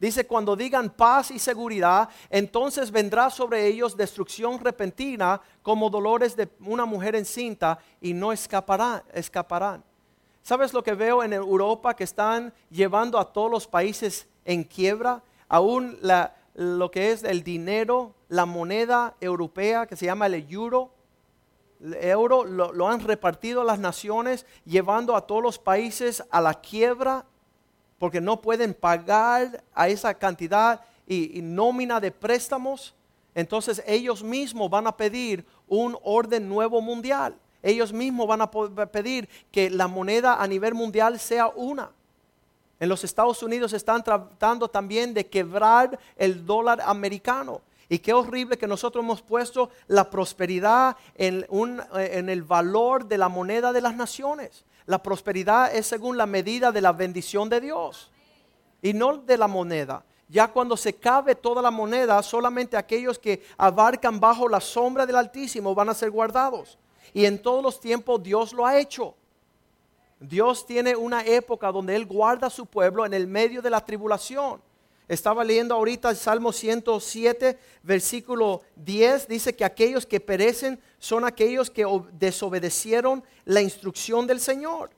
Dice, 0.00 0.26
cuando 0.26 0.54
digan 0.54 0.90
paz 0.90 1.32
y 1.32 1.38
seguridad, 1.40 2.08
entonces 2.30 2.90
vendrá 2.90 3.30
sobre 3.30 3.66
ellos 3.66 3.96
destrucción 3.96 4.60
repentina 4.60 5.40
como 5.62 5.90
dolores 5.90 6.36
de 6.36 6.48
una 6.60 6.84
mujer 6.84 7.16
encinta 7.16 7.78
y 8.00 8.14
no 8.14 8.32
escaparán. 8.32 9.02
escaparán. 9.12 9.82
¿Sabes 10.42 10.72
lo 10.72 10.82
que 10.82 10.94
veo 10.94 11.22
en 11.22 11.32
Europa 11.32 11.94
que 11.94 12.04
están 12.04 12.54
llevando 12.70 13.18
a 13.18 13.32
todos 13.32 13.50
los 13.50 13.66
países 13.66 14.28
en 14.44 14.64
quiebra? 14.64 15.22
Aún 15.48 15.98
lo 16.54 16.90
que 16.90 17.10
es 17.10 17.24
el 17.24 17.42
dinero, 17.42 18.14
la 18.28 18.46
moneda 18.46 19.14
europea 19.20 19.86
que 19.86 19.96
se 19.96 20.06
llama 20.06 20.26
el 20.26 20.46
euro, 20.48 20.90
el 21.80 21.94
euro 21.94 22.44
lo, 22.44 22.88
han 22.88 23.00
repartido 23.00 23.62
las 23.62 23.78
naciones, 23.78 24.46
llevando 24.64 25.16
a 25.16 25.26
todos 25.26 25.42
los 25.42 25.58
países 25.58 26.24
a 26.30 26.40
la 26.40 26.54
quiebra 26.54 27.26
porque 27.98 28.20
no 28.20 28.40
pueden 28.40 28.74
pagar 28.74 29.62
a 29.74 29.88
esa 29.88 30.14
cantidad 30.14 30.80
y, 31.06 31.40
nómina 31.42 32.00
de 32.00 32.10
préstamos, 32.10 32.94
entonces 33.34 33.82
ellos 33.86 34.22
mismos 34.22 34.70
van 34.70 34.86
a 34.86 34.96
pedir 34.96 35.44
un 35.66 35.96
orden 36.02 36.48
nuevo 36.48 36.80
mundial. 36.80 37.36
Ellos 37.62 37.92
mismos 37.92 38.26
van 38.26 38.42
a 38.42 38.50
pedir 38.50 39.28
que 39.50 39.70
la 39.70 39.88
moneda 39.88 40.40
a 40.40 40.46
nivel 40.46 40.74
mundial 40.74 41.18
sea 41.18 41.48
una. 41.48 41.90
En 42.80 42.88
los 42.88 43.02
Estados 43.02 43.42
Unidos 43.42 43.72
están 43.72 44.04
tratando 44.04 44.68
también 44.68 45.12
de 45.12 45.26
quebrar 45.26 45.98
el 46.16 46.46
dólar 46.46 46.80
americano. 46.82 47.60
Y 47.88 47.98
qué 47.98 48.12
horrible 48.12 48.58
que 48.58 48.66
nosotros 48.66 49.02
hemos 49.02 49.22
puesto 49.22 49.70
la 49.86 50.10
prosperidad 50.10 50.96
en, 51.14 51.46
en 51.94 52.28
el 52.28 52.42
valor 52.42 53.06
de 53.06 53.18
la 53.18 53.28
moneda 53.28 53.72
de 53.72 53.80
las 53.80 53.96
naciones. 53.96 54.64
La 54.88 55.02
prosperidad 55.02 55.76
es 55.76 55.86
según 55.86 56.16
la 56.16 56.24
medida 56.24 56.72
de 56.72 56.80
la 56.80 56.92
bendición 56.92 57.50
de 57.50 57.60
Dios 57.60 58.10
y 58.80 58.94
no 58.94 59.18
de 59.18 59.36
la 59.36 59.46
moneda. 59.46 60.02
Ya 60.30 60.48
cuando 60.48 60.78
se 60.78 60.94
cabe 60.94 61.34
toda 61.34 61.60
la 61.60 61.70
moneda, 61.70 62.22
solamente 62.22 62.74
aquellos 62.74 63.18
que 63.18 63.42
abarcan 63.58 64.18
bajo 64.18 64.48
la 64.48 64.62
sombra 64.62 65.04
del 65.04 65.16
Altísimo 65.16 65.74
van 65.74 65.90
a 65.90 65.94
ser 65.94 66.10
guardados. 66.10 66.78
Y 67.12 67.26
en 67.26 67.42
todos 67.42 67.62
los 67.62 67.78
tiempos 67.78 68.22
Dios 68.22 68.54
lo 68.54 68.64
ha 68.64 68.78
hecho. 68.78 69.14
Dios 70.18 70.64
tiene 70.64 70.96
una 70.96 71.22
época 71.22 71.70
donde 71.70 71.94
Él 71.94 72.06
guarda 72.06 72.46
a 72.46 72.50
su 72.50 72.64
pueblo 72.64 73.04
en 73.04 73.12
el 73.12 73.26
medio 73.26 73.60
de 73.60 73.68
la 73.68 73.84
tribulación. 73.84 74.62
Estaba 75.08 75.42
leyendo 75.42 75.74
ahorita 75.74 76.10
el 76.10 76.16
Salmo 76.16 76.52
107, 76.52 77.58
versículo 77.82 78.60
10, 78.76 79.26
dice 79.26 79.56
que 79.56 79.64
aquellos 79.64 80.04
que 80.04 80.20
perecen 80.20 80.78
son 80.98 81.24
aquellos 81.24 81.70
que 81.70 81.86
desobedecieron 82.12 83.24
la 83.46 83.62
instrucción 83.62 84.26
del 84.26 84.38
Señor, 84.38 84.90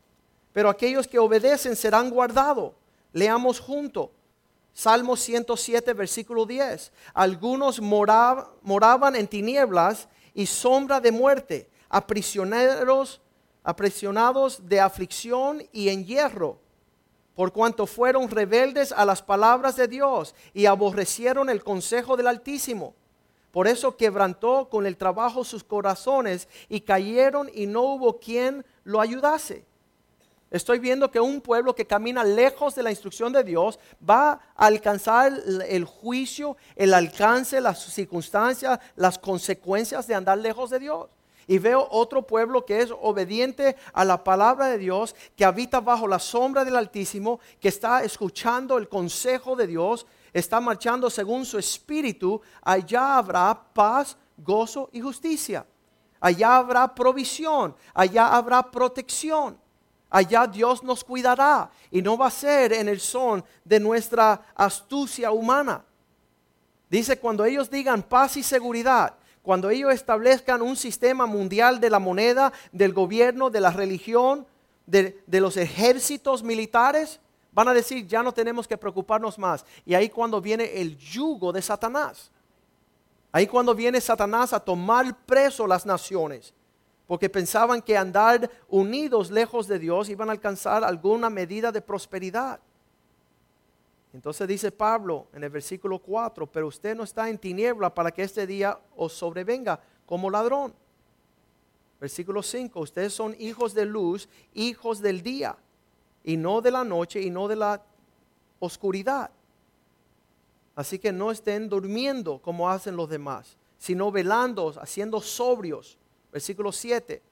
pero 0.52 0.68
aquellos 0.68 1.06
que 1.06 1.20
obedecen 1.20 1.76
serán 1.76 2.10
guardados. 2.10 2.72
Leamos 3.12 3.60
junto. 3.60 4.10
Salmo 4.72 5.16
107, 5.16 5.92
versículo 5.94 6.44
10. 6.44 6.90
Algunos 7.14 7.80
moraban 7.80 9.14
en 9.14 9.28
tinieblas 9.28 10.08
y 10.34 10.46
sombra 10.46 11.00
de 11.00 11.12
muerte, 11.12 11.70
aprisioneros, 11.88 13.20
aprisionados 13.62 14.68
de 14.68 14.80
aflicción 14.80 15.62
y 15.72 15.88
en 15.88 16.04
hierro 16.04 16.58
por 17.34 17.52
cuanto 17.52 17.86
fueron 17.86 18.28
rebeldes 18.28 18.92
a 18.92 19.04
las 19.04 19.22
palabras 19.22 19.76
de 19.76 19.88
Dios 19.88 20.34
y 20.52 20.66
aborrecieron 20.66 21.48
el 21.48 21.62
consejo 21.62 22.16
del 22.16 22.26
Altísimo. 22.26 22.94
Por 23.50 23.66
eso 23.66 23.96
quebrantó 23.96 24.68
con 24.68 24.86
el 24.86 24.96
trabajo 24.96 25.44
sus 25.44 25.64
corazones 25.64 26.48
y 26.68 26.82
cayeron 26.82 27.50
y 27.52 27.66
no 27.66 27.82
hubo 27.82 28.20
quien 28.20 28.64
lo 28.84 29.00
ayudase. 29.00 29.64
Estoy 30.50 30.80
viendo 30.80 31.10
que 31.10 31.20
un 31.20 31.40
pueblo 31.40 31.74
que 31.74 31.86
camina 31.86 32.24
lejos 32.24 32.74
de 32.74 32.82
la 32.82 32.90
instrucción 32.90 33.32
de 33.32 33.44
Dios 33.44 33.78
va 34.08 34.40
a 34.56 34.66
alcanzar 34.66 35.32
el 35.68 35.84
juicio, 35.84 36.56
el 36.74 36.92
alcance, 36.92 37.60
las 37.60 37.80
circunstancias, 37.84 38.80
las 38.96 39.18
consecuencias 39.18 40.08
de 40.08 40.14
andar 40.14 40.38
lejos 40.38 40.70
de 40.70 40.80
Dios 40.80 41.08
y 41.50 41.58
veo 41.58 41.84
otro 41.90 42.22
pueblo 42.22 42.64
que 42.64 42.80
es 42.80 42.92
obediente 43.02 43.74
a 43.92 44.04
la 44.04 44.22
palabra 44.22 44.68
de 44.68 44.78
Dios, 44.78 45.16
que 45.34 45.44
habita 45.44 45.80
bajo 45.80 46.06
la 46.06 46.20
sombra 46.20 46.64
del 46.64 46.76
Altísimo, 46.76 47.40
que 47.58 47.66
está 47.66 48.04
escuchando 48.04 48.78
el 48.78 48.88
consejo 48.88 49.56
de 49.56 49.66
Dios, 49.66 50.06
está 50.32 50.60
marchando 50.60 51.10
según 51.10 51.44
su 51.44 51.58
espíritu, 51.58 52.40
allá 52.62 53.18
habrá 53.18 53.60
paz, 53.74 54.16
gozo 54.36 54.90
y 54.92 55.00
justicia. 55.00 55.66
Allá 56.20 56.54
habrá 56.54 56.94
provisión, 56.94 57.74
allá 57.94 58.28
habrá 58.28 58.70
protección. 58.70 59.58
Allá 60.08 60.46
Dios 60.46 60.84
nos 60.84 61.02
cuidará 61.02 61.68
y 61.90 62.00
no 62.00 62.16
va 62.16 62.28
a 62.28 62.30
ser 62.30 62.74
en 62.74 62.88
el 62.88 63.00
son 63.00 63.44
de 63.64 63.80
nuestra 63.80 64.40
astucia 64.54 65.32
humana. 65.32 65.84
Dice, 66.88 67.18
cuando 67.18 67.44
ellos 67.44 67.68
digan 67.68 68.04
paz 68.04 68.36
y 68.36 68.44
seguridad, 68.44 69.16
cuando 69.42 69.70
ellos 69.70 69.92
establezcan 69.92 70.62
un 70.62 70.76
sistema 70.76 71.26
mundial 71.26 71.80
de 71.80 71.90
la 71.90 71.98
moneda, 71.98 72.52
del 72.72 72.92
gobierno, 72.92 73.50
de 73.50 73.60
la 73.60 73.70
religión, 73.70 74.46
de, 74.86 75.22
los 75.26 75.56
ejércitos 75.56 76.42
militares, 76.42 77.20
van 77.52 77.68
a 77.68 77.74
decir, 77.74 78.06
ya 78.06 78.22
no 78.22 78.32
tenemos 78.32 78.68
que 78.68 78.76
preocuparnos 78.76 79.38
más. 79.38 79.64
Y 79.86 79.94
ahí 79.94 80.08
cuando 80.08 80.40
viene 80.40 80.80
el 80.80 80.96
yugo 80.98 81.52
de 81.52 81.62
Satanás. 81.62 82.30
Ahí 83.32 83.46
cuando 83.46 83.74
viene 83.74 84.00
Satanás 84.00 84.52
a 84.52 84.60
tomar 84.60 85.16
preso 85.24 85.66
las 85.66 85.86
naciones. 85.86 86.52
Porque 87.06 87.28
pensaban 87.28 87.80
que 87.80 87.96
andar 87.96 88.50
unidos 88.68 89.30
lejos 89.30 89.66
de 89.66 89.78
Dios 89.78 90.08
iban 90.08 90.28
a 90.28 90.32
alcanzar 90.32 90.84
alguna 90.84 91.30
medida 91.30 91.72
de 91.72 91.80
prosperidad. 91.80 92.60
Entonces 94.12 94.48
dice 94.48 94.72
Pablo 94.72 95.28
en 95.32 95.44
el 95.44 95.50
versículo 95.50 95.98
4, 95.98 96.46
pero 96.46 96.66
usted 96.66 96.96
no 96.96 97.04
está 97.04 97.28
en 97.28 97.38
tiniebla 97.38 97.94
para 97.94 98.10
que 98.10 98.22
este 98.22 98.46
día 98.46 98.78
os 98.96 99.12
sobrevenga 99.12 99.80
como 100.04 100.30
ladrón. 100.30 100.74
Versículo 102.00 102.42
5, 102.42 102.80
ustedes 102.80 103.12
son 103.12 103.36
hijos 103.38 103.74
de 103.74 103.84
luz, 103.84 104.28
hijos 104.54 105.00
del 105.00 105.22
día, 105.22 105.56
y 106.24 106.36
no 106.36 106.60
de 106.60 106.70
la 106.70 106.82
noche 106.82 107.20
y 107.20 107.30
no 107.30 107.46
de 107.46 107.56
la 107.56 107.82
oscuridad. 108.58 109.30
Así 110.74 110.98
que 110.98 111.12
no 111.12 111.30
estén 111.30 111.68
durmiendo 111.68 112.40
como 112.40 112.70
hacen 112.70 112.96
los 112.96 113.08
demás, 113.08 113.58
sino 113.78 114.10
velando, 114.10 114.74
haciendo 114.80 115.20
sobrios. 115.20 115.98
Versículo 116.32 116.72
7, 116.72 117.22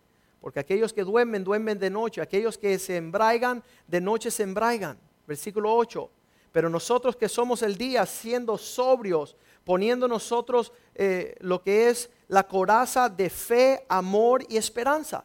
porque 0.40 0.60
aquellos 0.60 0.92
que 0.92 1.02
duermen, 1.02 1.44
duermen 1.44 1.78
de 1.78 1.88
noche, 1.88 2.20
aquellos 2.20 2.58
que 2.58 2.78
se 2.78 2.96
embraigan, 2.96 3.62
de 3.86 4.00
noche 4.00 4.30
se 4.30 4.42
embraigan. 4.42 4.98
Versículo 5.26 5.74
8, 5.74 6.10
pero 6.52 6.68
nosotros 6.68 7.16
que 7.16 7.28
somos 7.28 7.62
el 7.62 7.76
día, 7.76 8.04
siendo 8.06 8.58
sobrios, 8.58 9.37
poniendo 9.64 10.08
nosotros 10.08 10.72
eh, 10.94 11.37
lo 11.40 11.62
que 11.62 11.88
es 11.88 12.11
la 12.28 12.46
coraza 12.46 13.08
de 13.08 13.28
fe, 13.30 13.84
amor 13.88 14.44
y 14.48 14.56
esperanza. 14.56 15.24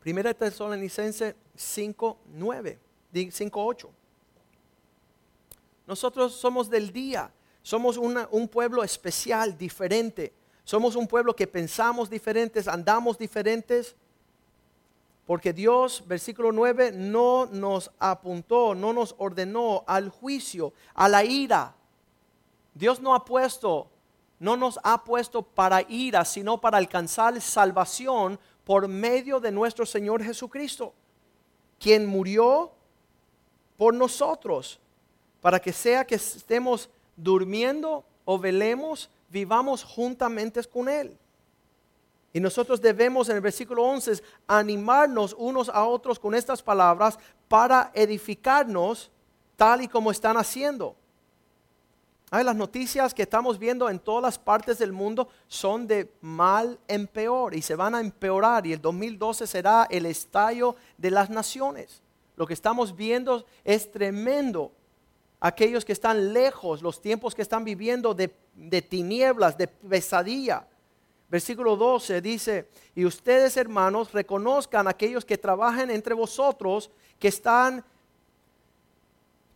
Primera 0.00 0.34
Tesalonicense 0.34 1.34
5, 1.54 2.18
9, 2.34 2.78
5, 3.30 3.64
8. 3.64 3.90
Nosotros 5.86 6.34
somos 6.34 6.68
del 6.68 6.92
día, 6.92 7.32
somos 7.62 7.96
un 7.96 8.48
pueblo 8.48 8.82
especial, 8.82 9.56
diferente. 9.56 10.32
Somos 10.64 10.96
un 10.96 11.06
pueblo 11.06 11.36
que 11.36 11.46
pensamos 11.46 12.08
diferentes, 12.08 12.66
andamos 12.68 13.18
diferentes. 13.18 13.94
Porque 15.26 15.52
Dios, 15.52 16.04
versículo 16.06 16.52
9, 16.52 16.92
no 16.92 17.46
nos 17.46 17.90
apuntó, 17.98 18.74
no 18.74 18.92
nos 18.92 19.14
ordenó 19.18 19.82
al 19.86 20.10
juicio, 20.10 20.74
a 20.94 21.08
la 21.08 21.24
ira. 21.24 21.74
Dios 22.74 23.00
no 23.00 23.14
ha 23.14 23.24
puesto, 23.24 23.88
no 24.38 24.56
nos 24.56 24.78
ha 24.82 25.02
puesto 25.02 25.42
para 25.42 25.82
ira, 25.88 26.24
sino 26.24 26.60
para 26.60 26.76
alcanzar 26.76 27.40
salvación 27.40 28.38
por 28.64 28.86
medio 28.86 29.40
de 29.40 29.50
nuestro 29.50 29.86
Señor 29.86 30.22
Jesucristo, 30.22 30.92
quien 31.78 32.04
murió 32.06 32.72
por 33.78 33.94
nosotros, 33.94 34.78
para 35.40 35.58
que 35.60 35.72
sea 35.72 36.06
que 36.06 36.16
estemos 36.16 36.90
durmiendo 37.16 38.04
o 38.24 38.38
velemos, 38.38 39.08
vivamos 39.30 39.84
juntamente 39.84 40.62
con 40.64 40.88
Él. 40.88 41.16
Y 42.34 42.40
nosotros 42.40 42.80
debemos 42.80 43.28
en 43.28 43.36
el 43.36 43.40
versículo 43.40 43.84
11 43.84 44.20
animarnos 44.48 45.36
unos 45.38 45.68
a 45.68 45.84
otros 45.84 46.18
con 46.18 46.34
estas 46.34 46.60
palabras 46.60 47.16
para 47.46 47.92
edificarnos 47.94 49.08
tal 49.54 49.82
y 49.82 49.88
como 49.88 50.10
están 50.10 50.36
haciendo. 50.36 50.96
Hay 52.32 52.42
las 52.42 52.56
noticias 52.56 53.14
que 53.14 53.22
estamos 53.22 53.56
viendo 53.56 53.88
en 53.88 54.00
todas 54.00 54.20
las 54.20 54.36
partes 54.36 54.78
del 54.78 54.90
mundo 54.90 55.28
son 55.46 55.86
de 55.86 56.10
mal 56.22 56.76
en 56.88 57.06
peor 57.06 57.54
y 57.54 57.62
se 57.62 57.76
van 57.76 57.94
a 57.94 58.00
empeorar 58.00 58.66
y 58.66 58.72
el 58.72 58.82
2012 58.82 59.46
será 59.46 59.86
el 59.88 60.04
estallo 60.04 60.74
de 60.98 61.12
las 61.12 61.30
naciones. 61.30 62.02
Lo 62.34 62.48
que 62.48 62.54
estamos 62.54 62.96
viendo 62.96 63.46
es 63.62 63.92
tremendo. 63.92 64.72
Aquellos 65.38 65.84
que 65.84 65.92
están 65.92 66.32
lejos, 66.32 66.82
los 66.82 67.00
tiempos 67.00 67.32
que 67.32 67.42
están 67.42 67.64
viviendo 67.64 68.12
de 68.12 68.82
tinieblas, 68.82 69.56
de 69.56 69.68
pesadilla 69.68 70.66
Versículo 71.34 71.74
12 71.74 72.20
dice, 72.20 72.68
y 72.94 73.04
ustedes 73.04 73.56
hermanos 73.56 74.12
reconozcan 74.12 74.86
a 74.86 74.90
aquellos 74.90 75.24
que 75.24 75.36
trabajan 75.36 75.90
entre 75.90 76.14
vosotros, 76.14 76.92
que 77.18 77.26
están, 77.26 77.84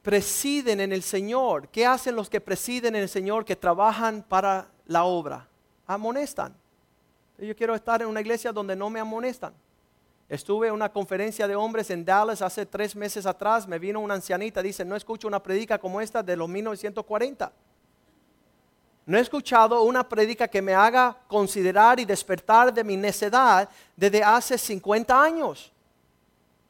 presiden 0.03 0.81
en 0.81 0.93
el 0.93 1.05
Señor. 1.05 1.69
¿Qué 1.69 1.87
hacen 1.87 2.17
los 2.17 2.29
que 2.29 2.41
presiden 2.41 2.97
en 2.97 3.03
el 3.03 3.09
Señor, 3.09 3.45
que 3.45 3.55
trabajan 3.55 4.25
para 4.25 4.73
la 4.87 5.05
obra? 5.05 5.47
Amonestan. 5.87 6.53
Yo 7.39 7.55
quiero 7.55 7.77
estar 7.77 8.03
en 8.03 8.09
una 8.09 8.23
iglesia 8.23 8.51
donde 8.51 8.75
no 8.75 8.91
me 8.91 8.99
amonestan. 8.99 9.55
Estuve 10.29 10.67
en 10.67 10.75
una 10.75 10.89
conferencia 10.89 11.47
de 11.47 11.55
hombres 11.55 11.91
en 11.91 12.05
Dallas 12.05 12.43
hace 12.43 12.67
tres 12.67 12.97
meses 12.97 13.25
atrás. 13.25 13.69
Me 13.69 13.79
vino 13.79 14.01
una 14.01 14.15
ancianita, 14.15 14.65
dice, 14.65 14.85
no 14.85 14.97
escucho 14.97 15.29
una 15.29 15.41
predica 15.41 15.79
como 15.79 16.01
esta 16.01 16.25
de 16.25 16.35
los 16.35 16.49
1940. 16.49 17.53
No 19.09 19.17
he 19.17 19.23
escuchado 19.23 19.81
una 19.85 20.07
prédica 20.07 20.47
que 20.47 20.61
me 20.61 20.75
haga 20.75 21.17
considerar 21.29 21.99
y 21.99 22.05
despertar 22.05 22.75
de 22.75 22.85
mi 22.85 22.95
necedad 22.95 23.67
desde 23.97 24.23
hace 24.23 24.59
50 24.59 25.23
años. 25.23 25.73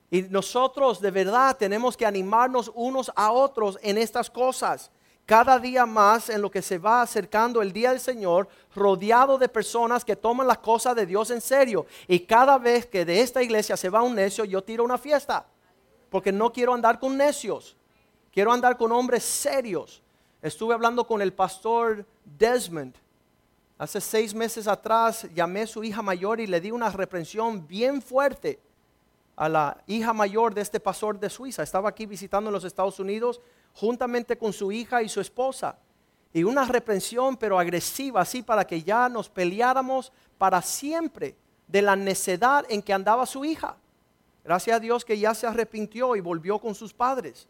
Y 0.08 0.22
nosotros 0.22 1.00
de 1.00 1.10
verdad 1.10 1.56
tenemos 1.56 1.96
que 1.96 2.06
animarnos 2.06 2.70
unos 2.76 3.10
a 3.16 3.32
otros 3.32 3.76
en 3.82 3.98
estas 3.98 4.30
cosas. 4.30 4.88
Cada 5.26 5.58
día 5.58 5.84
más 5.84 6.30
en 6.30 6.40
lo 6.40 6.48
que 6.48 6.62
se 6.62 6.78
va 6.78 7.02
acercando 7.02 7.60
el 7.60 7.72
día 7.72 7.90
del 7.90 7.98
Señor, 7.98 8.48
rodeado 8.72 9.36
de 9.36 9.48
personas 9.48 10.04
que 10.04 10.14
toman 10.14 10.46
las 10.46 10.58
cosas 10.58 10.94
de 10.94 11.06
Dios 11.06 11.32
en 11.32 11.40
serio. 11.40 11.86
Y 12.06 12.20
cada 12.20 12.56
vez 12.56 12.86
que 12.86 13.04
de 13.04 13.20
esta 13.20 13.42
iglesia 13.42 13.76
se 13.76 13.90
va 13.90 14.02
un 14.02 14.14
necio, 14.14 14.44
yo 14.44 14.62
tiro 14.62 14.84
una 14.84 14.96
fiesta. 14.96 15.44
Porque 16.08 16.30
no 16.30 16.52
quiero 16.52 16.72
andar 16.72 17.00
con 17.00 17.16
necios. 17.16 17.76
Quiero 18.30 18.52
andar 18.52 18.76
con 18.76 18.92
hombres 18.92 19.24
serios 19.24 20.04
Estuve 20.40 20.74
hablando 20.74 21.04
con 21.04 21.20
el 21.20 21.32
pastor 21.32 22.06
Desmond. 22.24 22.94
Hace 23.76 24.00
seis 24.00 24.34
meses 24.34 24.68
atrás 24.68 25.26
llamé 25.34 25.62
a 25.62 25.66
su 25.66 25.82
hija 25.82 26.00
mayor 26.00 26.38
y 26.40 26.46
le 26.46 26.60
di 26.60 26.70
una 26.70 26.90
reprensión 26.90 27.66
bien 27.66 28.00
fuerte 28.00 28.60
a 29.34 29.48
la 29.48 29.82
hija 29.86 30.12
mayor 30.12 30.54
de 30.54 30.60
este 30.60 30.78
pastor 30.78 31.18
de 31.18 31.28
Suiza. 31.28 31.62
Estaba 31.62 31.88
aquí 31.88 32.06
visitando 32.06 32.50
los 32.50 32.64
Estados 32.64 33.00
Unidos 33.00 33.40
juntamente 33.74 34.38
con 34.38 34.52
su 34.52 34.70
hija 34.70 35.02
y 35.02 35.08
su 35.08 35.20
esposa. 35.20 35.76
Y 36.32 36.44
una 36.44 36.64
reprensión 36.66 37.36
pero 37.36 37.58
agresiva, 37.58 38.20
así 38.20 38.42
para 38.42 38.64
que 38.64 38.82
ya 38.82 39.08
nos 39.08 39.28
peleáramos 39.28 40.12
para 40.36 40.62
siempre 40.62 41.34
de 41.66 41.82
la 41.82 41.96
necedad 41.96 42.64
en 42.68 42.80
que 42.80 42.92
andaba 42.92 43.26
su 43.26 43.44
hija. 43.44 43.76
Gracias 44.44 44.76
a 44.76 44.80
Dios 44.80 45.04
que 45.04 45.18
ya 45.18 45.34
se 45.34 45.48
arrepintió 45.48 46.14
y 46.14 46.20
volvió 46.20 46.60
con 46.60 46.76
sus 46.76 46.94
padres. 46.94 47.48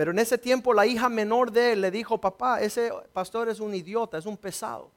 Pero 0.00 0.12
en 0.12 0.18
ese 0.18 0.38
tiempo 0.38 0.72
la 0.72 0.86
hija 0.86 1.10
menor 1.10 1.52
de 1.52 1.72
él 1.72 1.82
le 1.82 1.90
dijo, 1.90 2.18
papá, 2.18 2.62
ese 2.62 2.90
pastor 3.12 3.50
es 3.50 3.60
un 3.60 3.74
idiota, 3.74 4.16
es 4.16 4.24
un 4.24 4.34
pesado. 4.34 4.90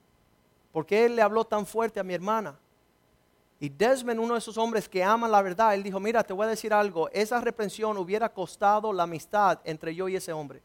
porque 0.71 1.03
él 1.03 1.17
le 1.17 1.21
habló 1.21 1.43
tan 1.43 1.65
fuerte 1.65 1.99
a 1.99 2.03
mi 2.03 2.13
hermana? 2.13 2.57
Y 3.59 3.67
Desmond, 3.67 4.17
uno 4.17 4.35
de 4.35 4.39
esos 4.39 4.57
hombres 4.57 4.87
que 4.87 5.03
aman 5.03 5.29
la 5.29 5.41
verdad, 5.41 5.73
él 5.73 5.83
dijo, 5.83 5.99
mira, 5.99 6.23
te 6.23 6.31
voy 6.31 6.45
a 6.45 6.49
decir 6.51 6.73
algo, 6.73 7.09
esa 7.09 7.41
reprensión 7.41 7.97
hubiera 7.97 8.29
costado 8.29 8.93
la 8.93 9.03
amistad 9.03 9.59
entre 9.65 9.93
yo 9.93 10.07
y 10.07 10.15
ese 10.15 10.31
hombre. 10.31 10.61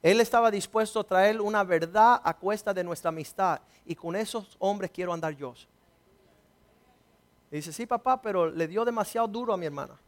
Él 0.00 0.22
estaba 0.22 0.50
dispuesto 0.50 1.00
a 1.00 1.04
traer 1.04 1.38
una 1.38 1.62
verdad 1.62 2.22
a 2.24 2.32
cuesta 2.32 2.72
de 2.72 2.82
nuestra 2.82 3.10
amistad. 3.10 3.60
Y 3.84 3.94
con 3.94 4.16
esos 4.16 4.56
hombres 4.60 4.90
quiero 4.90 5.12
andar 5.12 5.36
yo. 5.36 5.52
Y 7.50 7.56
dice, 7.56 7.70
sí, 7.70 7.84
papá, 7.84 8.18
pero 8.22 8.50
le 8.50 8.66
dio 8.66 8.82
demasiado 8.82 9.28
duro 9.28 9.52
a 9.52 9.58
mi 9.58 9.66
hermana. 9.66 10.00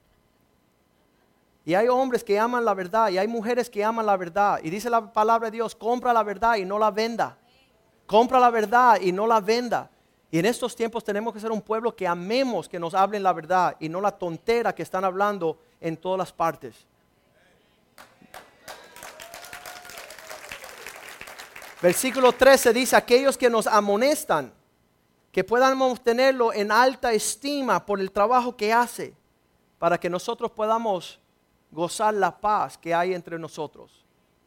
Y 1.65 1.75
hay 1.75 1.89
hombres 1.89 2.23
que 2.23 2.39
aman 2.39 2.65
la 2.65 2.75
verdad 2.75 3.09
y 3.09 3.19
hay 3.19 3.27
mujeres 3.27 3.71
que 3.71 3.83
aman 3.83 4.05
la 4.05 4.17
verdad. 4.17 4.61
Y 4.63 4.69
dice 4.69 4.91
la 4.91 5.13
palabra 5.13 5.51
de 5.51 5.57
Dios, 5.57 5.75
compra 5.75 6.13
la 6.13 6.23
verdad 6.23 6.57
y 6.57 6.65
no 6.65 6.79
la 6.79 6.91
venda. 6.91 7.39
Compra 8.07 8.39
la 8.39 8.51
verdad 8.51 9.01
y 9.01 9.13
no 9.13 9.27
la 9.27 9.41
venda. 9.41 9.91
Y 10.31 10.39
en 10.39 10.47
estos 10.47 10.77
tiempos 10.77 11.05
tenemos 11.05 11.33
que 11.33 11.41
ser 11.41 11.53
un 11.53 11.63
pueblo 11.63 11.95
que 11.95 12.07
amemos 12.07 12.69
que 12.69 12.79
nos 12.79 12.93
hablen 12.93 13.23
la 13.23 13.33
verdad 13.33 13.77
y 13.81 13.89
no 13.89 14.01
la 14.01 14.11
tontera 14.11 14.75
que 14.75 14.83
están 14.83 15.05
hablando 15.05 15.59
en 15.81 15.97
todas 15.97 16.19
las 16.19 16.33
partes. 16.33 16.75
Versículo 21.81 22.33
13 22.33 22.73
dice, 22.73 22.97
aquellos 22.97 23.39
que 23.39 23.49
nos 23.49 23.67
amonestan, 23.67 24.53
que 25.31 25.45
podamos 25.45 26.03
tenerlo 26.03 26.53
en 26.53 26.73
alta 26.73 27.13
estima 27.13 27.85
por 27.85 28.01
el 28.01 28.11
trabajo 28.11 28.57
que 28.57 28.73
hace, 28.73 29.15
para 29.79 29.99
que 29.99 30.11
nosotros 30.11 30.51
podamos 30.51 31.21
gozar 31.75 32.15
la 32.15 32.41
paz 32.41 32.79
que 32.79 32.95
hay 32.95 33.13
entre 33.13 33.39
nosotros. 33.39 34.05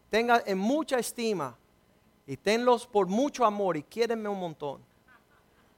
Tenga 0.09 0.41
en 0.45 0.57
mucha 0.57 0.97
estima 0.97 1.55
y 2.25 2.37
tenlos 2.37 2.87
por 2.87 3.07
mucho 3.07 3.45
amor 3.45 3.77
y 3.77 3.83
quiérenme 3.83 4.29
un 4.29 4.39
montón. 4.39 4.81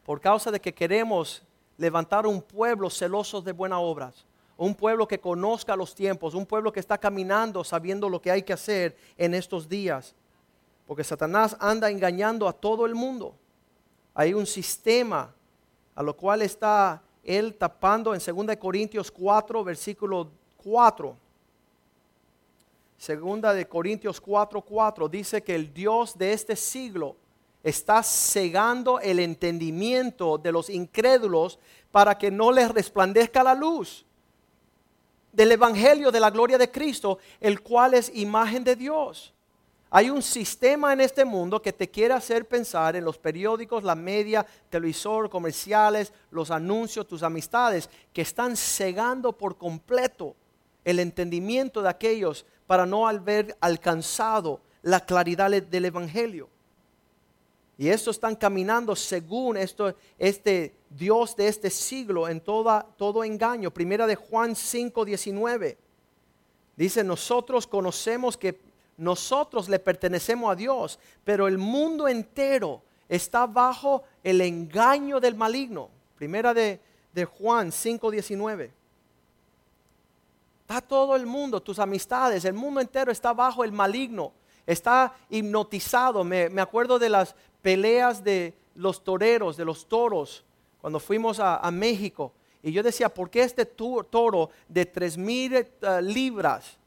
Por 0.05 0.21
causa 0.21 0.51
de 0.51 0.62
que 0.62 0.73
queremos 0.73 1.43
levantar 1.77 2.25
un 2.27 2.41
pueblo 2.41 2.89
celoso 2.89 3.41
de 3.41 3.51
buenas 3.51 3.79
obras. 3.81 4.25
Un 4.57 4.75
pueblo 4.75 5.07
que 5.07 5.19
conozca 5.19 5.75
los 5.75 5.95
tiempos, 5.95 6.33
un 6.33 6.45
pueblo 6.45 6.71
que 6.71 6.79
está 6.79 6.97
caminando 6.97 7.63
sabiendo 7.63 8.09
lo 8.09 8.21
que 8.21 8.29
hay 8.29 8.43
que 8.43 8.53
hacer 8.53 8.95
en 9.17 9.33
estos 9.33 9.67
días. 9.67 10.15
Porque 10.85 11.03
Satanás 11.03 11.55
anda 11.59 11.89
engañando 11.89 12.47
a 12.47 12.53
todo 12.53 12.85
el 12.85 12.93
mundo. 12.93 13.33
Hay 14.13 14.33
un 14.33 14.45
sistema 14.45 15.33
a 15.95 16.03
lo 16.03 16.15
cual 16.15 16.41
está 16.41 17.01
él 17.23 17.55
tapando 17.55 18.13
en 18.13 18.19
2 18.19 18.55
Corintios 18.57 19.09
4, 19.12 19.63
versículo 19.63 20.29
4 20.57 21.28
Segunda 22.99 23.53
de 23.53 23.65
Corintios 23.65 24.21
4:4 24.21 25.07
dice 25.09 25.41
que 25.41 25.55
el 25.55 25.73
Dios 25.73 26.17
de 26.17 26.33
este 26.33 26.57
siglo 26.57 27.15
está 27.63 28.03
cegando 28.03 28.99
el 28.99 29.19
entendimiento 29.19 30.38
de 30.38 30.51
los 30.51 30.69
incrédulos 30.69 31.59
para 31.91 32.17
que 32.17 32.29
no 32.29 32.51
les 32.51 32.69
resplandezca 32.69 33.41
la 33.41 33.55
luz 33.55 34.05
del 35.31 35.53
Evangelio 35.53 36.12
de 36.12 36.19
la 36.19 36.29
gloria 36.29 36.57
de 36.57 36.69
Cristo, 36.69 37.19
el 37.39 37.62
cual 37.62 37.93
es 37.93 38.12
imagen 38.13 38.65
de 38.65 38.75
Dios. 38.75 39.33
Hay 39.89 40.09
un 40.09 40.21
sistema 40.21 40.91
en 40.91 40.99
este 40.99 41.23
mundo 41.23 41.62
que 41.62 41.71
te 41.71 41.89
quiere 41.89 42.13
hacer 42.13 42.49
pensar 42.49 42.97
en 42.97 43.05
los 43.05 43.17
periódicos, 43.17 43.81
la 43.81 43.95
media, 43.95 44.45
televisor, 44.69 45.29
comerciales, 45.29 46.12
los 46.31 46.51
anuncios, 46.51 47.07
tus 47.07 47.23
amistades, 47.23 47.89
que 48.12 48.23
están 48.23 48.57
cegando 48.57 49.31
por 49.31 49.57
completo 49.57 50.35
el 50.83 50.99
entendimiento 50.99 51.81
de 51.81 51.89
aquellos 51.89 52.45
para 52.69 52.86
no 52.86 53.08
haber 53.08 53.58
alcanzado 53.62 54.62
la 54.84 54.99
claridad 54.99 55.49
del 55.49 55.86
Evangelio. 55.86 56.47
Y 57.79 57.89
estos 57.89 58.17
están 58.17 58.36
caminando 58.36 58.95
según 58.95 59.58
esto, 59.58 59.95
este 60.19 60.75
Dios 60.88 61.36
de 61.36 61.47
este 61.47 61.71
siglo 61.71 62.29
en 62.29 62.39
toda, 62.39 62.86
todo 62.95 63.23
engaño. 63.23 63.71
Primera 63.71 64.05
de 64.05 64.13
Juan 64.13 64.55
5, 64.55 65.03
19. 65.03 65.79
Dice, 66.77 67.03
nosotros 67.03 67.65
conocemos 67.65 68.38
que 68.38 68.60
nosotros 68.97 69.67
le 69.67 69.79
pertenecemos 69.79 70.51
a 70.51 70.55
Dios, 70.55 70.99
pero 71.23 71.47
el 71.47 71.58
mundo 71.58 72.08
entero 72.08 72.84
está 73.08 73.47
bajo 73.47 74.03
el 74.23 74.41
engaño 74.41 75.19
del 75.19 75.34
maligno. 75.34 75.89
Primera 76.17 76.53
de, 76.53 76.79
de 77.13 77.25
Juan 77.25 77.71
5, 77.71 78.12
19. 78.12 78.78
Está 80.69 80.82
todo 80.82 81.15
el 81.15 81.25
mundo, 81.25 81.60
tus 81.63 81.79
amistades, 81.79 82.45
el 82.45 82.53
mundo 82.53 82.79
entero 82.79 83.12
está 83.12 83.34
bajo 83.34 83.63
el 83.63 83.71
maligno, 83.71 84.34
está 84.67 85.15
hipnotizado. 85.27 86.23
Me, 86.23 86.62
acuerdo 86.62 86.99
de 86.99 87.10
las 87.10 87.36
peleas 87.63 88.23
de 88.23 88.53
los 88.75 89.03
toreros, 89.03 89.58
de 89.58 89.65
los 89.65 89.88
toros, 89.88 90.45
cuando 90.79 90.99
fuimos 90.99 91.39
a, 91.39 91.67
México. 91.71 92.34
Y 92.62 92.71
yo 92.71 92.84
decía, 92.84 93.10
¿por 93.10 93.32
qué 93.32 93.41
este 93.41 93.65
toro 93.65 94.51
de 94.67 94.86
tres 94.86 95.17
mil 95.17 95.55
eh, 95.55 95.67
libras? 96.03 96.77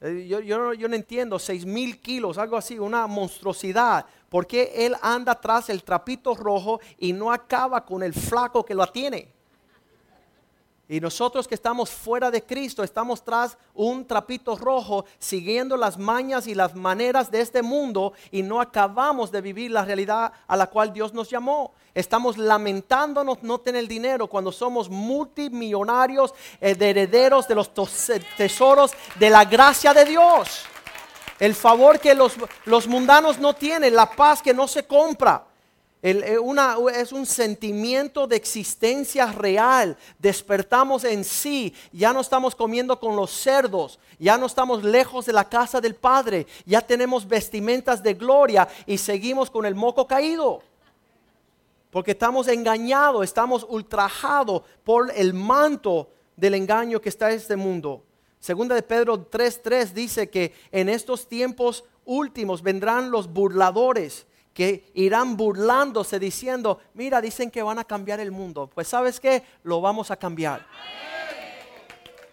Eh, 0.00 0.28
yo, 0.28 0.38
yo, 0.38 0.88
no 0.88 0.94
entiendo, 0.94 1.40
seis 1.40 1.66
mil 1.66 2.00
kilos, 2.00 2.38
algo 2.38 2.56
así, 2.56 2.78
una 2.78 3.08
monstruosidad. 3.08 4.06
¿Por 4.28 4.46
qué 4.46 4.70
él 4.76 4.94
anda 5.02 5.34
tras 5.34 5.70
el 5.70 5.82
trapito 5.82 6.36
rojo 6.36 6.78
y 6.98 7.12
no 7.12 7.32
acaba 7.32 7.84
con 7.84 8.04
el 8.04 8.14
flaco 8.14 8.64
que 8.64 8.76
lo 8.76 8.86
tiene? 8.86 9.37
Y 10.90 11.00
nosotros 11.00 11.46
que 11.46 11.54
estamos 11.54 11.90
fuera 11.90 12.30
de 12.30 12.42
Cristo, 12.42 12.82
estamos 12.82 13.22
tras 13.22 13.58
un 13.74 14.06
trapito 14.06 14.56
rojo, 14.56 15.04
siguiendo 15.18 15.76
las 15.76 15.98
mañas 15.98 16.46
y 16.46 16.54
las 16.54 16.74
maneras 16.74 17.30
de 17.30 17.42
este 17.42 17.60
mundo 17.60 18.14
y 18.30 18.42
no 18.42 18.58
acabamos 18.58 19.30
de 19.30 19.42
vivir 19.42 19.70
la 19.70 19.84
realidad 19.84 20.32
a 20.46 20.56
la 20.56 20.68
cual 20.68 20.90
Dios 20.94 21.12
nos 21.12 21.28
llamó. 21.28 21.74
Estamos 21.94 22.38
lamentándonos 22.38 23.42
no 23.42 23.58
tener 23.58 23.86
dinero 23.86 24.28
cuando 24.28 24.50
somos 24.50 24.88
multimillonarios, 24.88 26.32
eh, 26.58 26.74
herederos 26.80 27.46
de 27.46 27.54
los 27.54 27.70
tesoros 28.38 28.92
de 29.18 29.28
la 29.28 29.44
gracia 29.44 29.92
de 29.92 30.06
Dios. 30.06 30.64
El 31.38 31.54
favor 31.54 32.00
que 32.00 32.14
los 32.14 32.88
mundanos 32.88 33.38
no 33.38 33.54
tienen, 33.54 33.94
la 33.94 34.10
paz 34.10 34.40
que 34.40 34.54
no 34.54 34.66
se 34.66 34.86
compra. 34.86 35.47
Eh, 36.00 36.38
es 36.94 37.12
un 37.12 37.26
sentimiento 37.26 38.26
de 38.26 38.36
existencia 38.36 39.26
real. 39.32 39.96
Despertamos 40.18 41.04
en 41.04 41.24
sí. 41.24 41.74
Ya 41.92 42.12
no 42.12 42.20
estamos 42.20 42.54
comiendo 42.54 43.00
con 43.00 43.16
los 43.16 43.30
cerdos. 43.30 43.98
Ya 44.18 44.38
no 44.38 44.46
estamos 44.46 44.84
lejos 44.84 45.26
de 45.26 45.32
la 45.32 45.48
casa 45.48 45.80
del 45.80 45.94
Padre. 45.94 46.46
Ya 46.64 46.80
tenemos 46.80 47.26
vestimentas 47.26 48.02
de 48.02 48.14
gloria 48.14 48.68
y 48.86 48.98
seguimos 48.98 49.50
con 49.50 49.66
el 49.66 49.74
moco 49.74 50.06
caído. 50.06 50.62
Porque 51.90 52.12
estamos 52.12 52.46
engañados, 52.48 53.24
estamos 53.24 53.66
ultrajados 53.68 54.62
por 54.84 55.10
el 55.16 55.34
manto 55.34 56.10
del 56.36 56.54
engaño 56.54 57.00
que 57.00 57.08
está 57.08 57.30
en 57.30 57.38
este 57.38 57.56
mundo. 57.56 58.04
Segunda 58.38 58.76
de 58.76 58.82
Pedro 58.82 59.28
3:3 59.28 59.92
dice 59.92 60.30
que 60.30 60.54
en 60.70 60.88
estos 60.88 61.26
tiempos 61.26 61.82
últimos 62.04 62.62
vendrán 62.62 63.10
los 63.10 63.26
burladores 63.32 64.27
que 64.58 64.90
irán 64.94 65.36
burlándose 65.36 66.18
diciendo, 66.18 66.80
mira, 66.94 67.20
dicen 67.20 67.48
que 67.48 67.62
van 67.62 67.78
a 67.78 67.84
cambiar 67.84 68.18
el 68.18 68.32
mundo. 68.32 68.68
Pues 68.74 68.88
sabes 68.88 69.20
qué, 69.20 69.44
lo 69.62 69.80
vamos 69.80 70.10
a 70.10 70.16
cambiar. 70.16 70.66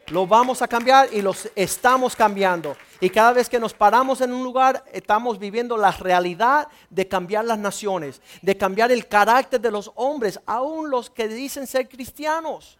Lo 0.08 0.26
vamos 0.26 0.64
a 0.64 0.68
cambiar 0.68 1.14
y 1.14 1.22
los 1.22 1.48
estamos 1.54 2.16
cambiando. 2.16 2.76
Y 3.00 3.12
cada 3.12 3.32
vez 3.32 3.48
que 3.48 3.60
nos 3.60 3.76
paramos 3.76 4.22
en 4.22 4.34
un 4.34 4.44
lugar, 4.44 4.84
estamos 4.92 5.38
viviendo 5.38 5.78
la 5.78 5.92
realidad 5.92 6.68
de 6.90 7.08
cambiar 7.08 7.46
las 7.46 7.60
naciones, 7.60 8.20
de 8.42 8.58
cambiar 8.58 8.92
el 8.92 9.08
carácter 9.08 9.62
de 9.62 9.70
los 9.70 9.92
hombres, 9.94 10.40
aún 10.48 10.90
los 10.90 11.12
que 11.12 11.28
dicen 11.28 11.68
ser 11.68 11.88
cristianos. 11.88 12.80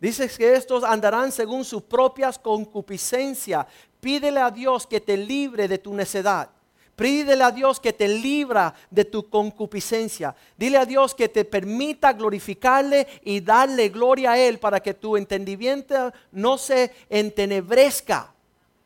Dices 0.00 0.36
que 0.36 0.54
estos 0.54 0.82
andarán 0.82 1.30
según 1.30 1.64
sus 1.64 1.84
propias 1.84 2.36
concupiscencias. 2.36 3.64
Pídele 4.00 4.40
a 4.40 4.50
Dios 4.50 4.88
que 4.88 5.00
te 5.00 5.16
libre 5.16 5.68
de 5.68 5.78
tu 5.78 5.94
necedad. 5.94 6.50
Pídele 6.96 7.44
a 7.44 7.50
Dios 7.50 7.78
que 7.78 7.92
te 7.92 8.08
libra 8.08 8.74
de 8.90 9.04
tu 9.04 9.28
concupiscencia. 9.28 10.34
Dile 10.56 10.78
a 10.78 10.86
Dios 10.86 11.14
que 11.14 11.28
te 11.28 11.44
permita 11.44 12.14
glorificarle 12.14 13.06
y 13.22 13.40
darle 13.40 13.90
gloria 13.90 14.32
a 14.32 14.38
Él 14.38 14.58
para 14.58 14.80
que 14.80 14.94
tu 14.94 15.18
entendimiento 15.18 16.12
no 16.32 16.56
se 16.56 16.90
entenebrezca. 17.10 18.32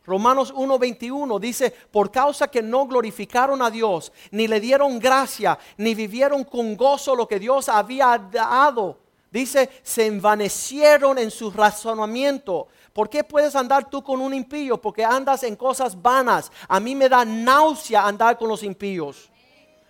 Romanos 0.04 0.52
1:21 0.52 1.38
dice, 1.38 1.70
por 1.70 2.10
causa 2.10 2.48
que 2.48 2.62
no 2.62 2.86
glorificaron 2.86 3.62
a 3.62 3.70
Dios, 3.70 4.12
ni 4.32 4.48
le 4.48 4.58
dieron 4.58 4.98
gracia, 4.98 5.56
ni 5.76 5.94
vivieron 5.94 6.42
con 6.42 6.76
gozo 6.76 7.14
lo 7.14 7.28
que 7.28 7.38
Dios 7.38 7.68
había 7.68 8.18
dado. 8.18 8.98
Dice, 9.30 9.70
se 9.82 10.06
envanecieron 10.06 11.18
en 11.18 11.30
su 11.30 11.50
razonamiento 11.50 12.68
¿Por 12.92 13.08
qué 13.08 13.22
puedes 13.22 13.54
andar 13.54 13.88
tú 13.88 14.02
con 14.02 14.20
un 14.20 14.34
impío? 14.34 14.80
Porque 14.80 15.04
andas 15.04 15.42
en 15.44 15.54
cosas 15.54 16.00
vanas. 16.00 16.50
A 16.68 16.80
mí 16.80 16.94
me 16.94 17.08
da 17.08 17.24
náusea 17.24 18.06
andar 18.06 18.36
con 18.36 18.48
los 18.48 18.62
impíos. 18.62 19.30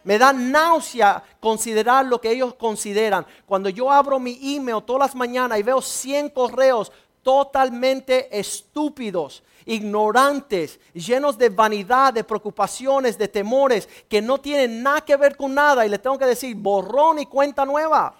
Me 0.04 0.18
da 0.18 0.32
náusea 0.32 1.22
considerar 1.40 2.06
lo 2.06 2.20
que 2.20 2.30
ellos 2.30 2.54
consideran. 2.54 3.26
Cuando 3.46 3.68
yo 3.68 3.90
abro 3.90 4.18
mi 4.18 4.38
email 4.54 4.82
todas 4.84 5.00
las 5.00 5.14
mañanas 5.14 5.58
y 5.58 5.62
veo 5.62 5.80
100 5.80 6.30
correos 6.30 6.92
totalmente 7.22 8.38
estúpidos, 8.38 9.42
ignorantes, 9.66 10.80
llenos 10.94 11.36
de 11.36 11.50
vanidad, 11.50 12.14
de 12.14 12.24
preocupaciones, 12.24 13.18
de 13.18 13.28
temores, 13.28 13.88
que 14.08 14.22
no 14.22 14.38
tienen 14.38 14.82
nada 14.82 15.02
que 15.02 15.16
ver 15.16 15.36
con 15.36 15.54
nada. 15.54 15.84
Y 15.84 15.88
le 15.88 15.98
tengo 15.98 16.18
que 16.18 16.26
decir, 16.26 16.54
borrón 16.54 17.18
y 17.18 17.26
cuenta 17.26 17.64
nueva. 17.64 18.14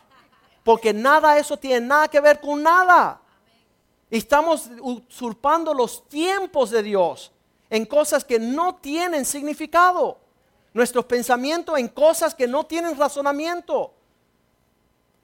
Porque 0.70 0.94
nada 0.94 1.36
eso 1.36 1.56
tiene 1.56 1.84
nada 1.84 2.06
que 2.06 2.20
ver 2.20 2.40
con 2.40 2.62
nada. 2.62 3.20
Estamos 4.08 4.70
usurpando 4.80 5.74
los 5.74 6.08
tiempos 6.08 6.70
de 6.70 6.80
Dios 6.80 7.32
en 7.68 7.84
cosas 7.84 8.24
que 8.24 8.38
no 8.38 8.76
tienen 8.76 9.24
significado. 9.24 10.18
Nuestros 10.72 11.06
pensamientos 11.06 11.76
en 11.76 11.88
cosas 11.88 12.36
que 12.36 12.46
no 12.46 12.66
tienen 12.66 12.96
razonamiento. 12.96 13.92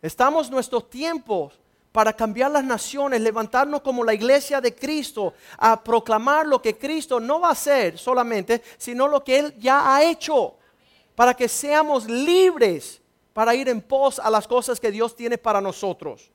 Estamos 0.02 0.50
nuestros 0.50 0.90
tiempos 0.90 1.56
para 1.92 2.12
cambiar 2.12 2.50
las 2.50 2.64
naciones, 2.64 3.20
levantarnos 3.20 3.82
como 3.82 4.02
la 4.02 4.14
iglesia 4.14 4.60
de 4.60 4.74
Cristo, 4.74 5.34
a 5.58 5.80
proclamar 5.80 6.44
lo 6.44 6.60
que 6.60 6.76
Cristo 6.76 7.20
no 7.20 7.38
va 7.38 7.50
a 7.50 7.52
hacer 7.52 7.96
solamente, 7.96 8.64
sino 8.78 9.06
lo 9.06 9.22
que 9.22 9.38
Él 9.38 9.54
ya 9.60 9.94
ha 9.94 10.02
hecho, 10.02 10.56
para 11.14 11.34
que 11.34 11.48
seamos 11.48 12.06
libres 12.06 13.00
para 13.36 13.54
ir 13.54 13.68
en 13.68 13.82
pos 13.82 14.18
a 14.18 14.30
las 14.30 14.48
cosas 14.48 14.80
que 14.80 14.90
Dios 14.90 15.14
tiene 15.14 15.36
para 15.36 15.60
nosotros. 15.60 16.30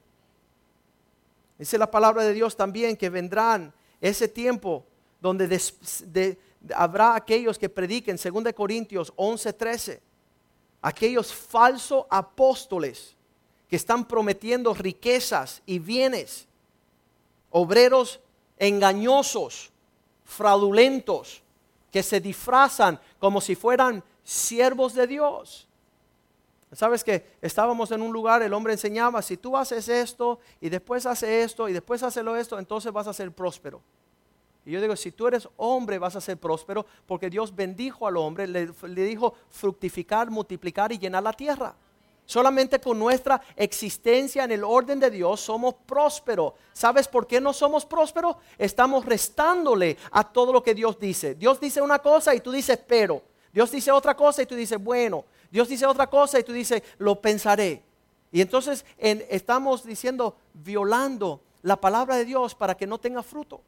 Dice 1.57 1.75
la 1.79 1.89
palabra 1.89 2.23
de 2.23 2.31
Dios 2.31 2.55
también 2.55 2.95
que 2.95 3.09
vendrán 3.09 3.73
ese 3.99 4.27
tiempo 4.27 4.85
donde 5.19 5.59
habrá 6.75 7.15
aquellos 7.15 7.57
que 7.57 7.69
prediquen, 7.69 8.17
2 8.17 8.53
Corintios 8.53 9.11
11, 9.15 9.51
13, 9.51 10.01
aquellos 10.79 11.33
falsos 11.33 12.05
apóstoles 12.07 13.15
que 13.67 13.77
están 13.77 14.07
prometiendo 14.07 14.71
riquezas 14.71 15.63
y 15.65 15.79
bienes, 15.79 16.47
obreros 17.49 18.19
engañosos, 18.59 19.71
fraudulentos, 20.23 21.41
que 21.91 22.03
se 22.03 22.21
disfrazan 22.21 22.99
como 23.17 23.41
si 23.41 23.55
fueran 23.55 24.03
siervos 24.23 24.93
de 24.93 25.07
Dios. 25.07 25.67
Sabes 26.73 27.03
que 27.03 27.25
estábamos 27.41 27.91
en 27.91 28.01
un 28.01 28.13
lugar, 28.13 28.41
el 28.41 28.53
hombre 28.53 28.73
enseñaba, 28.73 29.21
si 29.21 29.35
tú 29.35 29.57
haces 29.57 29.89
esto 29.89 30.39
y 30.61 30.69
después 30.69 31.05
hace 31.05 31.43
esto 31.43 31.67
y 31.67 31.73
después 31.73 32.01
hace 32.01 32.23
lo 32.23 32.35
esto, 32.37 32.57
entonces 32.57 32.93
vas 32.93 33.07
a 33.07 33.13
ser 33.13 33.31
próspero. 33.31 33.81
Y 34.65 34.71
yo 34.71 34.79
digo, 34.79 34.95
si 34.95 35.11
tú 35.11 35.27
eres 35.27 35.49
hombre 35.57 35.99
vas 35.99 36.15
a 36.15 36.21
ser 36.21 36.37
próspero 36.37 36.85
porque 37.05 37.29
Dios 37.29 37.53
bendijo 37.53 38.07
al 38.07 38.15
hombre, 38.15 38.47
le, 38.47 38.69
le 38.87 39.03
dijo 39.03 39.33
fructificar, 39.49 40.29
multiplicar 40.29 40.91
y 40.93 40.99
llenar 40.99 41.23
la 41.23 41.33
tierra. 41.33 41.75
Solamente 42.25 42.79
con 42.79 42.97
nuestra 42.97 43.41
existencia 43.57 44.45
en 44.45 44.51
el 44.51 44.63
orden 44.63 44.99
de 44.99 45.09
Dios 45.09 45.41
somos 45.41 45.73
prósperos. 45.85 46.53
¿Sabes 46.71 47.07
por 47.07 47.27
qué 47.27 47.41
no 47.41 47.51
somos 47.51 47.85
prósperos? 47.85 48.37
Estamos 48.57 49.05
restándole 49.05 49.97
a 50.11 50.23
todo 50.23 50.53
lo 50.53 50.63
que 50.63 50.73
Dios 50.73 50.97
dice. 50.97 51.35
Dios 51.35 51.59
dice 51.59 51.81
una 51.81 51.99
cosa 51.99 52.33
y 52.33 52.39
tú 52.39 52.51
dices 52.51 52.79
pero. 52.87 53.21
Dios 53.51 53.69
dice 53.71 53.91
otra 53.91 54.15
cosa 54.15 54.43
y 54.43 54.45
tú 54.45 54.55
dices 54.55 54.81
bueno. 54.81 55.25
Dios 55.51 55.67
dice 55.67 55.85
otra 55.85 56.07
cosa 56.07 56.39
y 56.39 56.43
tú 56.43 56.53
dices, 56.53 56.81
lo 56.97 57.21
pensaré. 57.21 57.83
Y 58.31 58.41
entonces 58.41 58.85
estamos 58.97 59.83
diciendo, 59.83 60.37
violando 60.53 61.41
la 61.61 61.79
palabra 61.79 62.15
de 62.15 62.25
Dios 62.25 62.55
para 62.55 62.75
que 62.75 62.87
no 62.87 62.97
tenga 62.97 63.21
fruto. 63.21 63.61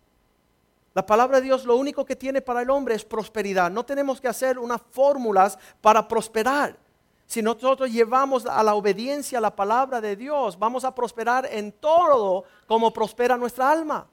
La 0.93 1.05
palabra 1.05 1.37
de 1.37 1.45
Dios 1.45 1.65
lo 1.65 1.75
único 1.75 2.05
que 2.05 2.15
tiene 2.15 2.41
para 2.41 2.61
el 2.61 2.69
hombre 2.69 2.95
es 2.95 3.03
prosperidad. 3.03 3.69
No 3.69 3.83
tenemos 3.83 4.21
que 4.21 4.27
hacer 4.27 4.57
unas 4.57 4.81
fórmulas 4.91 5.57
para 5.81 6.07
prosperar. 6.07 6.77
Si 7.25 7.41
nosotros 7.41 7.91
llevamos 7.91 8.45
a 8.45 8.61
la 8.63 8.75
obediencia 8.75 9.39
a 9.39 9.41
la 9.41 9.55
palabra 9.55 9.99
de 9.99 10.15
Dios, 10.15 10.57
vamos 10.57 10.85
a 10.85 10.93
prosperar 10.93 11.47
en 11.51 11.71
todo 11.71 12.45
como 12.67 12.93
prospera 12.93 13.37
nuestra 13.37 13.71
alma. 13.71 14.07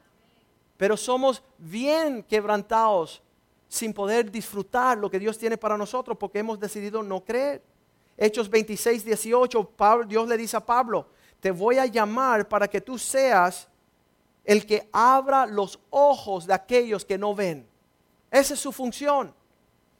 Pero 0.76 0.96
somos 0.96 1.42
bien 1.58 2.22
quebrantados 2.22 3.22
sin 3.70 3.94
poder 3.94 4.32
disfrutar 4.32 4.98
lo 4.98 5.08
que 5.08 5.20
Dios 5.20 5.38
tiene 5.38 5.56
para 5.56 5.78
nosotros 5.78 6.18
porque 6.18 6.40
hemos 6.40 6.58
decidido 6.58 7.04
no 7.04 7.24
creer. 7.24 7.62
Hechos 8.16 8.50
26, 8.50 9.04
18, 9.04 9.72
Dios 10.08 10.28
le 10.28 10.36
dice 10.36 10.56
a 10.56 10.66
Pablo, 10.66 11.06
te 11.38 11.52
voy 11.52 11.78
a 11.78 11.86
llamar 11.86 12.48
para 12.48 12.66
que 12.66 12.80
tú 12.80 12.98
seas 12.98 13.68
el 14.44 14.66
que 14.66 14.88
abra 14.90 15.46
los 15.46 15.78
ojos 15.88 16.48
de 16.48 16.52
aquellos 16.52 17.04
que 17.04 17.16
no 17.16 17.32
ven. 17.32 17.64
Esa 18.28 18.54
es 18.54 18.60
su 18.60 18.72
función. 18.72 19.32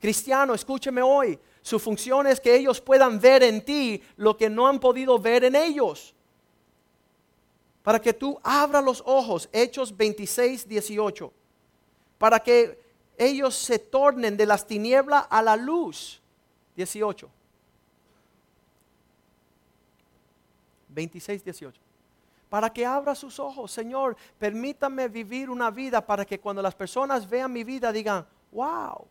Cristiano, 0.01 0.53
escúcheme 0.53 1.01
hoy. 1.01 1.39
Su 1.63 1.79
función 1.79 2.27
es 2.27 2.41
que 2.41 2.57
ellos 2.57 2.81
puedan 2.81 3.21
ver 3.21 3.45
en 3.45 3.65
ti 3.65 4.03
lo 4.17 4.37
que 4.37 4.51
no 4.51 4.67
han 4.67 4.81
podido 4.81 5.17
ver 5.17 5.45
en 5.45 5.55
ellos. 5.55 6.13
Para 7.85 8.01
que 8.01 8.13
tú 8.13 8.37
abra 8.43 8.81
los 8.81 9.01
ojos. 9.07 9.49
Hechos 9.53 9.97
26, 9.97 10.67
18. 10.67 11.33
Para 12.19 12.41
que 12.41 12.90
ellos 13.21 13.55
se 13.55 13.79
tornen 13.79 14.35
de 14.35 14.47
las 14.47 14.67
tinieblas 14.67 15.27
a 15.29 15.43
la 15.43 15.55
luz. 15.55 16.23
18. 16.75 17.29
26, 20.89 21.45
18. 21.45 21.81
para 22.49 22.71
que 22.73 22.85
abra 22.85 23.15
sus 23.15 23.39
ojos. 23.39 23.71
Señor, 23.71 24.17
permítame 24.39 25.07
vivir 25.07 25.51
una 25.51 25.71
vida 25.71 26.05
para 26.05 26.25
que 26.25 26.41
cuando 26.41 26.63
las 26.63 26.75
personas 26.75 27.29
vean 27.29 27.53
mi 27.53 27.63
vida 27.63 27.93
digan, 27.93 28.27
wow, 28.51 29.07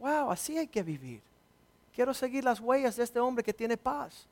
wow, 0.00 0.30
así 0.30 0.58
hay 0.58 0.66
que 0.66 0.82
vivir. 0.82 1.22
Quiero 1.94 2.12
seguir 2.12 2.44
las 2.44 2.58
huellas 2.58 2.96
de 2.96 3.04
este 3.04 3.20
hombre 3.20 3.44
que 3.44 3.54
tiene 3.54 3.76
paz, 3.76 4.26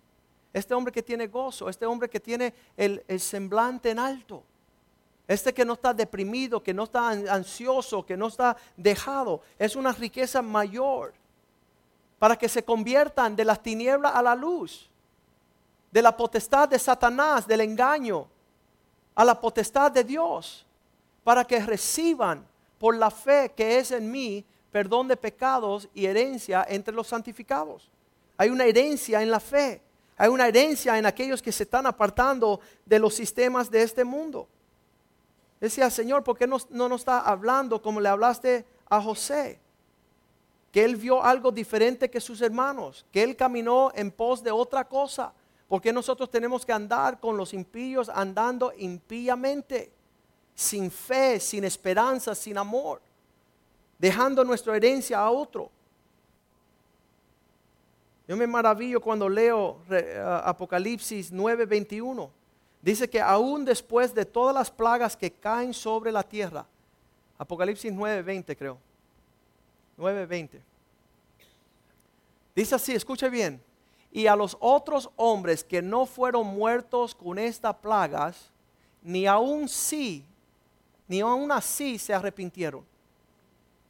este 0.52 0.74
hombre 0.74 0.92
que 0.92 1.02
tiene 1.02 1.28
gozo, 1.28 1.68
este 1.68 1.86
hombre 1.86 2.10
que 2.10 2.20
tiene 2.20 2.52
el, 2.76 3.02
el 3.06 3.20
semblante 3.20 3.90
en 3.90 4.00
alto. 4.00 4.42
Este 5.28 5.54
que 5.54 5.64
no 5.64 5.74
está 5.74 5.94
deprimido, 5.94 6.62
que 6.62 6.74
no 6.74 6.84
está 6.84 7.10
ansioso, 7.10 8.04
que 8.04 8.16
no 8.16 8.28
está 8.28 8.56
dejado, 8.76 9.40
es 9.58 9.76
una 9.76 9.92
riqueza 9.92 10.42
mayor 10.42 11.14
para 12.18 12.36
que 12.36 12.48
se 12.48 12.64
conviertan 12.64 13.34
de 13.34 13.44
las 13.44 13.62
tinieblas 13.62 14.14
a 14.14 14.22
la 14.22 14.34
luz, 14.34 14.88
de 15.90 16.02
la 16.02 16.16
potestad 16.16 16.68
de 16.68 16.78
Satanás, 16.78 17.46
del 17.46 17.60
engaño, 17.62 18.28
a 19.14 19.24
la 19.24 19.40
potestad 19.40 19.90
de 19.90 20.04
Dios, 20.04 20.66
para 21.24 21.44
que 21.44 21.60
reciban 21.60 22.46
por 22.78 22.96
la 22.96 23.10
fe 23.10 23.52
que 23.56 23.78
es 23.78 23.90
en 23.90 24.10
mí 24.10 24.44
perdón 24.72 25.06
de 25.06 25.16
pecados 25.16 25.88
y 25.94 26.06
herencia 26.06 26.66
entre 26.68 26.94
los 26.94 27.08
santificados. 27.08 27.90
Hay 28.36 28.48
una 28.48 28.64
herencia 28.64 29.22
en 29.22 29.30
la 29.30 29.38
fe, 29.38 29.82
hay 30.16 30.28
una 30.28 30.48
herencia 30.48 30.96
en 30.98 31.06
aquellos 31.06 31.42
que 31.42 31.52
se 31.52 31.64
están 31.64 31.86
apartando 31.86 32.60
de 32.86 32.98
los 32.98 33.14
sistemas 33.14 33.70
de 33.70 33.82
este 33.82 34.02
mundo. 34.02 34.48
Decía, 35.62 35.88
Señor, 35.90 36.24
¿por 36.24 36.36
qué 36.36 36.44
no, 36.44 36.56
no 36.70 36.88
nos 36.88 37.02
está 37.02 37.20
hablando 37.20 37.80
como 37.80 38.00
le 38.00 38.08
hablaste 38.08 38.66
a 38.88 39.00
José? 39.00 39.60
Que 40.72 40.82
él 40.82 40.96
vio 40.96 41.22
algo 41.22 41.52
diferente 41.52 42.10
que 42.10 42.20
sus 42.20 42.40
hermanos, 42.40 43.06
que 43.12 43.22
él 43.22 43.36
caminó 43.36 43.92
en 43.94 44.10
pos 44.10 44.42
de 44.42 44.50
otra 44.50 44.88
cosa. 44.88 45.32
¿Por 45.68 45.80
qué 45.80 45.92
nosotros 45.92 46.28
tenemos 46.28 46.66
que 46.66 46.72
andar 46.72 47.20
con 47.20 47.36
los 47.36 47.54
impíos 47.54 48.08
andando 48.08 48.72
impíamente? 48.76 49.92
Sin 50.52 50.90
fe, 50.90 51.38
sin 51.38 51.62
esperanza, 51.62 52.34
sin 52.34 52.58
amor. 52.58 53.00
Dejando 54.00 54.42
nuestra 54.42 54.76
herencia 54.76 55.20
a 55.20 55.30
otro. 55.30 55.70
Yo 58.26 58.36
me 58.36 58.48
maravillo 58.48 59.00
cuando 59.00 59.28
leo 59.28 59.78
Apocalipsis 60.42 61.32
9:21 61.32 62.41
Dice 62.82 63.08
que 63.08 63.20
aún 63.20 63.64
después 63.64 64.12
de 64.12 64.26
todas 64.26 64.54
las 64.54 64.70
plagas 64.70 65.16
que 65.16 65.30
caen 65.30 65.72
sobre 65.72 66.10
la 66.10 66.24
tierra, 66.24 66.66
Apocalipsis 67.38 67.92
9:20 67.92 68.56
creo, 68.56 68.78
9:20. 69.96 70.60
Dice 72.54 72.74
así, 72.74 72.92
escuche 72.92 73.30
bien, 73.30 73.62
y 74.10 74.26
a 74.26 74.36
los 74.36 74.56
otros 74.60 75.08
hombres 75.16 75.64
que 75.64 75.80
no 75.80 76.04
fueron 76.04 76.46
muertos 76.48 77.14
con 77.14 77.38
estas 77.38 77.76
plagas, 77.76 78.50
ni 79.00 79.26
aún 79.26 79.68
sí, 79.68 80.24
ni 81.06 81.20
aún 81.20 81.50
así 81.52 81.98
se 81.98 82.12
arrepintieron 82.12 82.84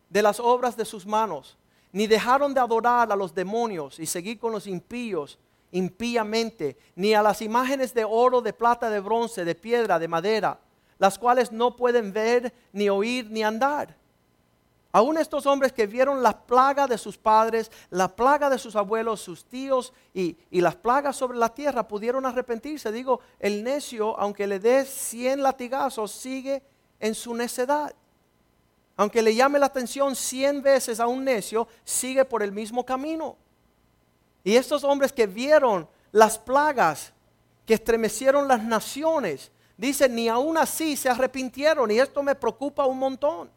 de 0.08 0.22
las 0.22 0.38
obras 0.38 0.76
de 0.76 0.84
sus 0.84 1.06
manos, 1.06 1.56
ni 1.90 2.06
dejaron 2.06 2.52
de 2.52 2.60
adorar 2.60 3.10
a 3.10 3.16
los 3.16 3.34
demonios 3.34 3.98
y 3.98 4.04
seguir 4.04 4.38
con 4.38 4.52
los 4.52 4.66
impíos 4.66 5.38
impíamente, 5.72 6.76
ni 6.94 7.14
a 7.14 7.22
las 7.22 7.42
imágenes 7.42 7.92
de 7.92 8.04
oro, 8.04 8.40
de 8.40 8.52
plata, 8.52 8.88
de 8.88 9.00
bronce, 9.00 9.44
de 9.44 9.54
piedra, 9.54 9.98
de 9.98 10.08
madera, 10.08 10.60
las 10.98 11.18
cuales 11.18 11.50
no 11.50 11.76
pueden 11.76 12.12
ver, 12.12 12.52
ni 12.72 12.88
oír, 12.88 13.28
ni 13.30 13.42
andar. 13.42 13.96
Aún 14.94 15.16
estos 15.16 15.46
hombres 15.46 15.72
que 15.72 15.86
vieron 15.86 16.22
la 16.22 16.38
plaga 16.38 16.86
de 16.86 16.98
sus 16.98 17.16
padres, 17.16 17.70
la 17.88 18.14
plaga 18.14 18.50
de 18.50 18.58
sus 18.58 18.76
abuelos, 18.76 19.22
sus 19.22 19.46
tíos 19.46 19.94
y, 20.12 20.36
las 20.50 20.76
plagas 20.76 21.16
sobre 21.16 21.38
la 21.38 21.48
tierra 21.48 21.88
pudieron 21.88 22.26
arrepentirse. 22.26 22.92
Digo, 22.92 23.20
el 23.40 23.64
necio, 23.64 24.18
aunque 24.20 24.46
le 24.46 24.58
dé 24.58 24.84
cien 24.84 25.42
latigazos, 25.42 26.12
sigue 26.12 26.62
en 27.00 27.14
su 27.14 27.34
necedad. 27.34 27.94
Aunque 28.98 29.22
le 29.22 29.34
llame 29.34 29.58
la 29.58 29.66
atención 29.66 30.14
cien 30.14 30.60
veces 30.60 31.00
a 31.00 31.06
un 31.06 31.24
necio, 31.24 31.66
sigue 31.84 32.26
por 32.26 32.42
el 32.42 32.52
mismo 32.52 32.84
camino. 32.84 33.38
Y 34.44 34.56
estos 34.56 34.84
hombres 34.84 35.12
que 35.12 35.26
vieron 35.26 35.88
las 36.10 36.38
plagas 36.38 37.12
que 37.66 37.74
estremecieron 37.74 38.48
las 38.48 38.62
naciones, 38.62 39.50
dicen, 39.76 40.14
ni 40.14 40.28
aún 40.28 40.58
así 40.58 40.96
se 40.96 41.08
arrepintieron. 41.08 41.90
Y 41.90 41.98
esto 41.98 42.22
me 42.22 42.34
preocupa 42.34 42.86
un 42.86 42.98
montón. 42.98 43.50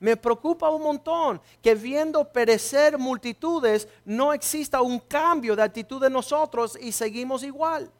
Me 0.00 0.16
preocupa 0.16 0.70
un 0.70 0.82
montón 0.82 1.40
que 1.62 1.74
viendo 1.74 2.24
perecer 2.24 2.96
multitudes 2.96 3.86
no 4.04 4.32
exista 4.32 4.80
un 4.80 4.98
cambio 4.98 5.54
de 5.54 5.62
actitud 5.62 6.00
de 6.00 6.08
nosotros 6.08 6.76
y 6.80 6.90
seguimos 6.90 7.42
igual. 7.42 7.90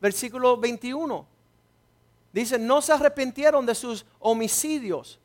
Versículo 0.00 0.56
21. 0.56 1.26
Dice, 2.32 2.58
no 2.58 2.80
se 2.80 2.92
arrepintieron 2.92 3.66
de 3.66 3.74
sus 3.74 4.06
homicidios, 4.20 5.18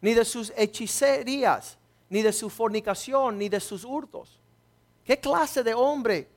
ni 0.00 0.14
de 0.14 0.24
sus 0.24 0.52
hechicerías, 0.56 1.76
ni 2.08 2.22
de 2.22 2.32
su 2.32 2.48
fornicación, 2.48 3.36
ni 3.36 3.50
de 3.50 3.60
sus 3.60 3.84
hurtos. 3.84 4.40
¿Qué 5.04 5.20
clase 5.20 5.62
de 5.62 5.74
hombre 5.74 6.28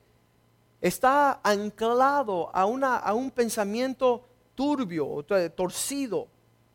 está 0.80 1.40
anclado 1.42 2.50
a, 2.54 2.66
un 3.14 3.30
pensamiento 3.30 4.22
turbio, 4.54 5.24
torcido? 5.56 6.28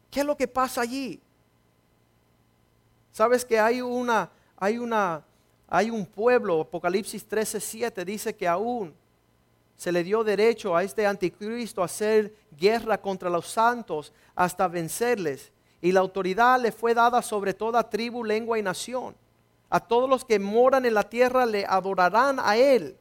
¿Qué 0.09 0.21
es 0.21 0.25
lo 0.25 0.35
que 0.35 0.47
pasa 0.47 0.81
allí? 0.81 1.21
Sabes 3.11 3.45
que 3.45 3.59
hay 3.59 3.79
una, 3.79 4.31
hay 4.57 4.79
una, 4.79 5.23
hay 5.67 5.91
un 5.91 6.03
pueblo, 6.03 6.61
Apocalipsis 6.61 7.27
13, 7.27 7.59
7 7.59 8.05
dice 8.05 8.35
que 8.35 8.47
aún 8.47 8.95
se 9.75 9.91
le 9.91 10.03
dio 10.03 10.23
derecho 10.23 10.75
a 10.75 10.83
este 10.83 11.05
anticristo 11.05 11.83
a 11.83 11.85
hacer 11.85 12.35
guerra 12.57 12.99
contra 12.99 13.29
los 13.29 13.47
santos 13.47 14.11
hasta 14.33 14.67
vencerles. 14.67 15.51
Y 15.79 15.91
la 15.91 15.99
autoridad 15.99 16.59
le 16.59 16.71
fue 16.71 16.95
dada 16.95 17.21
sobre 17.21 17.53
toda 17.53 17.87
tribu, 17.87 18.23
lengua 18.23 18.57
y 18.57 18.63
nación 18.63 19.15
a 19.73 19.79
todos 19.79 20.07
los 20.07 20.23
que 20.23 20.37
moran 20.37 20.85
en 20.85 20.93
la 20.93 21.01
tierra 21.01 21.47
le 21.47 21.65
adorarán 21.65 22.39
a 22.39 22.55
Él, 22.55 22.95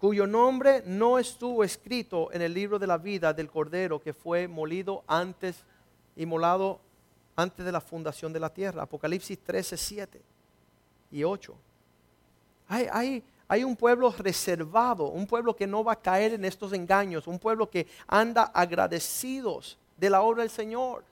cuyo 0.00 0.26
nombre 0.26 0.82
no 0.84 1.16
estuvo 1.16 1.62
escrito 1.62 2.32
en 2.32 2.42
el 2.42 2.52
libro 2.52 2.80
de 2.80 2.88
la 2.88 2.98
vida 2.98 3.32
del 3.32 3.48
Cordero 3.48 4.02
que 4.02 4.12
fue 4.12 4.48
molido 4.48 5.04
antes 5.06 5.62
y 6.16 6.26
molado 6.26 6.80
antes 7.36 7.64
de 7.64 7.70
la 7.70 7.80
fundación 7.80 8.32
de 8.32 8.40
la 8.40 8.52
tierra. 8.52 8.82
Apocalipsis 8.82 9.38
13, 9.38 9.76
7 9.76 10.22
y 11.12 11.22
8. 11.22 11.54
Hay, 12.66 12.88
hay, 12.90 13.24
hay 13.46 13.62
un 13.62 13.76
pueblo 13.76 14.10
reservado, 14.10 15.06
un 15.06 15.28
pueblo 15.28 15.54
que 15.54 15.68
no 15.68 15.84
va 15.84 15.92
a 15.92 16.02
caer 16.02 16.32
en 16.32 16.44
estos 16.44 16.72
engaños, 16.72 17.28
un 17.28 17.38
pueblo 17.38 17.70
que 17.70 17.86
anda 18.08 18.42
agradecidos 18.42 19.78
de 19.96 20.10
la 20.10 20.20
obra 20.22 20.42
del 20.42 20.50
Señor 20.50 21.04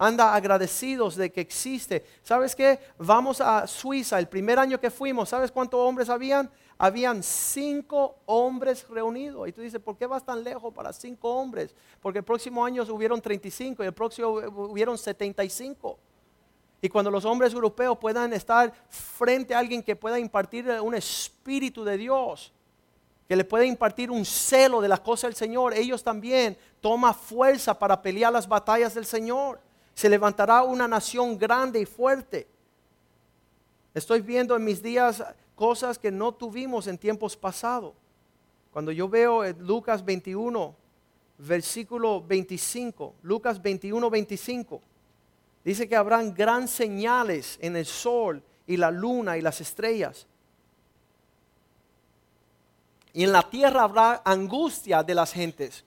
anda 0.00 0.34
agradecidos 0.34 1.14
de 1.14 1.30
que 1.30 1.42
existe. 1.42 2.06
¿Sabes 2.22 2.56
qué? 2.56 2.78
Vamos 2.96 3.38
a 3.42 3.66
Suiza, 3.66 4.18
el 4.18 4.28
primer 4.28 4.58
año 4.58 4.80
que 4.80 4.90
fuimos, 4.90 5.28
¿sabes 5.28 5.52
cuántos 5.52 5.78
hombres 5.78 6.08
habían? 6.08 6.50
Habían 6.78 7.22
cinco 7.22 8.16
hombres 8.24 8.88
reunidos. 8.88 9.46
Y 9.46 9.52
tú 9.52 9.60
dices, 9.60 9.78
¿por 9.78 9.98
qué 9.98 10.06
vas 10.06 10.24
tan 10.24 10.42
lejos 10.42 10.72
para 10.72 10.94
cinco 10.94 11.34
hombres? 11.34 11.74
Porque 12.00 12.20
el 12.20 12.24
próximo 12.24 12.64
año 12.64 12.82
hubieron 12.88 13.20
35 13.20 13.84
y 13.84 13.86
el 13.86 13.92
próximo 13.92 14.28
hubieron 14.30 14.96
75. 14.96 15.98
Y 16.80 16.88
cuando 16.88 17.10
los 17.10 17.26
hombres 17.26 17.52
europeos 17.52 17.98
puedan 17.98 18.32
estar 18.32 18.72
frente 18.88 19.54
a 19.54 19.58
alguien 19.58 19.82
que 19.82 19.96
pueda 19.96 20.18
impartir 20.18 20.66
un 20.80 20.94
espíritu 20.94 21.84
de 21.84 21.98
Dios, 21.98 22.54
que 23.28 23.36
le 23.36 23.44
pueda 23.44 23.66
impartir 23.66 24.10
un 24.10 24.24
celo 24.24 24.80
de 24.80 24.88
las 24.88 25.00
cosas 25.00 25.28
del 25.28 25.34
Señor, 25.34 25.74
ellos 25.74 26.02
también 26.02 26.56
toman 26.80 27.14
fuerza 27.14 27.78
para 27.78 28.00
pelear 28.00 28.32
las 28.32 28.48
batallas 28.48 28.94
del 28.94 29.04
Señor 29.04 29.60
se 30.00 30.08
levantará 30.08 30.62
una 30.62 30.88
nación 30.88 31.36
grande 31.36 31.78
y 31.78 31.84
fuerte. 31.84 32.48
Estoy 33.92 34.22
viendo 34.22 34.56
en 34.56 34.64
mis 34.64 34.82
días 34.82 35.22
cosas 35.54 35.98
que 35.98 36.10
no 36.10 36.32
tuvimos 36.32 36.86
en 36.86 36.96
tiempos 36.96 37.36
pasados. 37.36 37.92
Cuando 38.72 38.92
yo 38.92 39.10
veo 39.10 39.44
en 39.44 39.58
Lucas 39.66 40.02
21, 40.02 40.74
versículo 41.36 42.22
25, 42.22 43.16
Lucas 43.24 43.60
21, 43.60 44.08
25, 44.08 44.80
dice 45.62 45.86
que 45.86 45.96
habrán 45.96 46.32
gran 46.32 46.66
señales 46.66 47.58
en 47.60 47.76
el 47.76 47.84
sol 47.84 48.42
y 48.66 48.78
la 48.78 48.90
luna 48.90 49.36
y 49.36 49.42
las 49.42 49.60
estrellas. 49.60 50.26
Y 53.12 53.24
en 53.24 53.32
la 53.32 53.42
tierra 53.42 53.82
habrá 53.82 54.22
angustia 54.24 55.02
de 55.02 55.14
las 55.14 55.34
gentes 55.34 55.84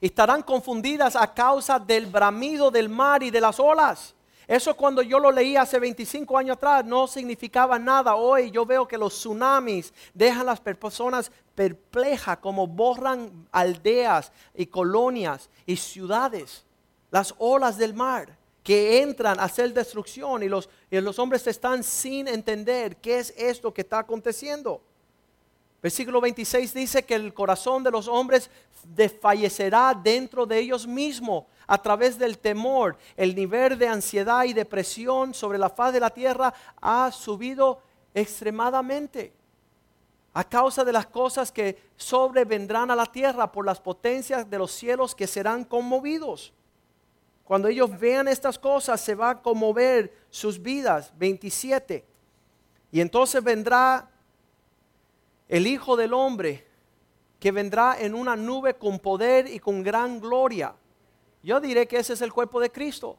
estarán 0.00 0.42
confundidas 0.42 1.16
a 1.16 1.32
causa 1.32 1.78
del 1.78 2.06
bramido 2.06 2.70
del 2.70 2.88
mar 2.88 3.22
y 3.22 3.30
de 3.30 3.40
las 3.40 3.58
olas. 3.58 4.14
Eso 4.46 4.76
cuando 4.76 5.02
yo 5.02 5.18
lo 5.18 5.32
leí 5.32 5.56
hace 5.56 5.78
25 5.78 6.38
años 6.38 6.56
atrás 6.56 6.84
no 6.84 7.08
significaba 7.08 7.78
nada. 7.78 8.14
Hoy 8.14 8.50
yo 8.50 8.64
veo 8.64 8.86
que 8.86 8.96
los 8.96 9.14
tsunamis 9.14 9.92
dejan 10.14 10.42
a 10.42 10.44
las 10.44 10.60
personas 10.60 11.32
perplejas 11.54 12.38
como 12.38 12.66
borran 12.66 13.48
aldeas 13.50 14.30
y 14.54 14.66
colonias 14.66 15.50
y 15.66 15.76
ciudades. 15.76 16.64
Las 17.10 17.34
olas 17.38 17.76
del 17.76 17.94
mar 17.94 18.36
que 18.62 19.00
entran 19.02 19.40
a 19.40 19.44
hacer 19.44 19.72
destrucción 19.72 20.42
y 20.42 20.48
los, 20.48 20.68
y 20.90 21.00
los 21.00 21.18
hombres 21.18 21.46
están 21.46 21.82
sin 21.82 22.28
entender 22.28 22.96
qué 22.96 23.18
es 23.18 23.34
esto 23.36 23.74
que 23.74 23.80
está 23.80 24.00
aconteciendo. 24.00 24.80
Versículo 25.82 26.20
26 26.20 26.74
dice 26.74 27.04
que 27.04 27.14
el 27.14 27.34
corazón 27.34 27.82
de 27.82 27.90
los 27.90 28.08
hombres 28.08 28.50
desfallecerá 28.82 29.94
dentro 29.94 30.46
de 30.46 30.58
ellos 30.58 30.86
mismos 30.86 31.44
a 31.66 31.80
través 31.80 32.18
del 32.18 32.38
temor. 32.38 32.96
El 33.16 33.34
nivel 33.34 33.78
de 33.78 33.88
ansiedad 33.88 34.44
y 34.44 34.52
depresión 34.52 35.34
sobre 35.34 35.58
la 35.58 35.70
faz 35.70 35.92
de 35.92 36.00
la 36.00 36.10
tierra 36.10 36.52
ha 36.80 37.10
subido 37.12 37.80
extremadamente 38.14 39.32
a 40.32 40.44
causa 40.44 40.84
de 40.84 40.92
las 40.92 41.06
cosas 41.06 41.50
que 41.50 41.78
sobrevendrán 41.96 42.90
a 42.90 42.96
la 42.96 43.06
tierra 43.06 43.50
por 43.50 43.64
las 43.64 43.80
potencias 43.80 44.48
de 44.48 44.58
los 44.58 44.70
cielos 44.70 45.14
que 45.14 45.26
serán 45.26 45.64
conmovidos. 45.64 46.52
Cuando 47.42 47.68
ellos 47.68 47.98
vean 47.98 48.28
estas 48.28 48.58
cosas 48.58 49.00
se 49.00 49.14
va 49.14 49.30
a 49.30 49.40
conmover 49.40 50.12
sus 50.28 50.60
vidas. 50.60 51.12
27. 51.16 52.04
Y 52.92 53.00
entonces 53.00 53.42
vendrá 53.42 54.10
el 55.48 55.66
Hijo 55.66 55.96
del 55.96 56.12
Hombre 56.14 56.66
que 57.38 57.52
vendrá 57.52 57.96
en 57.98 58.14
una 58.14 58.34
nube 58.34 58.74
con 58.74 58.98
poder 58.98 59.46
y 59.46 59.58
con 59.58 59.82
gran 59.82 60.20
gloria. 60.20 60.74
Yo 61.42 61.60
diré 61.60 61.86
que 61.86 61.98
ese 61.98 62.14
es 62.14 62.22
el 62.22 62.32
cuerpo 62.32 62.60
de 62.60 62.70
Cristo. 62.70 63.18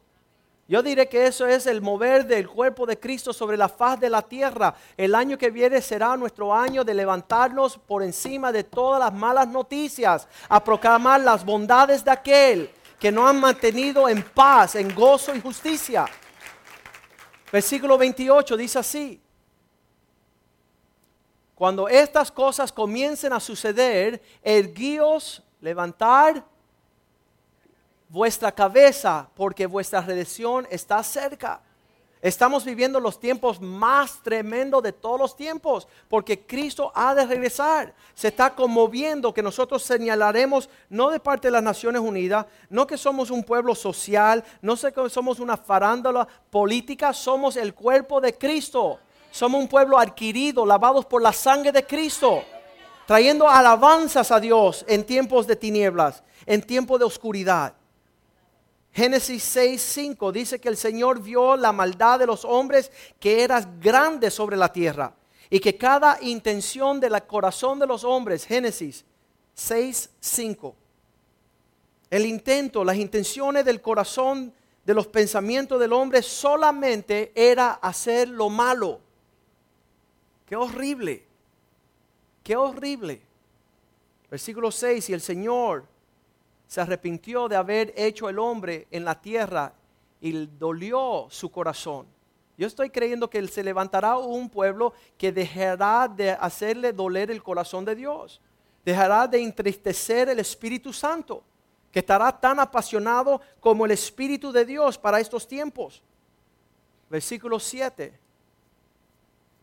Yo 0.66 0.82
diré 0.82 1.08
que 1.08 1.26
eso 1.26 1.46
es 1.46 1.66
el 1.66 1.80
mover 1.80 2.26
del 2.26 2.46
cuerpo 2.46 2.84
de 2.84 2.98
Cristo 2.98 3.32
sobre 3.32 3.56
la 3.56 3.70
faz 3.70 3.98
de 3.98 4.10
la 4.10 4.20
tierra. 4.20 4.74
El 4.98 5.14
año 5.14 5.38
que 5.38 5.50
viene 5.50 5.80
será 5.80 6.14
nuestro 6.14 6.54
año 6.54 6.84
de 6.84 6.92
levantarnos 6.92 7.78
por 7.78 8.02
encima 8.02 8.52
de 8.52 8.64
todas 8.64 9.00
las 9.00 9.14
malas 9.14 9.48
noticias, 9.48 10.28
a 10.46 10.62
proclamar 10.62 11.22
las 11.22 11.42
bondades 11.42 12.04
de 12.04 12.10
aquel 12.10 12.70
que 13.00 13.10
nos 13.10 13.30
han 13.30 13.40
mantenido 13.40 14.10
en 14.10 14.22
paz, 14.22 14.74
en 14.74 14.94
gozo 14.94 15.34
y 15.34 15.40
justicia. 15.40 16.04
Versículo 17.50 17.96
28 17.96 18.56
dice 18.56 18.78
así. 18.78 19.22
Cuando 21.58 21.88
estas 21.88 22.30
cosas 22.30 22.70
comiencen 22.70 23.32
a 23.32 23.40
suceder, 23.40 24.22
erguíos, 24.44 25.42
levantar 25.60 26.44
vuestra 28.08 28.52
cabeza, 28.52 29.28
porque 29.34 29.66
vuestra 29.66 30.00
redención 30.00 30.68
está 30.70 31.02
cerca. 31.02 31.60
Estamos 32.22 32.64
viviendo 32.64 33.00
los 33.00 33.18
tiempos 33.18 33.60
más 33.60 34.22
tremendos 34.22 34.84
de 34.84 34.92
todos 34.92 35.18
los 35.18 35.34
tiempos, 35.34 35.88
porque 36.08 36.46
Cristo 36.46 36.92
ha 36.94 37.12
de 37.12 37.26
regresar. 37.26 37.92
Se 38.14 38.28
está 38.28 38.54
conmoviendo 38.54 39.34
que 39.34 39.42
nosotros 39.42 39.82
señalaremos, 39.82 40.70
no 40.88 41.10
de 41.10 41.18
parte 41.18 41.48
de 41.48 41.52
las 41.52 41.62
Naciones 41.64 42.02
Unidas, 42.02 42.46
no 42.70 42.86
que 42.86 42.96
somos 42.96 43.32
un 43.32 43.42
pueblo 43.42 43.74
social, 43.74 44.44
no 44.62 44.76
que 44.76 45.10
somos 45.10 45.40
una 45.40 45.56
farándula 45.56 46.28
política, 46.50 47.12
somos 47.12 47.56
el 47.56 47.74
cuerpo 47.74 48.20
de 48.20 48.32
Cristo. 48.38 49.00
Somos 49.30 49.60
un 49.60 49.68
pueblo 49.68 49.98
adquirido, 49.98 50.64
lavados 50.64 51.04
por 51.06 51.22
la 51.22 51.32
sangre 51.32 51.72
de 51.72 51.84
Cristo, 51.84 52.42
trayendo 53.06 53.48
alabanzas 53.48 54.30
a 54.30 54.40
Dios 54.40 54.84
en 54.88 55.04
tiempos 55.04 55.46
de 55.46 55.56
tinieblas, 55.56 56.22
en 56.46 56.62
tiempos 56.62 56.98
de 56.98 57.04
oscuridad. 57.04 57.74
Génesis 58.92 59.42
6, 59.44 59.80
5 59.80 60.32
dice 60.32 60.60
que 60.60 60.68
el 60.68 60.76
Señor 60.76 61.22
vio 61.22 61.56
la 61.56 61.72
maldad 61.72 62.18
de 62.18 62.26
los 62.26 62.44
hombres 62.44 62.90
que 63.20 63.42
era 63.42 63.60
grande 63.80 64.30
sobre 64.30 64.56
la 64.56 64.72
tierra 64.72 65.14
y 65.50 65.60
que 65.60 65.76
cada 65.76 66.18
intención 66.22 66.98
del 66.98 67.22
corazón 67.26 67.78
de 67.78 67.86
los 67.86 68.04
hombres, 68.04 68.44
Génesis 68.44 69.04
6, 69.54 70.10
5, 70.18 70.76
el 72.10 72.26
intento, 72.26 72.84
las 72.84 72.96
intenciones 72.96 73.64
del 73.64 73.80
corazón, 73.80 74.52
de 74.84 74.94
los 74.94 75.06
pensamientos 75.06 75.78
del 75.78 75.92
hombre 75.92 76.22
solamente 76.22 77.30
era 77.34 77.72
hacer 77.72 78.26
lo 78.26 78.48
malo. 78.48 79.00
Qué 80.48 80.56
horrible. 80.56 81.24
Qué 82.42 82.56
horrible. 82.56 83.20
Versículo 84.30 84.70
6, 84.70 85.10
y 85.10 85.12
el 85.12 85.20
Señor 85.20 85.84
se 86.66 86.80
arrepintió 86.80 87.48
de 87.48 87.56
haber 87.56 87.92
hecho 87.96 88.28
el 88.28 88.38
hombre 88.38 88.86
en 88.90 89.04
la 89.04 89.20
tierra 89.20 89.74
y 90.20 90.46
dolió 90.46 91.26
su 91.30 91.50
corazón. 91.50 92.06
Yo 92.56 92.66
estoy 92.66 92.90
creyendo 92.90 93.30
que 93.30 93.46
se 93.46 93.62
levantará 93.62 94.16
un 94.16 94.48
pueblo 94.48 94.92
que 95.16 95.30
dejará 95.30 96.08
de 96.08 96.32
hacerle 96.32 96.92
doler 96.92 97.30
el 97.30 97.42
corazón 97.42 97.84
de 97.84 97.94
Dios. 97.94 98.40
Dejará 98.84 99.28
de 99.28 99.42
entristecer 99.42 100.28
el 100.28 100.40
Espíritu 100.40 100.92
Santo, 100.92 101.42
que 101.92 102.00
estará 102.00 102.32
tan 102.38 102.58
apasionado 102.58 103.40
como 103.60 103.84
el 103.84 103.92
Espíritu 103.92 104.50
de 104.50 104.64
Dios 104.64 104.98
para 104.98 105.20
estos 105.20 105.46
tiempos. 105.46 106.02
Versículo 107.08 107.60
7. 107.60 108.18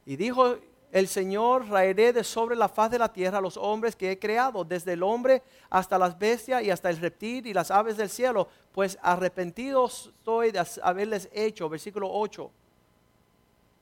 Y 0.06 0.16
dijo 0.16 0.58
el 0.96 1.10
Señor 1.10 1.68
raeré 1.68 2.14
de 2.14 2.24
sobre 2.24 2.56
la 2.56 2.70
faz 2.70 2.89
de 2.89 2.98
la 2.98 3.12
tierra 3.12 3.39
a 3.39 3.41
los 3.41 3.58
hombres 3.58 3.98
que 3.98 4.12
he 4.12 4.18
creado, 4.18 4.64
desde 4.64 4.93
el 4.93 5.04
hombre 5.04 5.43
hasta 5.70 5.98
las 5.98 6.18
bestias 6.18 6.64
y 6.64 6.72
hasta 6.72 6.89
el 6.89 6.96
reptil 6.96 7.46
y 7.48 7.54
las 7.54 7.70
aves 7.70 7.98
del 7.98 8.10
cielo, 8.10 8.48
pues 8.72 8.98
arrepentido 9.02 9.88
estoy 9.88 10.52
de 10.52 10.66
haberles 10.82 11.28
hecho. 11.34 11.68
Versículo 11.68 12.08
8. 12.10 12.50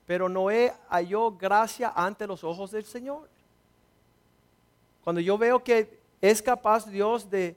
Pero 0.07 0.27
Noé 0.27 0.73
halló 0.89 1.29
gracia 1.33 1.93
ante 1.95 2.25
los 2.25 2.43
ojos 2.43 2.71
del 2.71 2.83
Señor. 2.83 3.29
Cuando 5.03 5.21
yo 5.21 5.37
veo 5.37 5.63
que 5.63 5.99
es 6.19 6.41
capaz 6.41 6.89
Dios 6.89 7.29
de 7.29 7.55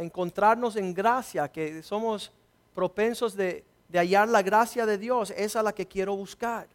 encontrarnos 0.00 0.74
en 0.74 0.92
gracia, 0.92 1.46
que 1.46 1.80
somos 1.84 2.32
propensos 2.74 3.36
de, 3.36 3.64
hallar 3.92 4.28
la 4.28 4.42
gracia 4.42 4.84
de 4.84 4.98
Dios, 4.98 5.30
esa 5.36 5.60
es 5.60 5.64
la 5.64 5.72
que 5.72 5.86
quiero 5.86 6.16
buscar. 6.16 6.66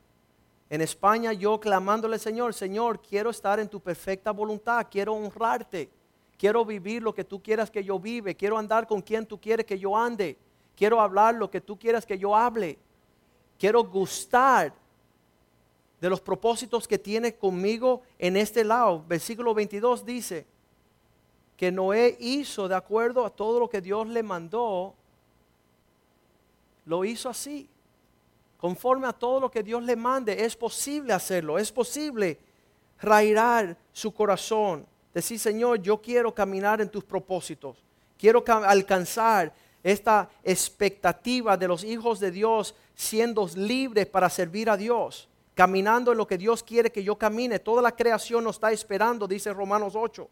En 0.76 0.82
España 0.82 1.32
yo 1.32 1.58
clamándole, 1.58 2.20
Señor, 2.20 2.54
Señor, 2.54 3.00
quiero 3.00 3.30
estar 3.30 3.62
en 3.62 3.70
tu 3.70 3.80
perfecta 3.80 4.32
voluntad, 4.32 4.86
quiero 4.92 5.14
honrarte, 5.14 5.90
quiero 6.38 6.66
vivir 6.66 7.02
lo 7.02 7.16
que 7.16 7.24
tú 7.24 7.42
quieras 7.42 7.72
que 7.72 7.82
yo 7.82 7.98
vive, 7.98 8.36
quiero 8.36 8.58
andar 8.58 8.86
con 8.86 9.02
quien 9.02 9.26
tú 9.26 9.40
quieres 9.40 9.66
que 9.66 9.80
yo 9.80 9.96
ande, 9.96 10.38
quiero 10.76 11.00
hablar 11.00 11.36
lo 11.36 11.50
que 11.50 11.62
tú 11.62 11.80
quieras 11.80 12.06
que 12.06 12.18
yo 12.18 12.36
hable, 12.36 12.78
quiero 13.58 13.86
gustar 13.86 14.74
de 16.02 16.10
los 16.10 16.20
propósitos 16.20 16.90
que 16.90 17.00
tiene 17.00 17.36
conmigo 17.36 18.02
en 18.20 18.36
este 18.36 18.66
lado. 18.66 19.02
Versículo 19.08 19.54
22 19.54 20.04
dice 20.04 20.46
que 21.56 21.72
Noé 21.72 22.18
hizo 22.20 22.68
de 22.68 22.76
acuerdo 22.76 23.26
a 23.26 23.30
todo 23.30 23.62
lo 23.62 23.70
que 23.70 23.80
Dios 23.80 24.10
le 24.10 24.24
mandó, 24.24 24.94
lo 26.84 27.06
hizo 27.06 27.30
así 27.30 27.70
conforme 28.66 29.06
a 29.06 29.14
todo 29.14 29.40
lo 29.42 29.52
que 29.52 29.62
Dios 29.62 29.84
le 29.84 29.96
mande. 29.96 30.44
Es 30.44 30.56
posible 30.56 31.14
hacerlo, 31.14 31.60
es 31.60 31.72
posible 31.72 32.40
rairar 33.00 33.78
su 33.94 34.12
corazón. 34.12 34.88
Decir, 35.14 35.38
Señor, 35.38 35.84
yo 35.84 36.02
quiero 36.02 36.34
caminar 36.34 36.82
en 36.82 36.90
tus 36.90 37.04
propósitos. 37.04 37.84
Quiero 38.18 38.44
alcanzar 38.48 39.54
esta 39.84 40.28
expectativa 40.44 41.56
de 41.56 41.68
los 41.68 41.84
hijos 41.84 42.20
de 42.20 42.32
Dios 42.32 42.74
siendo 42.96 43.48
libres 43.56 44.08
para 44.08 44.32
servir 44.32 44.68
a 44.68 44.76
Dios, 44.76 45.30
caminando 45.54 46.12
en 46.12 46.18
lo 46.18 46.26
que 46.26 46.40
Dios 46.40 46.64
quiere 46.64 46.92
que 46.92 47.04
yo 47.04 47.20
camine. 47.20 47.60
Toda 47.60 47.84
la 47.84 47.96
creación 47.96 48.44
nos 48.44 48.56
está 48.56 48.72
esperando, 48.72 49.28
dice 49.28 49.54
Romanos 49.54 49.94
8. 49.96 50.28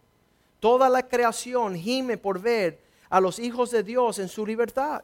Toda 0.60 0.90
la 0.90 1.08
creación 1.08 1.76
gime 1.76 2.18
por 2.18 2.42
ver 2.42 2.82
a 3.12 3.22
los 3.22 3.38
hijos 3.38 3.70
de 3.70 3.84
Dios 3.84 4.18
en 4.18 4.28
su 4.28 4.44
libertad 4.44 5.04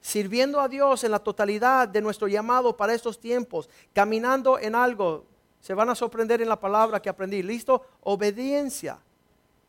sirviendo 0.00 0.60
a 0.60 0.68
Dios 0.68 1.04
en 1.04 1.10
la 1.10 1.18
totalidad 1.18 1.88
de 1.88 2.00
nuestro 2.00 2.28
llamado 2.28 2.76
para 2.76 2.94
estos 2.94 3.18
tiempos, 3.18 3.68
caminando 3.92 4.58
en 4.58 4.74
algo. 4.74 5.24
Se 5.60 5.74
van 5.74 5.88
a 5.90 5.94
sorprender 5.94 6.40
en 6.40 6.48
la 6.48 6.60
palabra 6.60 7.00
que 7.00 7.08
aprendí. 7.08 7.42
¿Listo? 7.42 7.82
Obediencia. 8.02 8.98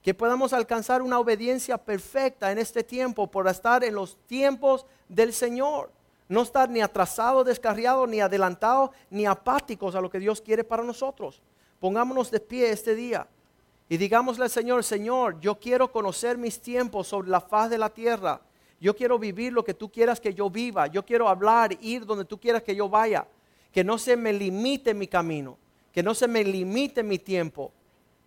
Que 0.03 0.13
podamos 0.13 0.53
alcanzar 0.53 1.01
una 1.01 1.19
obediencia 1.19 1.78
perfecta 1.78 2.51
en 2.51 2.59
este 2.59 2.84
tiempo 2.84 3.30
por 3.30 3.47
estar 3.47 3.84
en 3.84 3.95
los 3.95 4.17
tiempos 4.28 4.86
del 5.09 5.34
Señor. 5.34 5.91
No 6.30 6.43
estar 6.43 6.69
ni 6.69 6.82
atrasado, 6.82 7.43
descarriado, 7.43 8.05
ni 8.05 8.19
adelantado, 8.19 8.91
ni 9.09 9.25
apáticos 9.25 9.95
a 9.95 10.01
lo 10.01 10.09
que 10.09 10.19
Dios 10.19 10.41
quiere 10.41 10.63
para 10.63 10.84
nosotros. 10.84 11.41
Pongámonos 11.80 12.30
de 12.32 12.39
pie 12.39 12.69
este 12.69 12.95
día 12.95 13.28
y 13.89 13.97
digámosle 13.97 14.43
al 14.43 14.49
Señor, 14.49 14.84
Señor, 14.84 15.39
yo 15.39 15.59
quiero 15.59 15.91
conocer 15.91 16.38
mis 16.38 16.59
tiempos 16.59 17.07
sobre 17.07 17.30
la 17.30 17.39
faz 17.39 17.69
de 17.69 17.78
la 17.78 17.89
tierra 17.89 18.41
yo 18.80 18.95
quiero 18.95 19.17
vivir 19.17 19.53
lo 19.53 19.63
que 19.63 19.73
tú 19.73 19.89
quieras 19.89 20.19
que 20.19 20.34
yo 20.34 20.49
viva. 20.49 20.88
Yo 20.88 21.05
quiero 21.05 21.28
hablar, 21.28 21.75
ir 21.82 22.05
donde 22.05 22.25
tú 22.25 22.39
quieras 22.39 22.61
que 22.61 22.75
yo 22.75 22.88
vaya. 22.88 23.28
Que 23.71 23.84
no 23.84 23.97
se 23.97 24.15
me 24.15 24.32
limite 24.32 24.93
mi 24.93 25.07
camino. 25.07 25.57
Que 25.91 26.03
no 26.03 26.13
se 26.13 26.28
me 26.28 26.43
limite 26.43 27.01
mi 27.01 27.17
tiempo. 27.17 27.71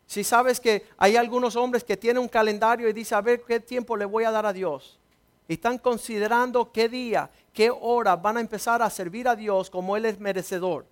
Si 0.06 0.24
sabes 0.24 0.58
que 0.58 0.86
hay 0.98 1.14
algunos 1.14 1.54
hombres 1.54 1.84
que 1.84 1.96
tienen 1.96 2.22
un 2.22 2.28
calendario 2.28 2.88
y 2.88 2.92
dicen, 2.92 3.18
a 3.18 3.20
ver 3.20 3.42
qué 3.42 3.60
tiempo 3.60 3.96
le 3.96 4.04
voy 4.04 4.24
a 4.24 4.32
dar 4.32 4.44
a 4.44 4.52
Dios. 4.52 4.98
Y 5.46 5.54
están 5.54 5.78
considerando 5.78 6.72
qué 6.72 6.88
día, 6.88 7.30
qué 7.52 7.70
hora 7.70 8.16
van 8.16 8.36
a 8.36 8.40
empezar 8.40 8.82
a 8.82 8.90
servir 8.90 9.28
a 9.28 9.36
Dios 9.36 9.70
como 9.70 9.96
Él 9.96 10.04
es 10.04 10.18
merecedor. 10.18 10.84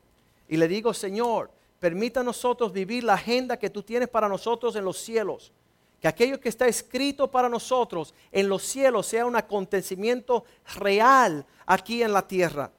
Y 0.48 0.56
le 0.56 0.68
digo, 0.68 0.94
Señor, 0.94 1.50
permita 1.80 2.20
a 2.20 2.24
nosotros 2.24 2.72
vivir 2.72 3.02
la 3.02 3.14
agenda 3.14 3.56
que 3.56 3.70
tú 3.70 3.82
tienes 3.82 4.08
para 4.08 4.28
nosotros 4.28 4.76
en 4.76 4.84
los 4.84 4.98
cielos 4.98 5.52
que 6.00 6.08
aquello 6.08 6.40
que 6.40 6.48
está 6.48 6.66
escrito 6.66 7.30
para 7.30 7.48
nosotros 7.48 8.14
en 8.30 8.48
los 8.48 8.62
cielos 8.62 9.06
sea 9.06 9.26
un 9.26 9.36
acontecimiento 9.36 10.44
real 10.76 11.44
aquí 11.66 12.02
en 12.02 12.12
la 12.12 12.26
tierra. 12.26 12.70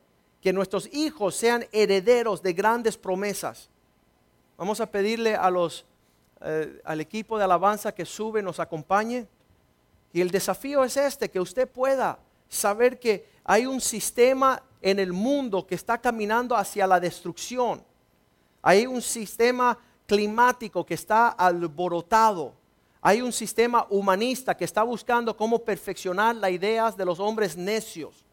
Que 0.42 0.54
nuestros 0.54 0.88
hijos 0.94 1.36
sean 1.36 1.66
herederos 1.72 2.42
de 2.42 2.54
grandes 2.54 2.98
promesas. 2.98 3.70
Vamos 4.58 4.80
a 4.80 4.90
pedirle 4.90 5.36
a 5.36 5.52
eh, 6.42 6.82
al 6.86 7.02
equipo 7.02 7.38
de 7.38 7.44
alabanza 7.44 7.94
que 7.94 8.06
sube, 8.06 8.42
nos 8.42 8.60
acompañe. 8.60 9.28
Y 10.14 10.22
el 10.22 10.32
desafío 10.32 10.84
es 10.84 10.96
este, 10.96 11.30
que 11.30 11.40
usted 11.40 11.68
pueda 11.68 12.20
saber 12.48 13.00
que 13.00 13.30
hay 13.44 13.66
un 13.66 13.82
sistema 13.82 14.64
en 14.82 15.00
el 15.00 15.12
mundo 15.12 15.68
que 15.68 15.76
está 15.76 15.98
caminando 15.98 16.56
hacia 16.56 16.88
la 16.88 17.00
destrucción. 17.00 17.84
Hay 18.62 18.88
un 18.88 19.02
sistema 19.02 19.78
climático 20.06 20.86
que 20.86 20.94
está 20.94 21.30
alborotado. 21.30 22.54
Hay 23.02 23.22
un 23.22 23.32
sistema 23.32 23.86
humanista 23.90 24.56
que 24.56 24.66
está 24.66 24.84
buscando 24.84 25.36
cómo 25.36 25.60
perfeccionar 25.60 26.36
las 26.36 26.52
ideas 26.52 26.98
de 26.98 27.06
los 27.06 27.20
hombres 27.20 27.56
necios. 27.56 28.26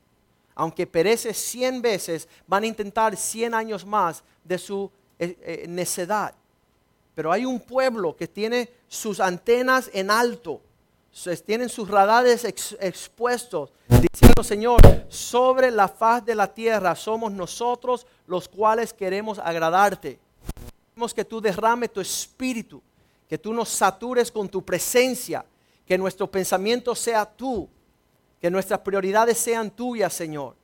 Aunque 0.54 0.86
perece 0.86 1.32
cien 1.34 1.80
veces, 1.80 2.28
van 2.46 2.64
a 2.64 2.66
intentar 2.66 3.16
cien 3.16 3.54
años 3.54 3.84
más 3.84 4.24
de 4.42 4.58
su 4.58 4.90
eh, 5.18 5.36
eh, 5.42 5.66
necedad. 5.68 6.34
Pero 7.14 7.30
hay 7.30 7.44
un 7.44 7.60
pueblo 7.60 8.16
que 8.16 8.26
tiene 8.26 8.68
sus 8.88 9.20
antenas 9.20 9.88
en 9.92 10.10
alto, 10.10 10.60
tienen 11.46 11.68
sus 11.68 11.88
radares 11.88 12.44
expuestos, 12.44 13.72
diciendo, 13.88 14.42
Señor, 14.42 14.80
sobre 15.08 15.70
la 15.70 15.88
faz 15.88 16.24
de 16.24 16.34
la 16.34 16.52
tierra 16.52 16.94
somos 16.94 17.32
nosotros 17.32 18.06
los 18.26 18.48
cuales 18.48 18.92
queremos 18.92 19.38
agradarte. 19.38 20.18
Queremos 20.90 21.14
que 21.14 21.24
tú 21.24 21.40
derrame 21.40 21.88
tu 21.88 22.00
espíritu, 22.00 22.82
que 23.28 23.38
tú 23.38 23.52
nos 23.52 23.68
satures 23.68 24.30
con 24.30 24.48
tu 24.48 24.64
presencia, 24.64 25.44
que 25.84 25.98
nuestro 25.98 26.30
pensamiento 26.30 26.94
sea 26.94 27.24
tú, 27.24 27.68
que 28.40 28.50
nuestras 28.50 28.80
prioridades 28.80 29.38
sean 29.38 29.70
tuyas, 29.70 30.12
Señor. 30.12 30.56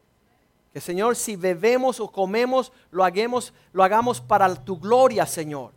Que 0.72 0.80
Señor, 0.80 1.16
si 1.16 1.36
bebemos 1.36 2.00
o 2.00 2.10
comemos, 2.10 2.72
lo 2.90 3.04
hagamos, 3.04 3.52
lo 3.72 3.84
hagamos 3.84 4.20
para 4.20 4.54
tu 4.54 4.78
gloria, 4.78 5.26
Señor. 5.26 5.72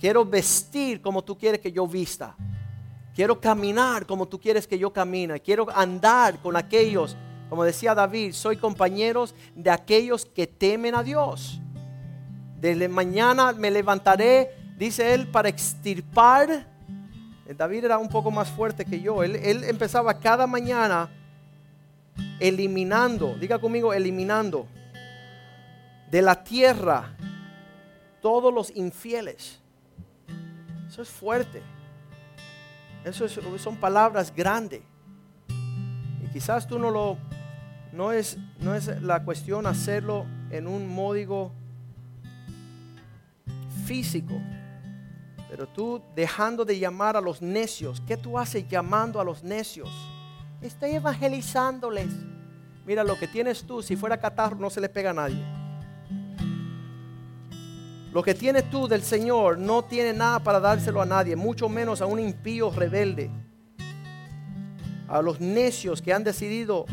Quiero 0.00 0.24
vestir 0.24 1.00
como 1.00 1.22
tú 1.22 1.36
quieres 1.36 1.60
que 1.60 1.72
yo 1.72 1.86
vista. 1.86 2.36
Quiero 3.14 3.40
caminar 3.40 4.06
como 4.06 4.26
tú 4.26 4.38
quieres 4.38 4.66
que 4.66 4.78
yo 4.78 4.92
camine. 4.92 5.40
Quiero 5.40 5.66
andar 5.74 6.38
con 6.40 6.56
aquellos, 6.56 7.16
como 7.48 7.64
decía 7.64 7.94
David, 7.94 8.32
soy 8.32 8.56
compañeros 8.56 9.34
de 9.54 9.70
aquellos 9.70 10.26
que 10.26 10.46
temen 10.46 10.94
a 10.94 11.02
Dios. 11.02 11.60
Desde 12.60 12.88
mañana 12.88 13.52
me 13.52 13.70
levantaré, 13.70 14.50
dice 14.76 15.14
él, 15.14 15.28
para 15.28 15.48
extirpar. 15.48 16.66
David 17.56 17.84
era 17.84 17.98
un 17.98 18.08
poco 18.08 18.30
más 18.30 18.48
fuerte 18.48 18.84
que 18.84 19.00
yo. 19.00 19.22
Él, 19.22 19.36
él 19.36 19.64
empezaba 19.64 20.18
cada 20.18 20.46
mañana 20.46 21.08
eliminando, 22.40 23.34
diga 23.36 23.58
conmigo, 23.58 23.92
eliminando 23.92 24.66
de 26.10 26.22
la 26.22 26.42
tierra 26.42 27.14
todos 28.20 28.52
los 28.52 28.74
infieles. 28.74 29.60
Eso 30.88 31.02
es 31.02 31.08
fuerte. 31.08 31.62
Eso 33.04 33.28
son 33.58 33.76
palabras 33.76 34.34
grandes. 34.34 34.82
Y 36.24 36.28
quizás 36.32 36.66
tú 36.66 36.78
no 36.78 36.90
lo, 36.90 37.18
no 37.92 38.12
es, 38.12 38.36
no 38.58 38.74
es 38.74 39.00
la 39.02 39.22
cuestión 39.22 39.66
hacerlo 39.66 40.26
en 40.50 40.66
un 40.66 40.88
módigo 40.88 41.52
físico. 43.84 44.34
Pero 45.56 45.68
tú 45.68 46.02
dejando 46.14 46.66
de 46.66 46.78
llamar 46.78 47.16
a 47.16 47.20
los 47.22 47.40
necios, 47.40 48.02
¿qué 48.06 48.18
tú 48.18 48.38
haces 48.38 48.68
llamando 48.68 49.18
a 49.18 49.24
los 49.24 49.42
necios? 49.42 49.88
Estoy 50.60 50.90
evangelizándoles. 50.90 52.10
Mira, 52.84 53.02
lo 53.02 53.18
que 53.18 53.26
tienes 53.26 53.64
tú, 53.64 53.82
si 53.82 53.96
fuera 53.96 54.20
catarro, 54.20 54.56
no 54.56 54.68
se 54.68 54.82
le 54.82 54.90
pega 54.90 55.10
a 55.10 55.14
nadie. 55.14 55.42
Lo 58.12 58.22
que 58.22 58.34
tienes 58.34 58.68
tú 58.68 58.86
del 58.86 59.00
Señor 59.00 59.56
no 59.56 59.82
tiene 59.82 60.12
nada 60.12 60.40
para 60.40 60.60
dárselo 60.60 61.00
a 61.00 61.06
nadie, 61.06 61.36
mucho 61.36 61.70
menos 61.70 62.02
a 62.02 62.06
un 62.06 62.20
impío 62.20 62.70
rebelde. 62.70 63.30
A 65.08 65.22
los 65.22 65.40
necios 65.40 66.02
que 66.02 66.12
han 66.12 66.22
decidido 66.22 66.84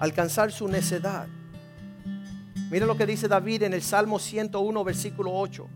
alcanzar 0.00 0.50
su 0.50 0.66
necedad. 0.66 1.28
Mira 2.68 2.84
lo 2.84 2.96
que 2.96 3.06
dice 3.06 3.28
David 3.28 3.62
en 3.62 3.74
el 3.74 3.82
Salmo 3.82 4.18
101, 4.18 4.82
versículo 4.82 5.32
8. 5.32 5.68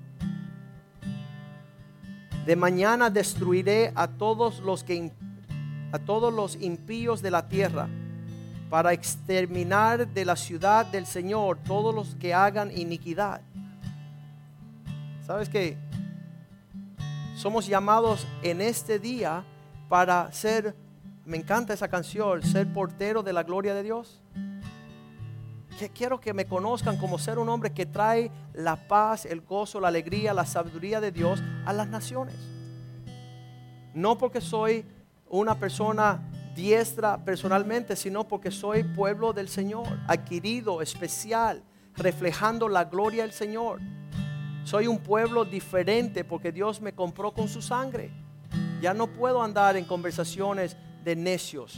De 2.47 2.55
mañana 2.55 3.11
destruiré 3.11 3.93
a 3.97 4.07
todos 4.07 4.61
los 4.61 4.85
que 4.85 5.11
a 5.93 5.99
todos 5.99 6.33
los 6.33 6.57
impíos 6.61 7.21
de 7.21 7.31
la 7.31 7.49
tierra, 7.49 7.89
para 8.71 8.93
exterminar 8.93 10.07
de 10.07 10.25
la 10.25 10.37
ciudad 10.37 10.87
del 10.87 11.07
Señor 11.07 11.59
todos 11.65 11.95
los 11.95 12.15
que 12.17 12.35
hagan 12.35 12.77
iniquidad. 12.77 13.41
¿Sabes 15.27 15.49
que 15.49 15.77
Somos 17.35 17.67
llamados 17.67 18.27
en 18.43 18.61
este 18.61 18.99
día 18.99 19.45
para 19.89 20.33
ser, 20.33 20.75
me 21.25 21.37
encanta 21.37 21.75
esa 21.75 21.89
canción, 21.89 22.43
ser 22.43 22.73
portero 22.73 23.23
de 23.23 23.33
la 23.33 23.43
gloria 23.43 23.75
de 23.75 23.83
Dios. 23.83 24.23
Que 25.79 25.91
quiero 25.91 26.21
que 26.21 26.33
me 26.33 26.47
conozcan 26.47 26.97
como 26.97 27.19
ser 27.19 27.39
un 27.39 27.49
hombre 27.49 27.73
que 27.73 27.87
trae 27.87 28.31
la 28.55 28.77
paz, 28.89 29.27
el 29.27 29.43
gozo, 29.43 29.79
la 29.79 29.89
alegría, 29.89 30.33
la 30.33 30.47
sabiduría 30.47 31.01
de 31.01 31.13
Dios 31.13 31.43
a 31.67 31.73
las 31.73 31.89
naciones. 31.89 32.35
No 33.93 34.17
porque 34.17 34.41
soy 34.41 34.85
una 35.29 35.59
persona 35.59 36.21
diestra 36.55 37.23
personalmente, 37.25 37.95
sino 37.97 38.27
porque 38.27 38.51
soy 38.51 38.83
pueblo 38.83 39.33
del 39.33 39.49
Señor, 39.49 39.87
adquirido, 40.07 40.81
especial, 40.81 41.63
reflejando 41.95 42.69
la 42.69 42.85
gloria 42.85 43.23
del 43.23 43.33
Señor. 43.33 43.81
Soy 44.65 44.87
un 44.87 44.99
pueblo 44.99 45.45
diferente 45.45 46.25
porque 46.25 46.51
Dios 46.51 46.81
me 46.81 46.93
compró 46.93 47.33
con 47.33 47.49
su 47.49 47.63
sangre. 47.63 48.11
Ya 48.81 48.95
no 48.95 49.07
puedo 49.07 49.43
andar 49.43 49.77
en 49.77 49.85
conversaciones 49.85 50.77
de 51.05 51.15
necios. 51.15 51.77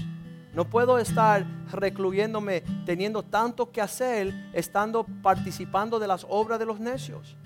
No 0.59 0.65
puedo 0.65 0.99
estar 0.99 1.47
recluyéndome 1.71 2.63
teniendo 2.85 3.23
tanto 3.23 3.71
que 3.71 3.81
hacer, 3.81 4.35
estando 4.53 5.07
participando 5.23 6.01
de 6.01 6.09
las 6.09 6.27
obras 6.29 6.59
de 6.59 6.67
los 6.67 6.81
necios. 6.81 7.37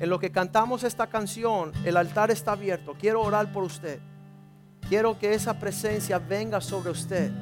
En 0.00 0.10
lo 0.10 0.18
que 0.18 0.30
cantamos 0.30 0.84
esta 0.84 1.06
canción, 1.06 1.72
el 1.86 1.96
altar 1.96 2.30
está 2.30 2.52
abierto. 2.52 2.94
Quiero 3.00 3.22
orar 3.22 3.50
por 3.52 3.64
usted. 3.64 4.00
Quiero 4.86 5.18
que 5.18 5.32
esa 5.32 5.58
presencia 5.58 6.18
venga 6.18 6.60
sobre 6.60 6.90
usted 6.90 7.32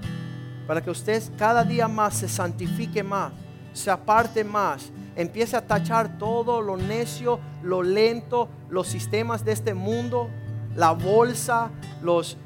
para 0.64 0.80
que 0.80 0.90
usted 0.90 1.20
cada 1.36 1.64
día 1.64 1.88
más 1.88 2.14
se 2.14 2.28
santifique 2.28 3.02
más, 3.02 3.32
se 3.72 3.90
aparte 3.90 4.44
más, 4.44 4.92
empiece 5.16 5.56
a 5.56 5.66
tachar 5.66 6.18
todo 6.18 6.62
lo 6.62 6.76
necio, 6.76 7.40
lo 7.64 7.82
lento, 7.82 8.48
los 8.70 8.86
sistemas 8.86 9.44
de 9.44 9.50
este 9.50 9.74
mundo, 9.74 10.30
la 10.76 10.92
bolsa, 10.92 11.72
los, 12.00 12.36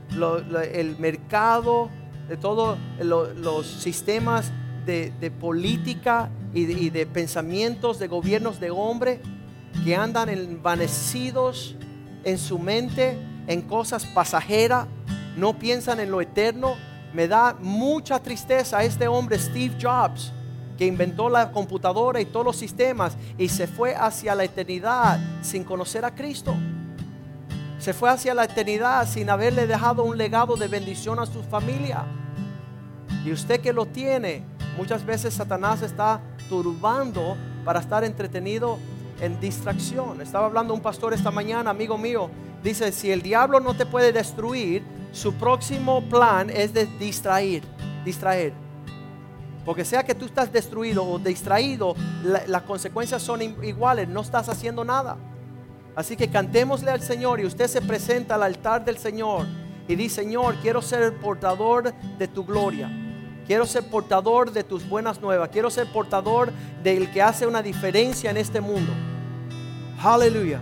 el 0.73 0.97
mercado, 0.99 1.91
de 2.31 2.37
todos 2.37 2.79
los 3.01 3.67
sistemas 3.67 4.53
de, 4.87 5.33
política 5.41 6.31
y 6.55 6.65
de, 6.65 6.73
y 6.75 6.91
de 6.91 7.05
pensamientos 7.05 7.99
de 7.99 8.07
gobiernos 8.07 8.61
de 8.61 8.71
hombre 8.71 9.21
que 9.85 9.97
andan 9.97 10.29
envanecidos 10.29 11.75
en 12.23 12.39
su 12.39 12.61
mente 12.61 13.19
en 13.49 13.63
cosas 13.63 14.07
pasajeras, 14.07 14.87
no 15.37 15.59
piensan 15.59 15.99
en 15.99 16.13
lo 16.13 16.21
eterno. 16.21 16.77
Me 17.13 17.27
da 17.27 17.57
mucha 17.61 18.21
tristeza 18.21 18.85
este 18.85 19.09
hombre 19.09 19.37
Steve 19.37 19.75
Jobs, 19.83 20.33
que 20.79 20.87
inventó 20.87 21.29
la 21.29 21.51
computadora 21.51 22.21
y 22.21 22.27
todos 22.27 22.47
los 22.47 22.57
sistemas 22.57 23.17
y 23.39 23.49
se 23.49 23.67
fue 23.67 23.97
hacia 23.97 24.37
la 24.37 24.45
eternidad 24.45 25.19
sin 25.43 25.65
conocer 25.65 26.05
a 26.05 26.15
Cristo. 26.15 26.55
Se 27.81 27.93
fue 27.93 28.09
hacia 28.09 28.35
la 28.35 28.45
eternidad 28.45 29.09
sin 29.09 29.31
haberle 29.31 29.67
dejado 29.67 30.05
un 30.05 30.17
legado 30.17 30.55
de 30.55 30.69
bendición 30.69 31.19
a 31.19 31.27
su 31.27 31.43
familia. 31.43 32.05
Y 33.25 33.33
usted 33.33 33.61
que 33.61 33.73
lo 33.73 33.87
tiene, 33.87 34.43
muchas 34.77 35.05
veces 35.05 35.35
Satanás 35.35 35.83
está 35.83 36.21
turbando 36.49 37.37
para 37.65 37.81
estar 37.81 38.05
entretenido 38.05 38.79
en 39.21 39.39
distracción. 39.41 40.21
Estaba 40.21 40.47
hablando 40.47 40.75
un 40.75 40.81
pastor 40.81 41.13
esta 41.13 41.31
mañana, 41.31 41.71
amigo 41.71 41.99
mío, 41.99 42.31
dice, 42.63 42.93
si 42.93 43.11
el 43.11 43.23
diablo 43.23 43.61
no 43.61 43.75
te 43.75 43.87
puede 43.87 44.13
destruir, 44.13 44.83
su 45.13 45.35
próximo 45.35 46.03
plan 46.09 46.51
es 46.51 46.73
de 46.73 46.87
distraer, 46.87 47.63
distraer. 48.05 48.53
Porque 49.65 49.85
sea 49.85 50.03
que 50.03 50.15
tú 50.15 50.25
estás 50.25 50.53
destruido 50.53 51.05
o 51.05 51.19
distraído, 51.19 51.95
las 52.25 52.63
consecuencias 52.63 53.23
son 53.23 53.43
iguales, 53.43 54.09
no 54.09 54.23
estás 54.23 54.49
haciendo 54.49 54.85
nada. 54.85 55.17
Así 55.95 56.17
que 56.17 56.31
cantémosle 56.31 56.91
al 56.91 57.03
Señor 57.03 57.41
y 57.41 57.45
usted 57.45 57.67
se 57.67 57.83
presenta 57.83 58.37
al 58.37 58.45
altar 58.45 58.85
del 58.85 58.97
Señor 58.97 59.47
y 59.87 59.97
dice, 59.97 60.23
Señor, 60.23 60.55
quiero 60.63 60.81
ser 60.81 61.03
el 61.03 61.13
portador 61.13 61.93
de 62.19 62.29
tu 62.29 62.45
gloria. 62.45 62.89
Quiero 63.51 63.67
ser 63.67 63.83
portador 63.83 64.53
de 64.53 64.63
tus 64.63 64.89
buenas 64.89 65.21
nuevas. 65.21 65.49
Quiero 65.49 65.71
ser 65.71 65.89
portador 65.89 66.53
del 66.85 67.11
que 67.11 67.21
hace 67.21 67.49
una 67.49 67.63
diferencia 67.63 68.31
en 68.31 68.37
este 68.37 68.61
mundo. 68.61 68.93
Aleluya. 70.01 70.61